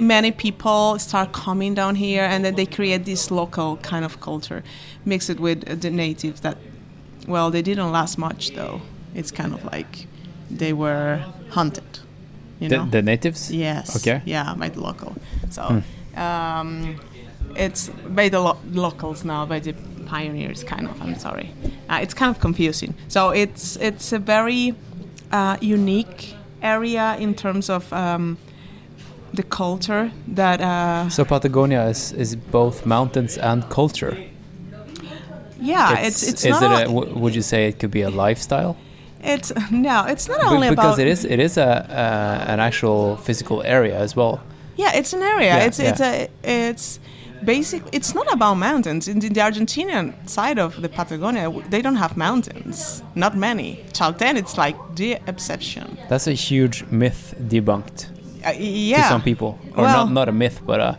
[0.00, 4.62] many people start coming down here and then they create this local kind of culture,
[5.04, 6.56] mix it with the natives that,
[7.26, 8.80] well, they didn't last much though.
[9.14, 10.06] It's kind of like
[10.50, 11.98] they were hunted,
[12.60, 12.86] you The, know?
[12.90, 13.50] the natives?
[13.50, 13.96] Yes.
[13.96, 14.22] Okay.
[14.24, 15.14] Yeah, by the local.
[15.50, 15.82] So
[16.16, 16.96] um,
[17.56, 19.74] it's by the lo- locals now, by the
[20.08, 21.00] pioneers, kind of.
[21.02, 21.48] I'm sorry.
[21.90, 22.94] Uh, it's kind of confusing.
[23.08, 24.74] So it's it's a very
[25.32, 28.36] uh, unique area in terms of um,
[29.34, 30.60] the culture that.
[30.60, 34.16] Uh, So Patagonia is, is both mountains and culture.
[35.60, 36.80] yeah, it's it's, is not.
[36.80, 38.74] it a, w- would you say it could be a lifestyle?
[39.24, 42.60] it's no, it's not Be- only because about it is it is a uh, an
[42.60, 44.38] actual physical area as well.
[44.76, 45.48] Yeah, it's an area.
[45.56, 47.00] Yeah, it's it's a it's
[47.44, 47.82] basic.
[47.92, 49.08] It's not about mountains.
[49.08, 53.02] In the, the Argentinian side of the Patagonia, they don't have mountains.
[53.14, 53.84] Not many.
[53.92, 55.98] Chalten, it's like the exception.
[56.08, 58.06] That's a huge myth debunked
[58.46, 59.02] Uh, yeah.
[59.02, 60.94] to some people, or Well- not not a myth, but uh,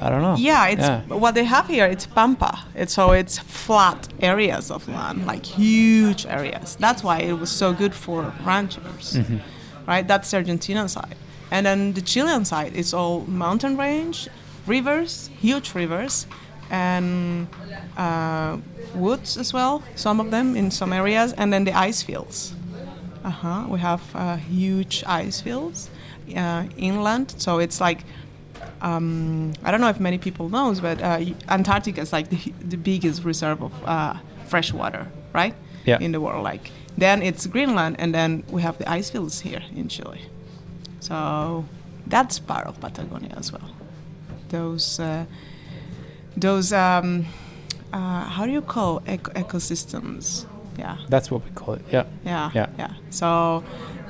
[0.00, 0.36] I don't know.
[0.38, 1.00] Yeah, it's Yeah.
[1.24, 1.86] what they have here.
[1.86, 2.52] It's pampa.
[2.74, 6.76] It's so it's flat areas of land, like huge areas.
[6.78, 9.38] That's why it was so good for ranchers, Mm-hmm.
[9.86, 10.06] right?
[10.06, 11.16] That's the Argentinian side,
[11.50, 12.72] and then the Chilean side.
[12.76, 14.28] It's all mountain range,
[14.66, 16.26] rivers, huge rivers,
[16.70, 17.48] and
[17.96, 18.58] uh,
[18.94, 19.82] woods as well.
[19.94, 22.54] Some of them in some areas, and then the ice fields.
[23.24, 23.66] Uh huh.
[23.68, 25.90] We have uh, huge ice fields
[26.36, 28.04] uh, inland, so it's like
[28.80, 32.76] um, I don't know if many people knows, but uh, Antarctica is like the, the
[32.76, 34.14] biggest reserve of uh,
[34.46, 35.54] fresh water, right?
[35.84, 35.98] Yeah.
[36.00, 39.62] In the world, like then it's Greenland, and then we have the ice fields here
[39.74, 40.20] in Chile.
[41.00, 41.64] So
[42.06, 43.70] that's part of Patagonia as well.
[44.60, 45.24] Those uh,
[46.36, 47.26] those um,
[47.92, 50.46] uh, how do you call eco- ecosystems?
[50.78, 50.96] Yeah.
[51.08, 51.82] That's what we call it.
[51.92, 52.04] Yeah.
[52.24, 52.66] Yeah, Yeah.
[52.78, 52.92] yeah.
[53.10, 53.62] So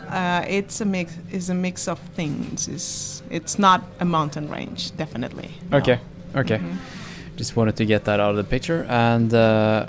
[0.08, 1.12] uh, it's a mix.
[1.30, 2.68] It's a mix of things.
[2.68, 5.50] It's it's not a mountain range, definitely.
[5.70, 5.78] no.
[5.78, 5.98] Okay.
[6.34, 6.58] Okay.
[6.58, 7.36] Mm-hmm.
[7.36, 9.86] Just wanted to get that out of the picture, and uh,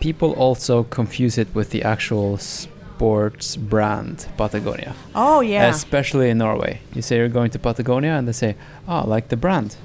[0.00, 2.38] people also confuse it with the actual
[2.98, 5.68] sports brand Patagonia, Oh yeah.
[5.70, 6.80] especially in Norway.
[6.94, 8.54] You say you're going to Patagonia, and they say,
[8.88, 9.76] "Oh, like the brand,"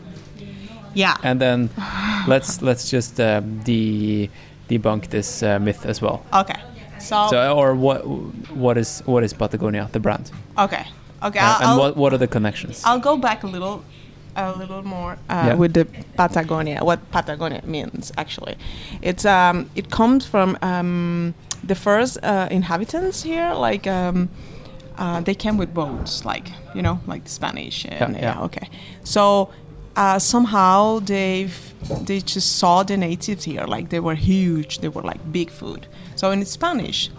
[0.95, 1.15] yeah.
[1.23, 1.69] and then
[2.27, 4.29] let's let's just uh, de
[4.69, 6.19] debunk this uh, myth as well.
[6.33, 6.59] okay.
[6.99, 8.01] So, So, or what
[8.55, 10.85] what is what is Patagonia, the brand, okay.
[11.21, 11.39] Okay.
[11.39, 12.81] Uh, and I'll, what what are the connections?
[12.85, 13.81] I'll go back a little
[14.35, 15.55] a little more uh, Yeah.
[15.59, 15.85] with the
[16.17, 16.79] Patagonia.
[16.83, 18.55] What Patagonia means actually,
[19.01, 21.33] it's um, it comes from um,
[21.67, 23.53] the first uh, inhabitants here.
[23.53, 24.29] Like um,
[24.97, 27.85] uh, they came with boats, like you know, like the Spanish.
[27.85, 28.41] And, Yeah, yeah.
[28.45, 28.67] Okay.
[29.03, 29.49] So
[29.95, 31.49] uh, somehow they
[32.05, 34.79] they just saw the natives here, like they were huge.
[34.79, 35.83] They were like big Bigfoot.
[36.15, 37.09] So in Spanish,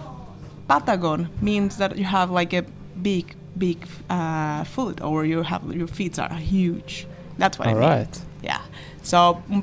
[0.69, 2.63] Patagon means that you have like a
[3.03, 7.07] big, big uh, foot, or you have your feet are huge.
[7.39, 7.91] That's what All it means.
[7.91, 8.21] right.
[8.43, 8.61] Yeah.
[9.03, 9.63] So mm,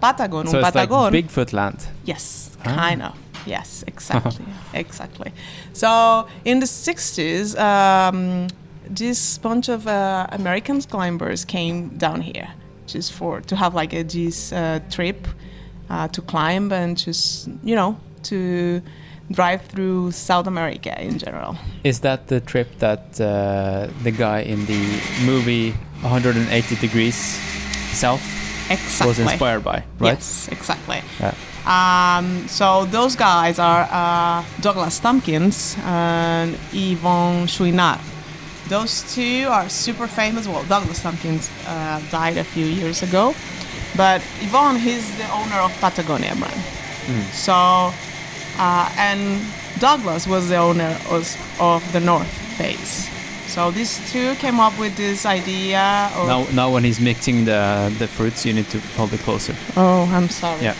[0.00, 1.12] Patagon, So it's like Patagon.
[1.12, 1.86] Bigfoot land.
[2.04, 2.74] Yes, Ah.
[2.74, 3.14] kind of.
[3.46, 5.32] Yes, exactly, exactly.
[5.72, 8.48] So in the '60s, um,
[8.88, 12.48] this bunch of uh, American climbers came down here
[12.86, 15.28] just for to have like a this uh, trip
[15.88, 18.82] uh, to climb and just you know to
[19.30, 21.56] drive through South America in general.
[21.84, 25.70] Is that the trip that uh, the guy in the movie
[26.02, 27.14] 180 Degrees
[27.92, 28.22] South
[28.70, 29.06] Exactly.
[29.06, 30.14] was inspired by, right?
[30.14, 31.00] Yes, exactly.
[31.18, 31.34] Yeah.
[31.66, 38.00] Um, so those guys are uh, Douglas Tompkins and Yvon Chouinard.
[38.68, 40.46] Those two are super famous.
[40.46, 43.34] Well, Douglas Tompkins uh, died a few years ago,
[43.96, 46.60] but Yvon, he's the owner of Patagonia brand.
[47.32, 47.52] So,
[48.58, 49.42] uh, and
[49.80, 51.26] Douglas was the owner of,
[51.60, 53.08] of the North Face.
[53.48, 56.28] So these two came up with this idea of.
[56.28, 59.56] Now, now when he's mixing the the fruits, you need to hold it closer.
[59.76, 60.62] Oh, I'm sorry.
[60.62, 60.76] Yeah.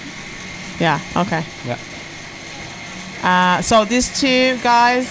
[0.80, 0.98] Yeah.
[1.16, 1.44] Okay.
[1.66, 1.78] Yeah.
[3.22, 5.06] Uh, so these two guys,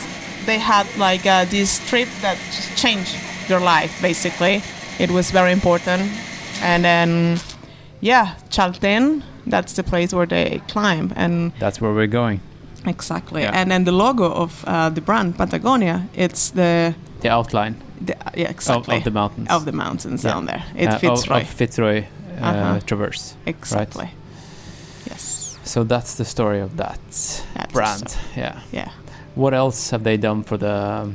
[0.46, 3.16] they had like uh, this trip that just changed
[3.48, 4.02] their life.
[4.02, 4.62] Basically,
[5.00, 6.12] it was very important.
[6.62, 7.40] And then,
[8.02, 9.22] yeah, Chalten.
[9.48, 12.40] That's the place where they climb, and That's where we're going.
[12.86, 13.42] exactly.
[13.42, 13.52] Yeah.
[13.62, 17.76] And then the logo of uh, the brand Patagonia, it's the, The outline
[18.06, 19.50] the yeah of, exactly of the mountains.
[19.50, 20.34] of the mountains Yeah.
[20.34, 20.64] down there.
[20.76, 21.44] It Uh, fits of, right.
[21.44, 22.04] Of Fitzroy
[22.42, 22.80] uh, Uh-huh.
[22.86, 23.34] Traverse.
[23.46, 24.10] exactly.
[25.10, 25.39] Yes.
[25.70, 27.00] So that's the story of that
[27.54, 28.18] That's brand.
[28.36, 28.60] Yeah.
[28.72, 28.92] Yeah.
[29.36, 31.14] What else have they done for the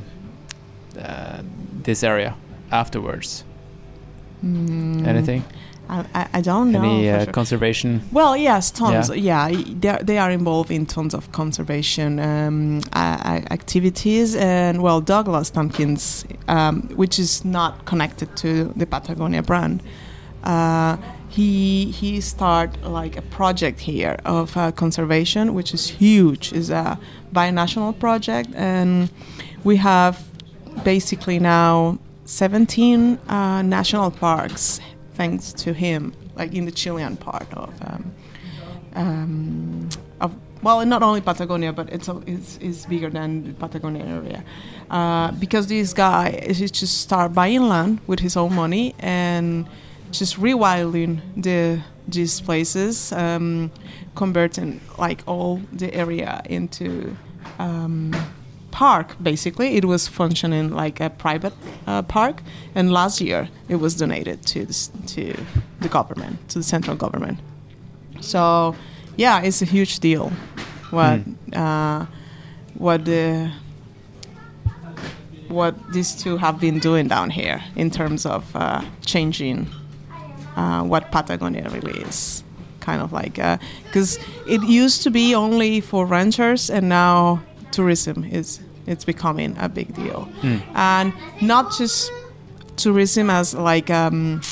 [0.96, 1.42] uh,
[1.82, 2.36] this area
[2.70, 3.42] afterwards?
[4.44, 5.42] Anything?
[5.88, 6.84] I, I, I don't know.
[6.84, 7.32] Any uh, sure.
[7.32, 8.02] conservation?
[8.12, 9.08] Well, yes, tons.
[9.08, 9.48] Yeah.
[9.48, 15.00] Yeah, they are, they are involved in tons of conservation um, uh, activities, and well,
[15.00, 19.82] Douglas Tompkins, um, which is not connected to the Patagonia brand,
[20.44, 20.96] uh,
[21.34, 26.52] he he started like a project here of uh, conservation, which is huge.
[26.52, 26.96] is a
[27.32, 29.10] binational project, and
[29.64, 30.24] we have
[30.84, 34.80] basically now 17 uh, national parks
[35.14, 38.14] thanks to him, like in the Chilean part of, um,
[38.94, 39.88] um,
[40.20, 40.32] of
[40.62, 44.44] well, not only Patagonia, but it's, it's, it's bigger than the Patagonia area.
[44.88, 49.66] Uh, because this guy is just start buying land with his own money and
[50.18, 53.70] just rewilding the these places, um,
[54.14, 57.16] converting like all the area into
[57.58, 58.14] um,
[58.70, 59.76] park basically.
[59.76, 61.54] It was functioning like a private
[61.86, 62.42] uh, park
[62.74, 65.34] and last year it was donated to the, to
[65.80, 67.38] the government to the central government.
[68.20, 68.74] So
[69.16, 70.30] yeah it's a huge deal.
[70.90, 71.20] What
[71.52, 72.06] uh,
[72.74, 73.50] what the
[75.48, 79.68] what these two have been doing down here in terms of uh, changing
[80.56, 82.42] uh, what Patagonia really is.
[82.80, 83.36] Kind of like,
[83.84, 87.40] because it used to be only for ranchers, and now
[87.72, 90.28] tourism is it's becoming a big deal,
[90.74, 92.12] and not just
[92.76, 94.42] tourism as like um,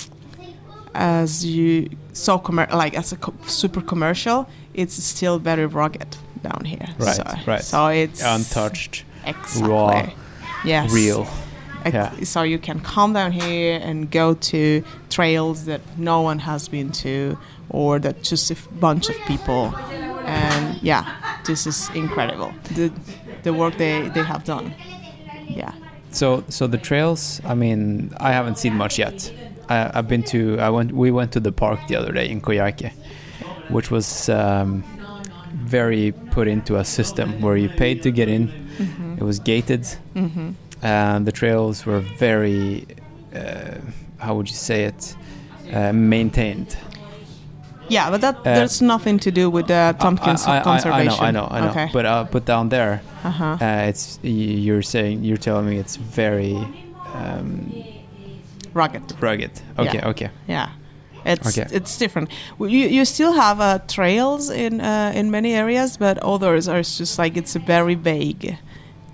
[0.95, 4.49] as you so commer- like as a co- super commercial.
[4.75, 6.89] It's still very rugged down here.
[6.99, 7.63] Right, so, right.
[7.63, 10.11] So it's Untouched, exactly raw,
[10.65, 11.27] yes real.
[11.87, 12.25] Yeah.
[12.25, 16.93] So you can come down here and go to trails that no one has been
[16.93, 17.37] to,
[17.71, 19.75] or that just a bunch of people.
[20.27, 21.05] And yeah,
[21.45, 22.53] this is incredible.
[22.75, 22.93] The
[23.43, 24.75] the work they, they have done.
[25.49, 25.73] Yeah.
[26.11, 27.41] So, so the trails.
[27.45, 29.33] I mean, I haven't seen much yet.
[29.69, 30.59] I, I've been to.
[30.61, 30.93] I went.
[30.93, 32.93] We went to the park the other day in Coyhaique,
[33.69, 34.85] which was um,
[35.53, 38.49] very put into a system where you paid to get in.
[38.49, 39.19] Mm-hmm.
[39.19, 39.87] It was gated,
[40.83, 42.87] and the trails were very.
[43.35, 43.77] Uh,
[44.19, 45.17] how would you say it?
[45.73, 46.77] Uh, maintained.
[47.89, 51.19] Yeah, but that there's nothing to do with the Tompkins I, I, I, I conservation.
[51.19, 51.71] know, I know, I know.
[51.71, 51.91] Okay.
[51.93, 53.57] But uh, but down there, uh-huh.
[53.61, 56.55] uh, it's you're saying you're telling me it's very
[57.15, 57.73] um,
[58.75, 59.03] Rugged.
[59.21, 59.51] rugged.
[59.79, 60.09] Okay, Yeah.
[60.09, 60.31] okay.
[60.49, 60.69] Yeah,
[61.25, 61.69] it's Okay.
[61.77, 62.31] it's different.
[62.59, 67.19] You you still have uh, trails in uh, in many areas, but others are just
[67.19, 68.57] like it's very vague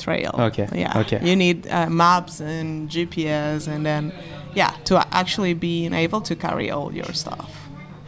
[0.08, 0.30] trail.
[0.48, 1.00] Okay, Yeah.
[1.02, 1.20] okay.
[1.28, 4.12] You need uh, maps and GPS, and then
[4.54, 7.50] yeah, to actually being able to carry all your stuff.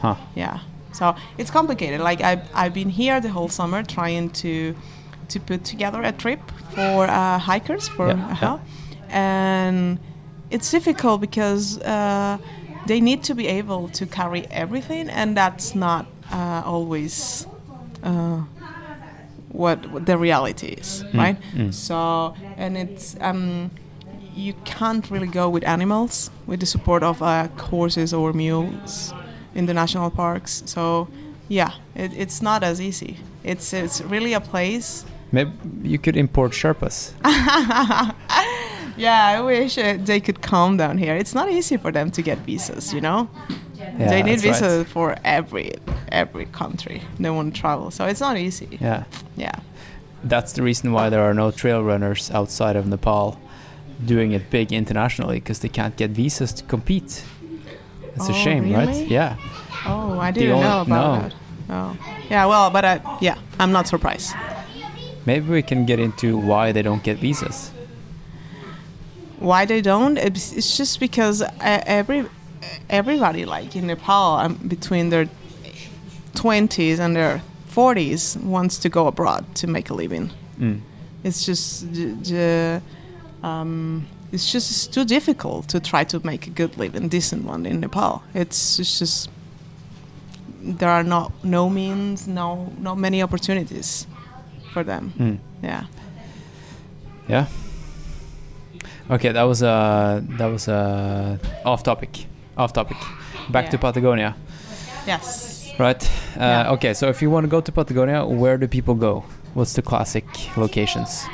[0.02, 0.16] Huh.
[0.35, 0.59] Yeah.
[0.93, 2.01] So it's complicated.
[2.10, 4.74] Like I've, I've been here the whole summer trying to
[5.32, 6.40] to put together a trip
[6.74, 8.32] for uh, hikers for Yeah, yeah.
[8.32, 8.59] uh-huh.
[9.10, 9.98] and
[10.51, 12.36] it's difficult because uh,
[12.86, 17.47] they need to be able to carry everything, and that's not uh, always
[18.02, 18.40] uh,
[19.52, 21.36] what, what the reality is, right?
[21.70, 23.70] So and it's um,
[24.35, 29.12] you can't really go with animals with the support of uh, horses or mules
[29.55, 30.62] in the national parks.
[30.66, 31.09] So
[31.48, 33.16] yeah, it, it's not as easy.
[33.44, 35.05] It's it's really a place.
[35.32, 35.51] Maybe
[35.82, 37.12] you could import Sherpas.
[38.97, 41.14] Yeah, I wish uh, they could come down here.
[41.16, 43.28] It's not easy for them to get visas, you know.
[43.99, 44.87] Yeah, they need that's visas right.
[44.87, 45.73] for every
[46.12, 48.79] every country they want to travel, so it's not easy.
[48.81, 49.05] Yeah.
[49.37, 49.55] Yeah.
[50.25, 53.39] That's the reason why there are no trail runners outside of Nepal
[54.05, 57.25] doing it big internationally because they can't get visas to compete.
[58.15, 59.07] It's a Oh, shame, right?
[59.09, 59.37] Yeah.
[59.87, 61.29] Oh, I didn't only- know about no.
[61.29, 61.35] that.
[61.71, 61.97] Oh,
[62.29, 62.47] yeah.
[62.47, 64.35] Well, but I, yeah, I'm not surprised.
[65.27, 67.71] Maybe we can get into why they don't get visas.
[69.39, 70.19] Why they don't?
[70.19, 72.27] It's, it's just because uh, every
[72.89, 75.28] everybody, like in Nepal, um, between their
[76.35, 80.31] 20s and their 40s, wants to go abroad to make a living.
[80.59, 80.81] Mm.
[81.24, 82.82] It's just the,
[83.43, 87.66] um, it's just it's too difficult to try to make a good living, decent one
[87.66, 88.23] in Nepal.
[88.35, 89.31] It's, it's just
[90.62, 94.07] there are not no means, no not many opportunities
[94.73, 95.12] for them.
[95.19, 95.39] Mm.
[95.62, 95.85] Yeah.
[97.28, 97.47] Yeah.
[99.11, 102.27] Okay, that was uh that was uh off topic.
[102.61, 102.97] Off topic.
[103.49, 104.35] Back to Patagonia.
[105.07, 105.73] Yes.
[105.78, 106.03] Right.
[106.37, 106.73] Uh, Yeah.
[106.74, 109.24] Okay, so if you want to go to Patagonia, where do people go?
[109.55, 110.24] What's the classic
[110.57, 111.24] locations?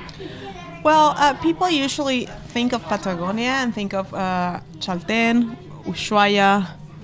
[0.84, 6.52] Well, uh, people usually think of Patagonia and think of uh, Chaltén, Ushuaia,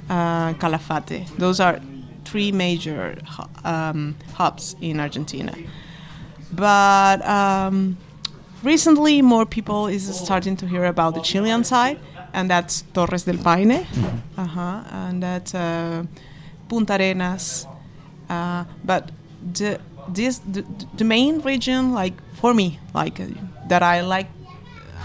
[0.09, 1.27] uh, Calafate.
[1.37, 1.81] Those are
[2.25, 3.19] three major
[3.65, 5.53] um, hubs in Argentina.
[6.53, 7.97] But um,
[8.63, 11.99] recently, more people is starting to hear about the Chilean side,
[12.33, 13.87] and that's Torres del Paine,
[14.37, 16.05] uh-huh, and that's uh,
[16.69, 17.67] Punta Arenas.
[18.29, 19.11] Uh, but
[19.53, 19.79] the
[20.09, 20.65] this the,
[20.97, 23.27] the main region, like for me, like uh,
[23.69, 24.29] that I like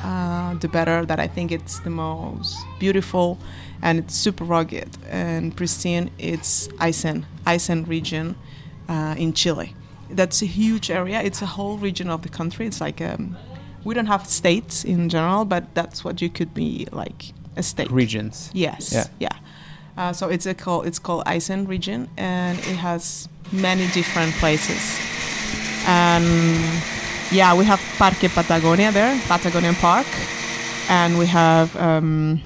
[0.04, 3.38] uh, the better, that I think it's the most beautiful,
[3.82, 6.10] and it's super rugged and pristine.
[6.18, 8.36] It's Aysén, Aysén region
[8.90, 9.74] uh, in Chile.
[10.10, 11.22] That's a huge area.
[11.22, 12.66] It's a whole region of the country.
[12.66, 13.36] It's like um,
[13.84, 17.92] we don't have states in general, but that's what you could be like a state.
[17.92, 18.50] Regions.
[18.54, 18.92] Yes.
[18.94, 19.08] Yeah.
[19.20, 19.38] Yeah.
[19.98, 20.84] Uh, so it's a call.
[20.84, 25.00] It's called Aysén region, and it has many different places.
[25.88, 26.26] And
[27.32, 30.08] yeah, we have Parque Patagonia there, Patagonian Park,
[30.90, 32.42] and we have um,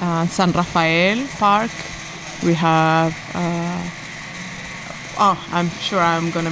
[0.00, 1.70] uh, San Rafael Park.
[2.44, 3.14] We have.
[3.32, 3.90] Uh,
[5.18, 6.50] oh, I'm sure I'm gonna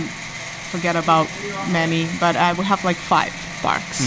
[0.71, 1.27] forget about
[1.73, 3.33] many, but uh, we have like five
[3.65, 3.99] parks.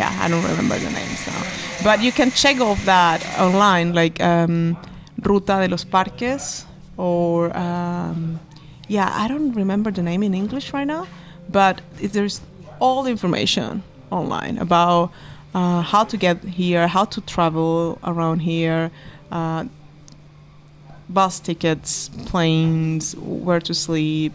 [0.00, 1.42] Yeah, I don't remember the names now.
[1.82, 4.76] But you can check off that online, like um,
[5.22, 6.64] Ruta de los Parques,
[6.96, 8.40] or um,
[8.88, 11.06] yeah, I don't remember the name in English right now,
[11.48, 11.80] but
[12.14, 12.40] there's
[12.80, 15.12] all the information online about
[15.54, 18.90] uh, how to get here, how to travel around here,
[19.30, 19.64] uh,
[21.08, 24.32] bus tickets, planes, where to sleep,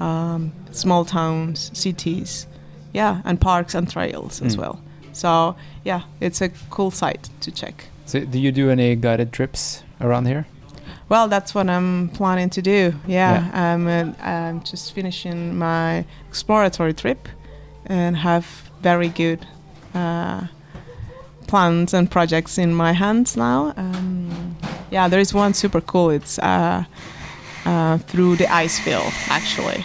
[0.00, 2.46] um, small towns, cities,
[2.94, 4.60] yeah, and parks and trails as Mm.
[4.60, 4.80] well.
[5.12, 5.54] So
[5.84, 7.84] yeah, it's a cool site to check.
[8.06, 10.46] So, do you do any guided trips around here?
[11.10, 12.92] Well, that's what I'm planning to do.
[13.06, 17.28] Yeah, I'm, uh, I'm just finishing my exploratory trip
[17.86, 18.44] and have
[18.82, 19.46] very good
[19.94, 20.46] uh,
[21.46, 23.72] plans and projects in my hands now.
[23.76, 24.56] Um,
[24.90, 26.10] yeah, there is one super cool.
[26.10, 26.84] It's uh,
[27.64, 29.84] uh, through the ice field, actually.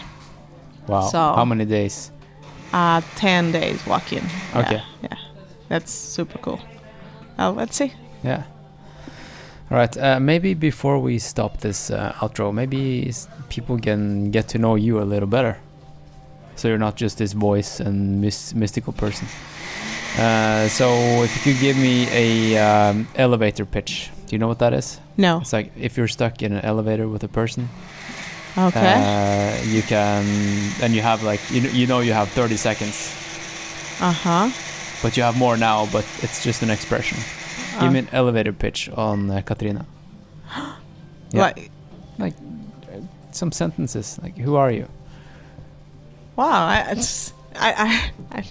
[0.87, 1.07] Wow.
[1.07, 2.11] So- How many days?
[2.73, 4.23] Uh, 10 days walking.
[4.53, 4.81] Yeah, Okay.
[5.03, 5.17] Yeah,
[5.69, 6.59] that's super cool.
[7.37, 7.93] Well, let's see.
[8.23, 8.43] Yeah.
[9.71, 9.95] All right.
[9.97, 13.11] Uh, maybe before we stop this uh, outro, maybe
[13.49, 15.57] people can get to know you a little better.
[16.55, 19.27] So you're not just this voice and mys- mystical person.
[20.17, 24.59] Uh, so if you could give me a um, elevator pitch, do you know what
[24.59, 24.99] that is?
[25.17, 25.39] No.
[25.41, 27.69] It's like if you're stuck in an elevator with a person,
[28.57, 28.93] Okay.
[28.95, 30.25] uh, you can,
[30.81, 33.11] and you have like you know, you know you have 30 seconds,
[33.99, 34.49] Uh huh.
[35.01, 35.87] but you have more now.
[35.91, 37.17] But it's just an expression.
[37.79, 39.85] Give me an elevator pitch on uh, Katrina.
[41.33, 41.41] Yeah.
[41.41, 41.71] Like,
[42.19, 42.33] like
[42.93, 42.99] uh,
[43.31, 44.85] some sentences like who are you
[46.35, 46.67] wow.
[46.67, 47.73] I, just, I,
[48.31, 48.43] I, I,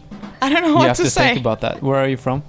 [0.42, 1.28] I don't know you what have to, to say.
[1.28, 2.42] think about that where are you from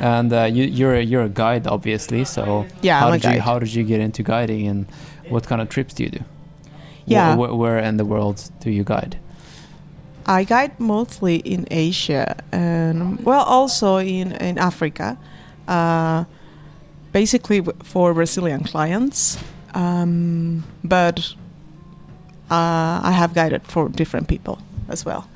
[0.00, 2.24] And uh, you, you're a, you're a guide, obviously.
[2.24, 4.86] So Yeah, how I'm did you how did you get into guiding, and
[5.30, 6.24] what kind of trips do you do?
[7.06, 7.36] Yeah.
[7.36, 9.16] Wh- wh- where in the world do you guide?
[10.26, 15.16] I guide mostly in Asia and well also in in Africa,
[15.68, 16.24] uh,
[17.12, 19.38] basically for Brazilian clients.
[19.74, 21.34] Um, but
[22.50, 24.58] uh, I have guided for different people
[24.88, 25.28] as well.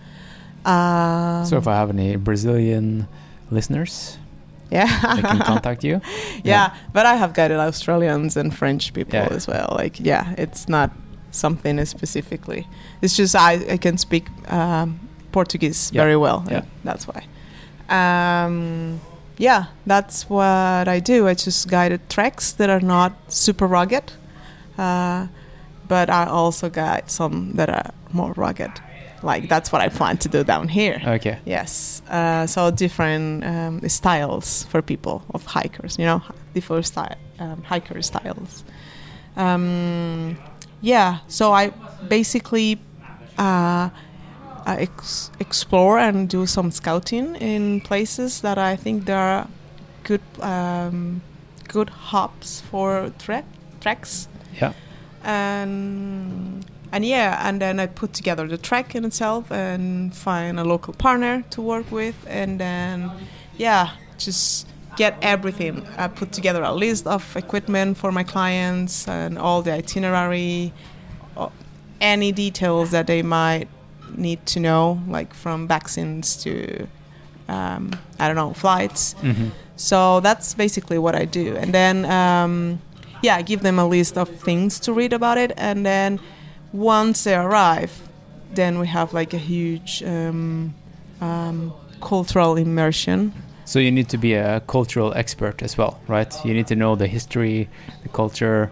[0.65, 3.07] Um, so if I have any Brazilian
[3.51, 4.19] listeners,
[4.71, 4.87] yeah,
[5.17, 6.01] they can contact you.
[6.45, 9.29] yeah, but I have guided Australians and French people Yeah.
[9.31, 9.75] as well.
[9.79, 10.91] Like, yeah, it's not
[11.31, 12.67] something specifically.
[13.03, 14.99] It's just I, I can speak um,
[15.33, 16.03] Portuguese Yeah.
[16.03, 16.45] very well.
[16.51, 16.63] Yeah.
[16.85, 17.25] That's why.
[17.89, 19.01] Um,
[19.39, 21.27] yeah, that's what I do.
[21.29, 24.13] I just guided treks that are not super rugged,
[24.79, 25.27] uh,
[25.89, 28.71] but I also guide some that are more rugged.
[29.23, 31.01] Like that's what I plan to do down here.
[31.05, 31.39] Okay.
[31.45, 32.01] Yes.
[32.09, 36.23] Uh, so different um, styles for people of hikers, you know,
[36.55, 38.65] different style, um, hiker styles.
[39.37, 40.37] Um,
[40.81, 41.19] yeah.
[41.29, 41.73] So I
[42.09, 42.79] basically
[43.39, 43.91] uh,
[44.67, 49.47] I ex- explore and do some scouting in places that I think there are
[50.05, 51.21] good um,
[51.69, 53.45] good hops for trek
[53.81, 54.29] treks
[54.61, 54.73] Yeah.
[55.23, 60.65] and and yeah and then i put together the track in itself and find a
[60.65, 63.11] local partner to work with and then
[63.57, 64.67] yeah just
[65.03, 69.73] get everything i put together a list of equipment for my clients and all the
[69.83, 70.73] itinerary
[72.15, 73.69] any details that they might
[74.27, 74.83] need to know
[75.17, 76.53] like from vaccines to
[77.55, 77.83] um,
[78.21, 79.49] i don't know flights hmm
[79.81, 81.57] so that's basically what I do.
[81.57, 82.83] And then, um,
[83.23, 85.53] yeah, I give them a list of things to read about it.
[85.57, 86.21] And then
[86.73, 87.93] once they arrive,
[88.53, 90.75] then we have like a huge um,
[91.23, 91.73] um,
[92.03, 93.33] cultural immersion.
[93.71, 96.33] So you need to be a cultural expert as well, right?
[96.45, 97.69] You need to know the history,
[98.03, 98.71] the culture,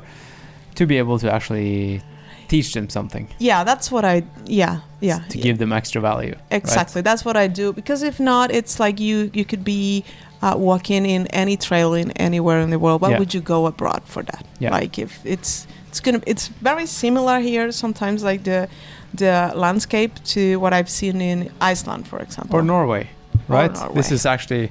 [0.74, 2.02] to be able to actually
[2.48, 5.18] teach them something Yeah, that's what I, yeah, yeah.
[5.28, 5.44] to yeah.
[5.44, 6.32] give them extra value.
[6.32, 6.42] right?
[6.62, 7.02] Exactly.
[7.02, 7.72] That's what I do.
[7.72, 10.02] Because if not, it's like you you could be
[10.42, 13.00] uh, walking in any trail in anywhere in the world.
[13.02, 13.18] Why Yeah.
[13.20, 14.44] would you go abroad for that?
[14.60, 14.80] Yeah.
[14.80, 17.70] Like if it's it's gonna it's very similar here.
[17.72, 18.68] Sometimes like the
[19.14, 22.56] the landscape to what I've seen in Iceland, for example.
[22.58, 23.04] Or Norway,
[23.48, 23.94] right?
[23.94, 24.70] This is actually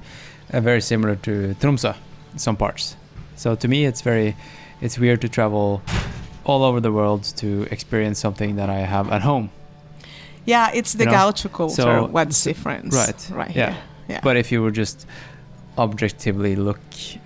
[0.54, 1.96] uh, very similar to Tromsø,
[2.34, 2.96] in some parts.
[3.36, 4.36] So to me, it's very,
[4.82, 5.82] it's weird to travel
[6.46, 9.50] all over the world to experience something that I have at home.
[10.46, 11.82] yeah, it's the You know, gaucho culture.
[11.82, 12.94] so- what's different?
[12.94, 13.56] right, Right.
[13.56, 13.72] yeah.
[13.72, 13.78] Here.
[14.10, 14.20] Yeah.
[14.24, 15.06] But if you would just
[15.78, 16.80] objectively look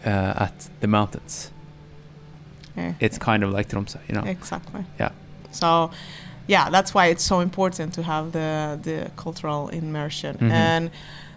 [0.05, 0.09] uh,
[0.45, 1.51] at the mountains,
[2.75, 2.93] Yeah.
[2.99, 4.23] it's kind of like Tromsø, you know.
[4.29, 4.83] Exactly.
[4.99, 5.11] Yeah.
[5.51, 5.91] So,
[6.47, 10.51] yeah, that's why it's so important to have the the cultural immersion, Mhm.
[10.51, 10.89] and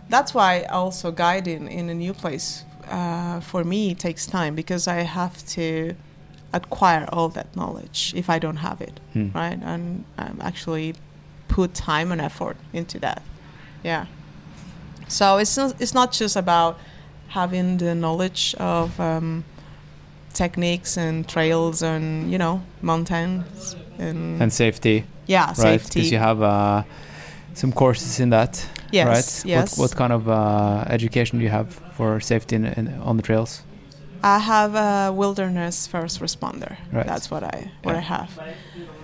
[0.08, 4.96] that's why also guiding in a new place uh, for me takes time because I
[5.02, 5.94] have to
[6.52, 9.28] acquire all that knowledge if I don't have it, Hmm.
[9.34, 9.58] right?
[9.62, 10.94] And um, actually
[11.48, 13.22] put time and effort into that.
[13.82, 14.06] Yeah.
[15.08, 16.78] So it's not, it's not just about
[17.28, 19.44] having the knowledge of um,
[20.32, 25.56] techniques and trails and you know mountains and, And safety, yeah right?
[25.56, 26.00] safety.
[26.00, 26.82] Because you have uh,
[27.54, 29.50] some courses in that, yes, right?
[29.50, 29.78] yes.
[29.78, 33.22] What, what kind of uh, education do you have for safety in, in, on the
[33.22, 33.62] trails?
[34.22, 36.76] I have a wilderness first responder.
[36.92, 37.06] Right.
[37.06, 37.98] That's what I what Yeah.
[37.98, 38.30] I have.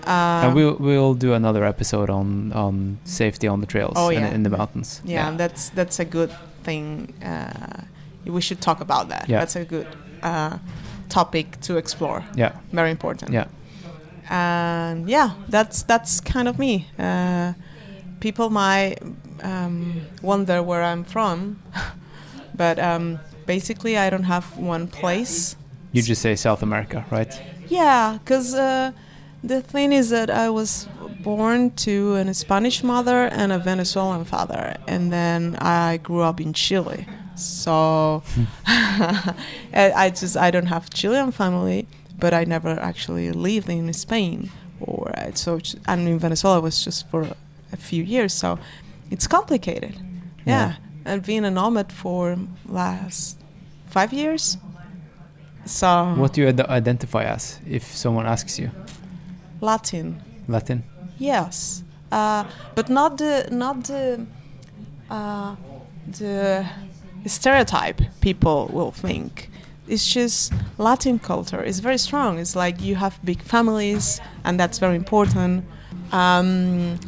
[0.07, 4.21] and Um, we'll we'll do another episode on on safety on the trails Oh, and
[4.25, 4.35] yeah.
[4.35, 5.03] in the mountains.
[5.05, 6.31] yeah, that's that's a good
[6.65, 7.13] thing.
[7.23, 7.83] Uh,
[8.35, 9.29] we should talk about that.
[9.29, 9.41] Yeah.
[9.41, 9.87] That's a good
[10.23, 10.57] uh,
[11.09, 12.23] topic to explore.
[12.39, 13.31] yeah, Very important.
[13.33, 13.47] yeah.
[14.31, 16.87] and yeah, that's that's kind of me.
[16.99, 17.53] Uh,
[18.21, 18.99] people might
[19.43, 21.61] um, wonder where I'm from,
[22.55, 25.57] but um, basically, I don't have one place.
[25.93, 27.33] You just say South America, right?
[27.69, 28.93] Yeah, because uh,
[29.43, 30.87] the thing is that I was
[31.23, 36.53] born to a Spanish mother and a Venezuelan father, and then I grew up in
[36.53, 37.07] Chile.
[37.35, 38.23] So
[38.67, 39.35] I
[39.73, 41.87] I just I don't have Chilean family,
[42.19, 44.51] but I never actually lived in Spain
[44.81, 45.59] or uh, so.
[45.59, 47.23] j- And in Venezuela was just for
[47.73, 48.59] a few years, so
[49.11, 49.97] it's complicated.
[50.47, 50.75] Yeah,
[51.05, 53.39] and being a nomad for last
[53.87, 54.57] five years.
[55.67, 58.71] So What do you ad- identify as if someone asks you?
[59.61, 60.21] Latin.
[60.49, 60.83] Latin?
[61.19, 64.27] Yes, uh, but not the not the
[65.11, 65.55] uh,
[66.19, 66.65] the
[67.27, 69.51] stereotype people will think.
[69.87, 72.39] It's just Latin culture is very strong.
[72.39, 75.65] It's like you have big families, and that's very important.
[76.13, 76.99] Um,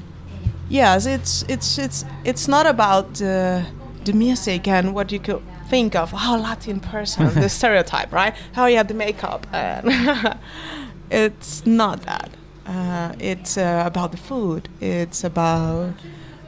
[0.73, 3.65] yes, it's it's it's it's not about the
[4.05, 8.35] the music and what you could think of, oh, Latin person, the stereotype, right?
[8.53, 9.47] How oh, you yeah, had the makeup.
[9.53, 9.87] And
[11.11, 12.31] it's not that.
[12.67, 14.69] Uh, it's uh, about the food.
[14.81, 15.95] It's about,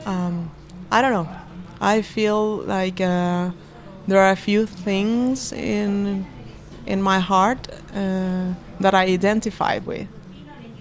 [0.05, 0.51] um,
[0.91, 1.29] I don't know.
[1.81, 3.51] I feel like uh,
[4.07, 6.27] there are a few things in
[6.87, 10.07] in my heart uh, that I identified with,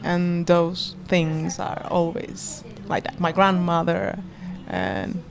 [0.04, 3.20] and those things are always like that.
[3.20, 4.18] My grandmother,
[4.68, 5.24] and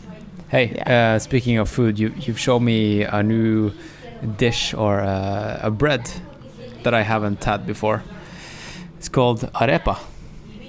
[0.48, 1.14] Hey, Yeah.
[1.14, 3.70] uh, speaking of food, you you've shown me a new
[4.38, 6.10] dish or uh, a bread
[6.82, 8.02] that I haven't had before.
[8.98, 9.96] It's called arepa,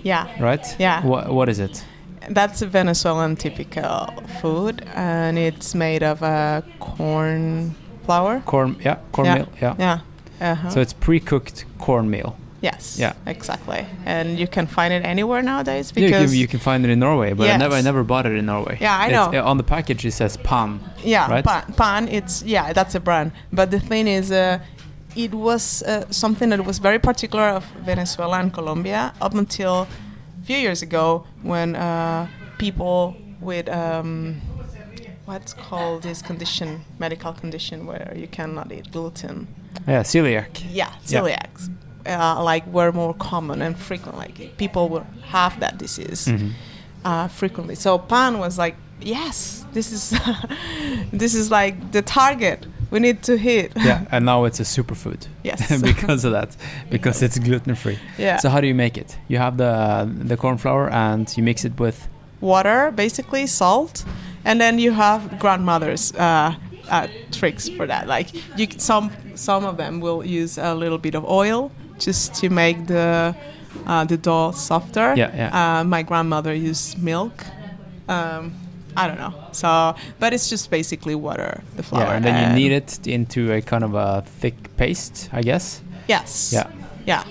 [0.03, 0.75] yeah, right?
[0.79, 1.05] Yeah.
[1.05, 1.85] What what is it?
[2.29, 4.07] that's a Venezuelan typical
[4.41, 8.41] food, and it's made of uh, corn flour.
[8.45, 9.75] Corn, yeah, cornmeal, yeah.
[9.79, 9.99] Yeah.
[10.41, 10.69] Uh-huh.
[10.69, 12.35] So it's pre-cooked cornmeal.
[12.63, 12.97] Yes.
[12.99, 13.13] yeah.
[13.25, 13.85] Exactly.
[14.05, 16.89] And you can find it anywhere nowadays Yeah, you, because can, you can find it
[16.89, 18.77] in Norway, but I never I never bought it in Norway.
[18.81, 19.27] Yeah, I know.
[19.39, 20.79] uh, on the package it says pan.
[21.03, 21.45] Yeah, right?
[21.45, 22.07] pan, pan.
[22.07, 23.31] It's yeah, that's a brand.
[23.51, 24.59] But the thing is, uh,
[25.15, 29.75] it was uh, something that was very particular of Venezuela and Colombia up until
[30.41, 32.27] a few years ago when uh,
[32.57, 34.41] people with um,
[35.25, 39.47] what's called this condition, medical condition where you cannot eat gluten.
[39.87, 40.63] Yeah, celiac.
[40.71, 41.21] Yeah, Yeah.
[41.21, 41.69] celiacs.
[42.05, 44.17] Uh, like were more common and frequent.
[44.17, 46.51] Like people would have that disease Mhm.
[47.05, 47.75] uh, frequently.
[47.75, 50.13] So pan was like, yes, this is
[51.13, 53.71] this is like the target we need to hit.
[53.75, 55.27] Yeah, and now it's a superfood.
[55.43, 55.81] Yes.
[55.93, 56.55] because of that,
[56.89, 57.97] because it's gluten free.
[58.17, 58.37] Yeah.
[58.39, 59.17] So how do you make it?
[59.27, 62.07] You have the the corn flour and you mix it with
[62.41, 64.03] Water, basically salt,
[64.43, 66.53] and then you have grandmother's uh,
[66.91, 68.07] uh, tricks for that.
[68.07, 68.27] Like
[68.57, 71.71] you, some some of them will use a little bit of oil
[72.05, 73.35] just to make the
[73.87, 75.13] uh, the dough softer.
[75.17, 75.79] Yeah, yeah.
[75.79, 77.43] Uh, my grandmother used milk.
[78.07, 78.53] Um,
[78.95, 79.33] I don't know.
[79.51, 82.03] So, but it's just basically water, the flour.
[82.05, 85.81] yeah, and then you knead it into a kind of a thick paste, I guess.
[86.07, 86.51] Yes.
[86.53, 86.67] Yeah.
[87.05, 87.23] Yeah.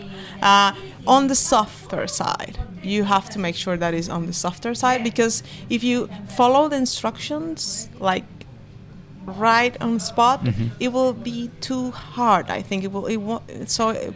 [0.43, 0.73] Uh,
[1.07, 5.05] on the softer side, you have to make sure that is on the softer side
[5.05, 8.24] because if you follow the instructions like
[9.24, 10.66] right on spot, Mm-hmm.
[10.81, 12.51] it will be too hard.
[12.51, 13.07] I think it will.
[13.07, 14.12] It won't, so.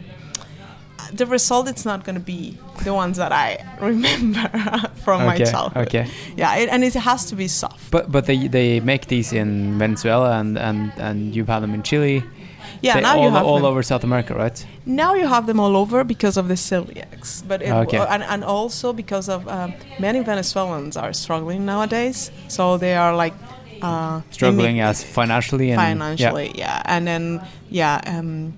[0.99, 4.49] Uh, the result it's not going to be the ones that I remember
[5.03, 5.87] from my childhood.
[5.87, 6.07] okay.
[6.35, 7.91] Yeah, it, and it has to be soft.
[7.91, 11.83] But but they they make these in Venezuela and and and you've had them in
[11.83, 12.23] Chile.
[12.81, 13.65] Yeah, They- now all, you have them all them.
[13.65, 14.65] over South America, right?
[14.85, 17.97] Now you have them all over because of the celiacs, but it, Okay.
[17.97, 23.33] and, and also because of um, many Venezuelans are struggling nowadays, so they are like
[23.81, 26.81] uh, Struggling as financially and financially, yeah.
[26.85, 28.53] and then yeah, um,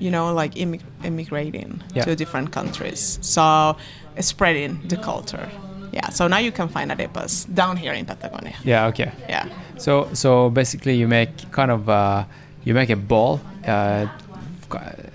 [0.00, 2.04] you know, like immig- immigrating Yeah.
[2.04, 3.74] to different countries, so uh,
[4.20, 5.48] spreading the culture.
[5.92, 8.54] Yeah, so now you can find arepas down here in Patagonia.
[8.64, 8.86] Yeah.
[8.88, 9.10] okay.
[9.28, 9.46] Yeah,
[9.78, 12.24] So so basically you make kind of uh,
[12.64, 13.40] you make a ball.
[13.66, 14.06] Uh,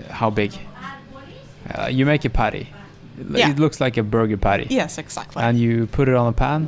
[0.09, 0.51] how big?
[1.69, 2.67] Uh, you make a patty.
[3.19, 3.51] It- Yeah.
[3.51, 4.65] It looks like a burger patty.
[4.69, 5.43] yes, exactly.
[5.43, 6.67] And you put it on a pan.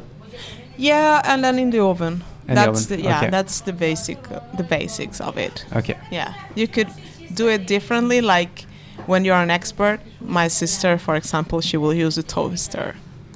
[0.78, 2.24] yeah, and then in the oven.
[2.48, 3.30] In the that's oven, the yeah, okay.
[3.32, 4.18] that's the basic,
[4.58, 5.66] the basics of it.
[5.76, 5.96] Okay.
[6.12, 6.88] Yeah, you could
[7.36, 8.22] do it differently.
[8.22, 8.66] Like
[9.06, 12.95] when you're an expert, my sister, for example, she will use a toaster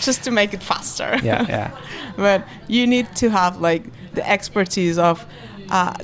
[0.00, 1.18] just to make it faster.
[1.22, 1.70] Yeah, yeah.
[2.16, 3.82] but you need to have like
[4.14, 5.24] the expertise of
[5.70, 5.94] uh,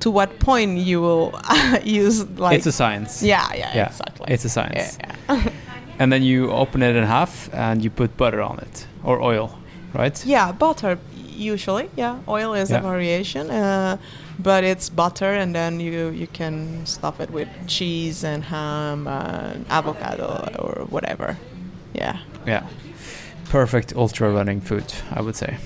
[0.00, 1.32] to what point you will
[1.84, 2.56] use like.
[2.58, 3.22] it's a science.
[3.22, 4.26] yeah, yeah, Yeah, exactly.
[4.34, 4.98] it's a science.
[5.00, 5.50] Yeah, yeah.
[5.98, 9.56] And then you open it in half and you put butter on it or oil,
[9.94, 10.26] right?
[10.26, 10.98] Yeah, butter
[11.28, 11.88] usually.
[11.96, 13.96] Yeah, oil is a variation, uh,
[14.38, 19.64] but it's butter, and then you you can stuff it with cheese and ham and
[19.70, 21.36] avocado or whatever.
[21.94, 22.62] Yeah, Yeah.
[23.50, 25.56] Perfect ultra running food, I would say.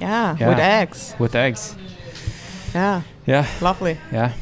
[0.00, 0.48] yeah, Yeah.
[0.48, 1.14] with eggs.
[1.18, 1.76] With eggs.
[2.74, 3.98] Yeah, Yeah, lovely.
[4.12, 4.32] yeah.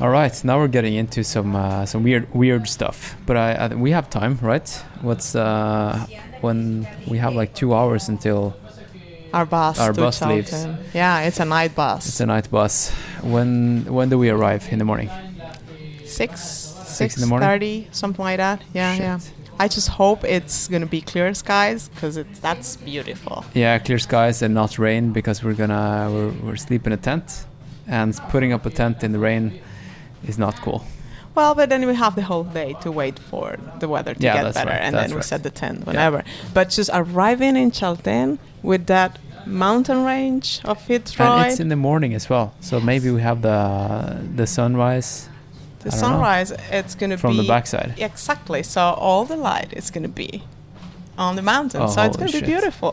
[0.00, 3.74] All right, now we're getting into some uh, some weird weird stuff, but I, I
[3.74, 4.68] we have time, right?
[5.02, 6.06] What's uh,
[6.40, 8.54] when we have like two hours until
[9.32, 9.78] Our bus.
[9.78, 10.66] Our bus leaves.
[10.94, 12.06] Yeah, it's a night bus.
[12.08, 12.90] it's a night bus.
[13.22, 15.10] When when do we arrive in the morning?
[16.04, 16.40] six,
[16.86, 17.48] Six in the morning?
[17.48, 18.62] thirty, something like that.
[18.74, 19.02] Yeah, Shit.
[19.02, 19.18] yeah.
[19.60, 23.44] I just hope it's gonna be clear skies because it's that's beautiful.
[23.54, 27.46] Yeah, clear skies and not rain because we're gonna we're, we're sleep in a tent,
[27.86, 29.60] and putting up a tent in the rain
[30.26, 30.82] is not cool.
[31.40, 33.46] Well, but then we have the whole day to wait for
[33.82, 35.24] the weather to Yeah, get better, right, and that's then we right.
[35.32, 36.20] set the tent whenever.
[36.52, 38.38] But just arriving in Chalten
[38.70, 39.12] with that
[39.46, 43.38] mountain range of And Fitzroy, it's in the morning as well, so maybe we have
[43.40, 43.58] the
[44.40, 45.10] the sunrise
[45.78, 46.06] the don't know.
[46.08, 47.94] sunrise, it's gonna be from be the backside.
[48.10, 48.62] exactly.
[48.62, 50.30] So all the light is gonna be
[51.16, 52.92] on the mountain, Oh, so it's oh, gonna be beautiful.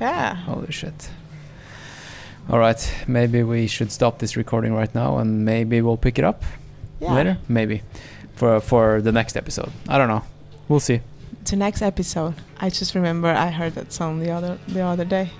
[0.00, 1.10] Yeah, Holy shit!
[2.48, 6.24] All right, maybe we should stop this recording right now, and maybe we'll pick it
[6.24, 6.40] up
[7.00, 7.14] Yeah.
[7.14, 7.36] later.
[7.48, 7.82] Maybe
[8.34, 9.70] for for the next episode.
[9.88, 10.22] I don't know.
[10.68, 11.00] We'll see.
[11.46, 12.34] To next episode.
[12.60, 15.30] I just remember I heard that song the other the other day.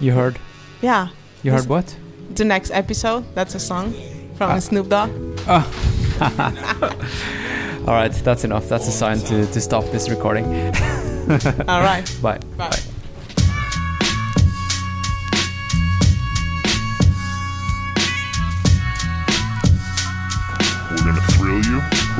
[0.00, 0.38] You heard?
[0.82, 1.08] Yeah.
[1.42, 1.96] You heard what?
[2.34, 3.24] The next episode.
[3.34, 3.92] That's a song
[4.36, 4.58] from Ah.
[4.60, 5.10] Snoop Dogg.
[7.86, 8.68] All right, that's enough.
[8.68, 10.44] That's a sign to to stop this recording.
[11.68, 12.04] All right.
[12.22, 12.38] Bye.
[12.56, 12.70] Bye.
[12.76, 12.89] We're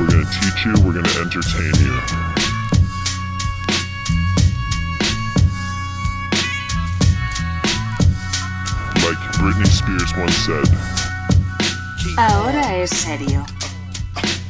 [0.00, 1.94] we're gonna teach you, we're gonna entertain you.
[9.04, 10.66] Like Britney Spears once said,
[12.18, 13.44] Ahora es serio.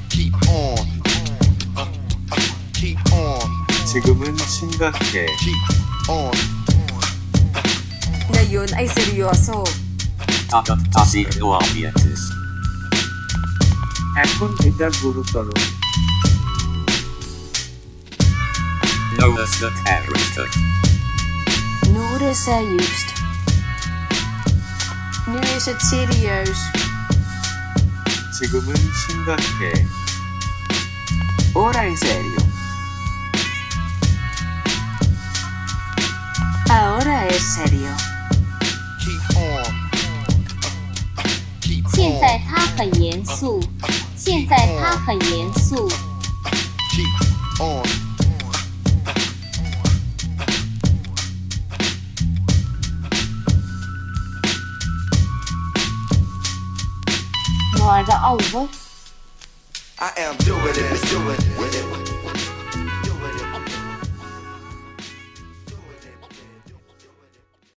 [0.08, 0.86] Keep on.
[2.72, 3.40] Keep on.
[3.84, 5.26] 지금은 심각해.
[5.40, 6.32] Keep on.
[8.30, 9.64] Ngayon ay seryoso.
[10.48, 12.39] 다섯 다시 nuances.
[14.24, 15.46] এখন এটা গুরুতর
[19.18, 20.46] Notice the character.
[21.92, 23.08] Nu er det seriøst.
[25.32, 26.60] Nu is het serieus.
[28.38, 28.68] 지금은
[29.02, 29.72] 심각해.
[31.54, 32.40] Ora en serio.
[36.68, 38.09] Ahora es serio.
[42.01, 43.61] 现在他很严肃，
[44.17, 45.87] 现在他很严肃。
[59.99, 62.10] I am doing it, doing it.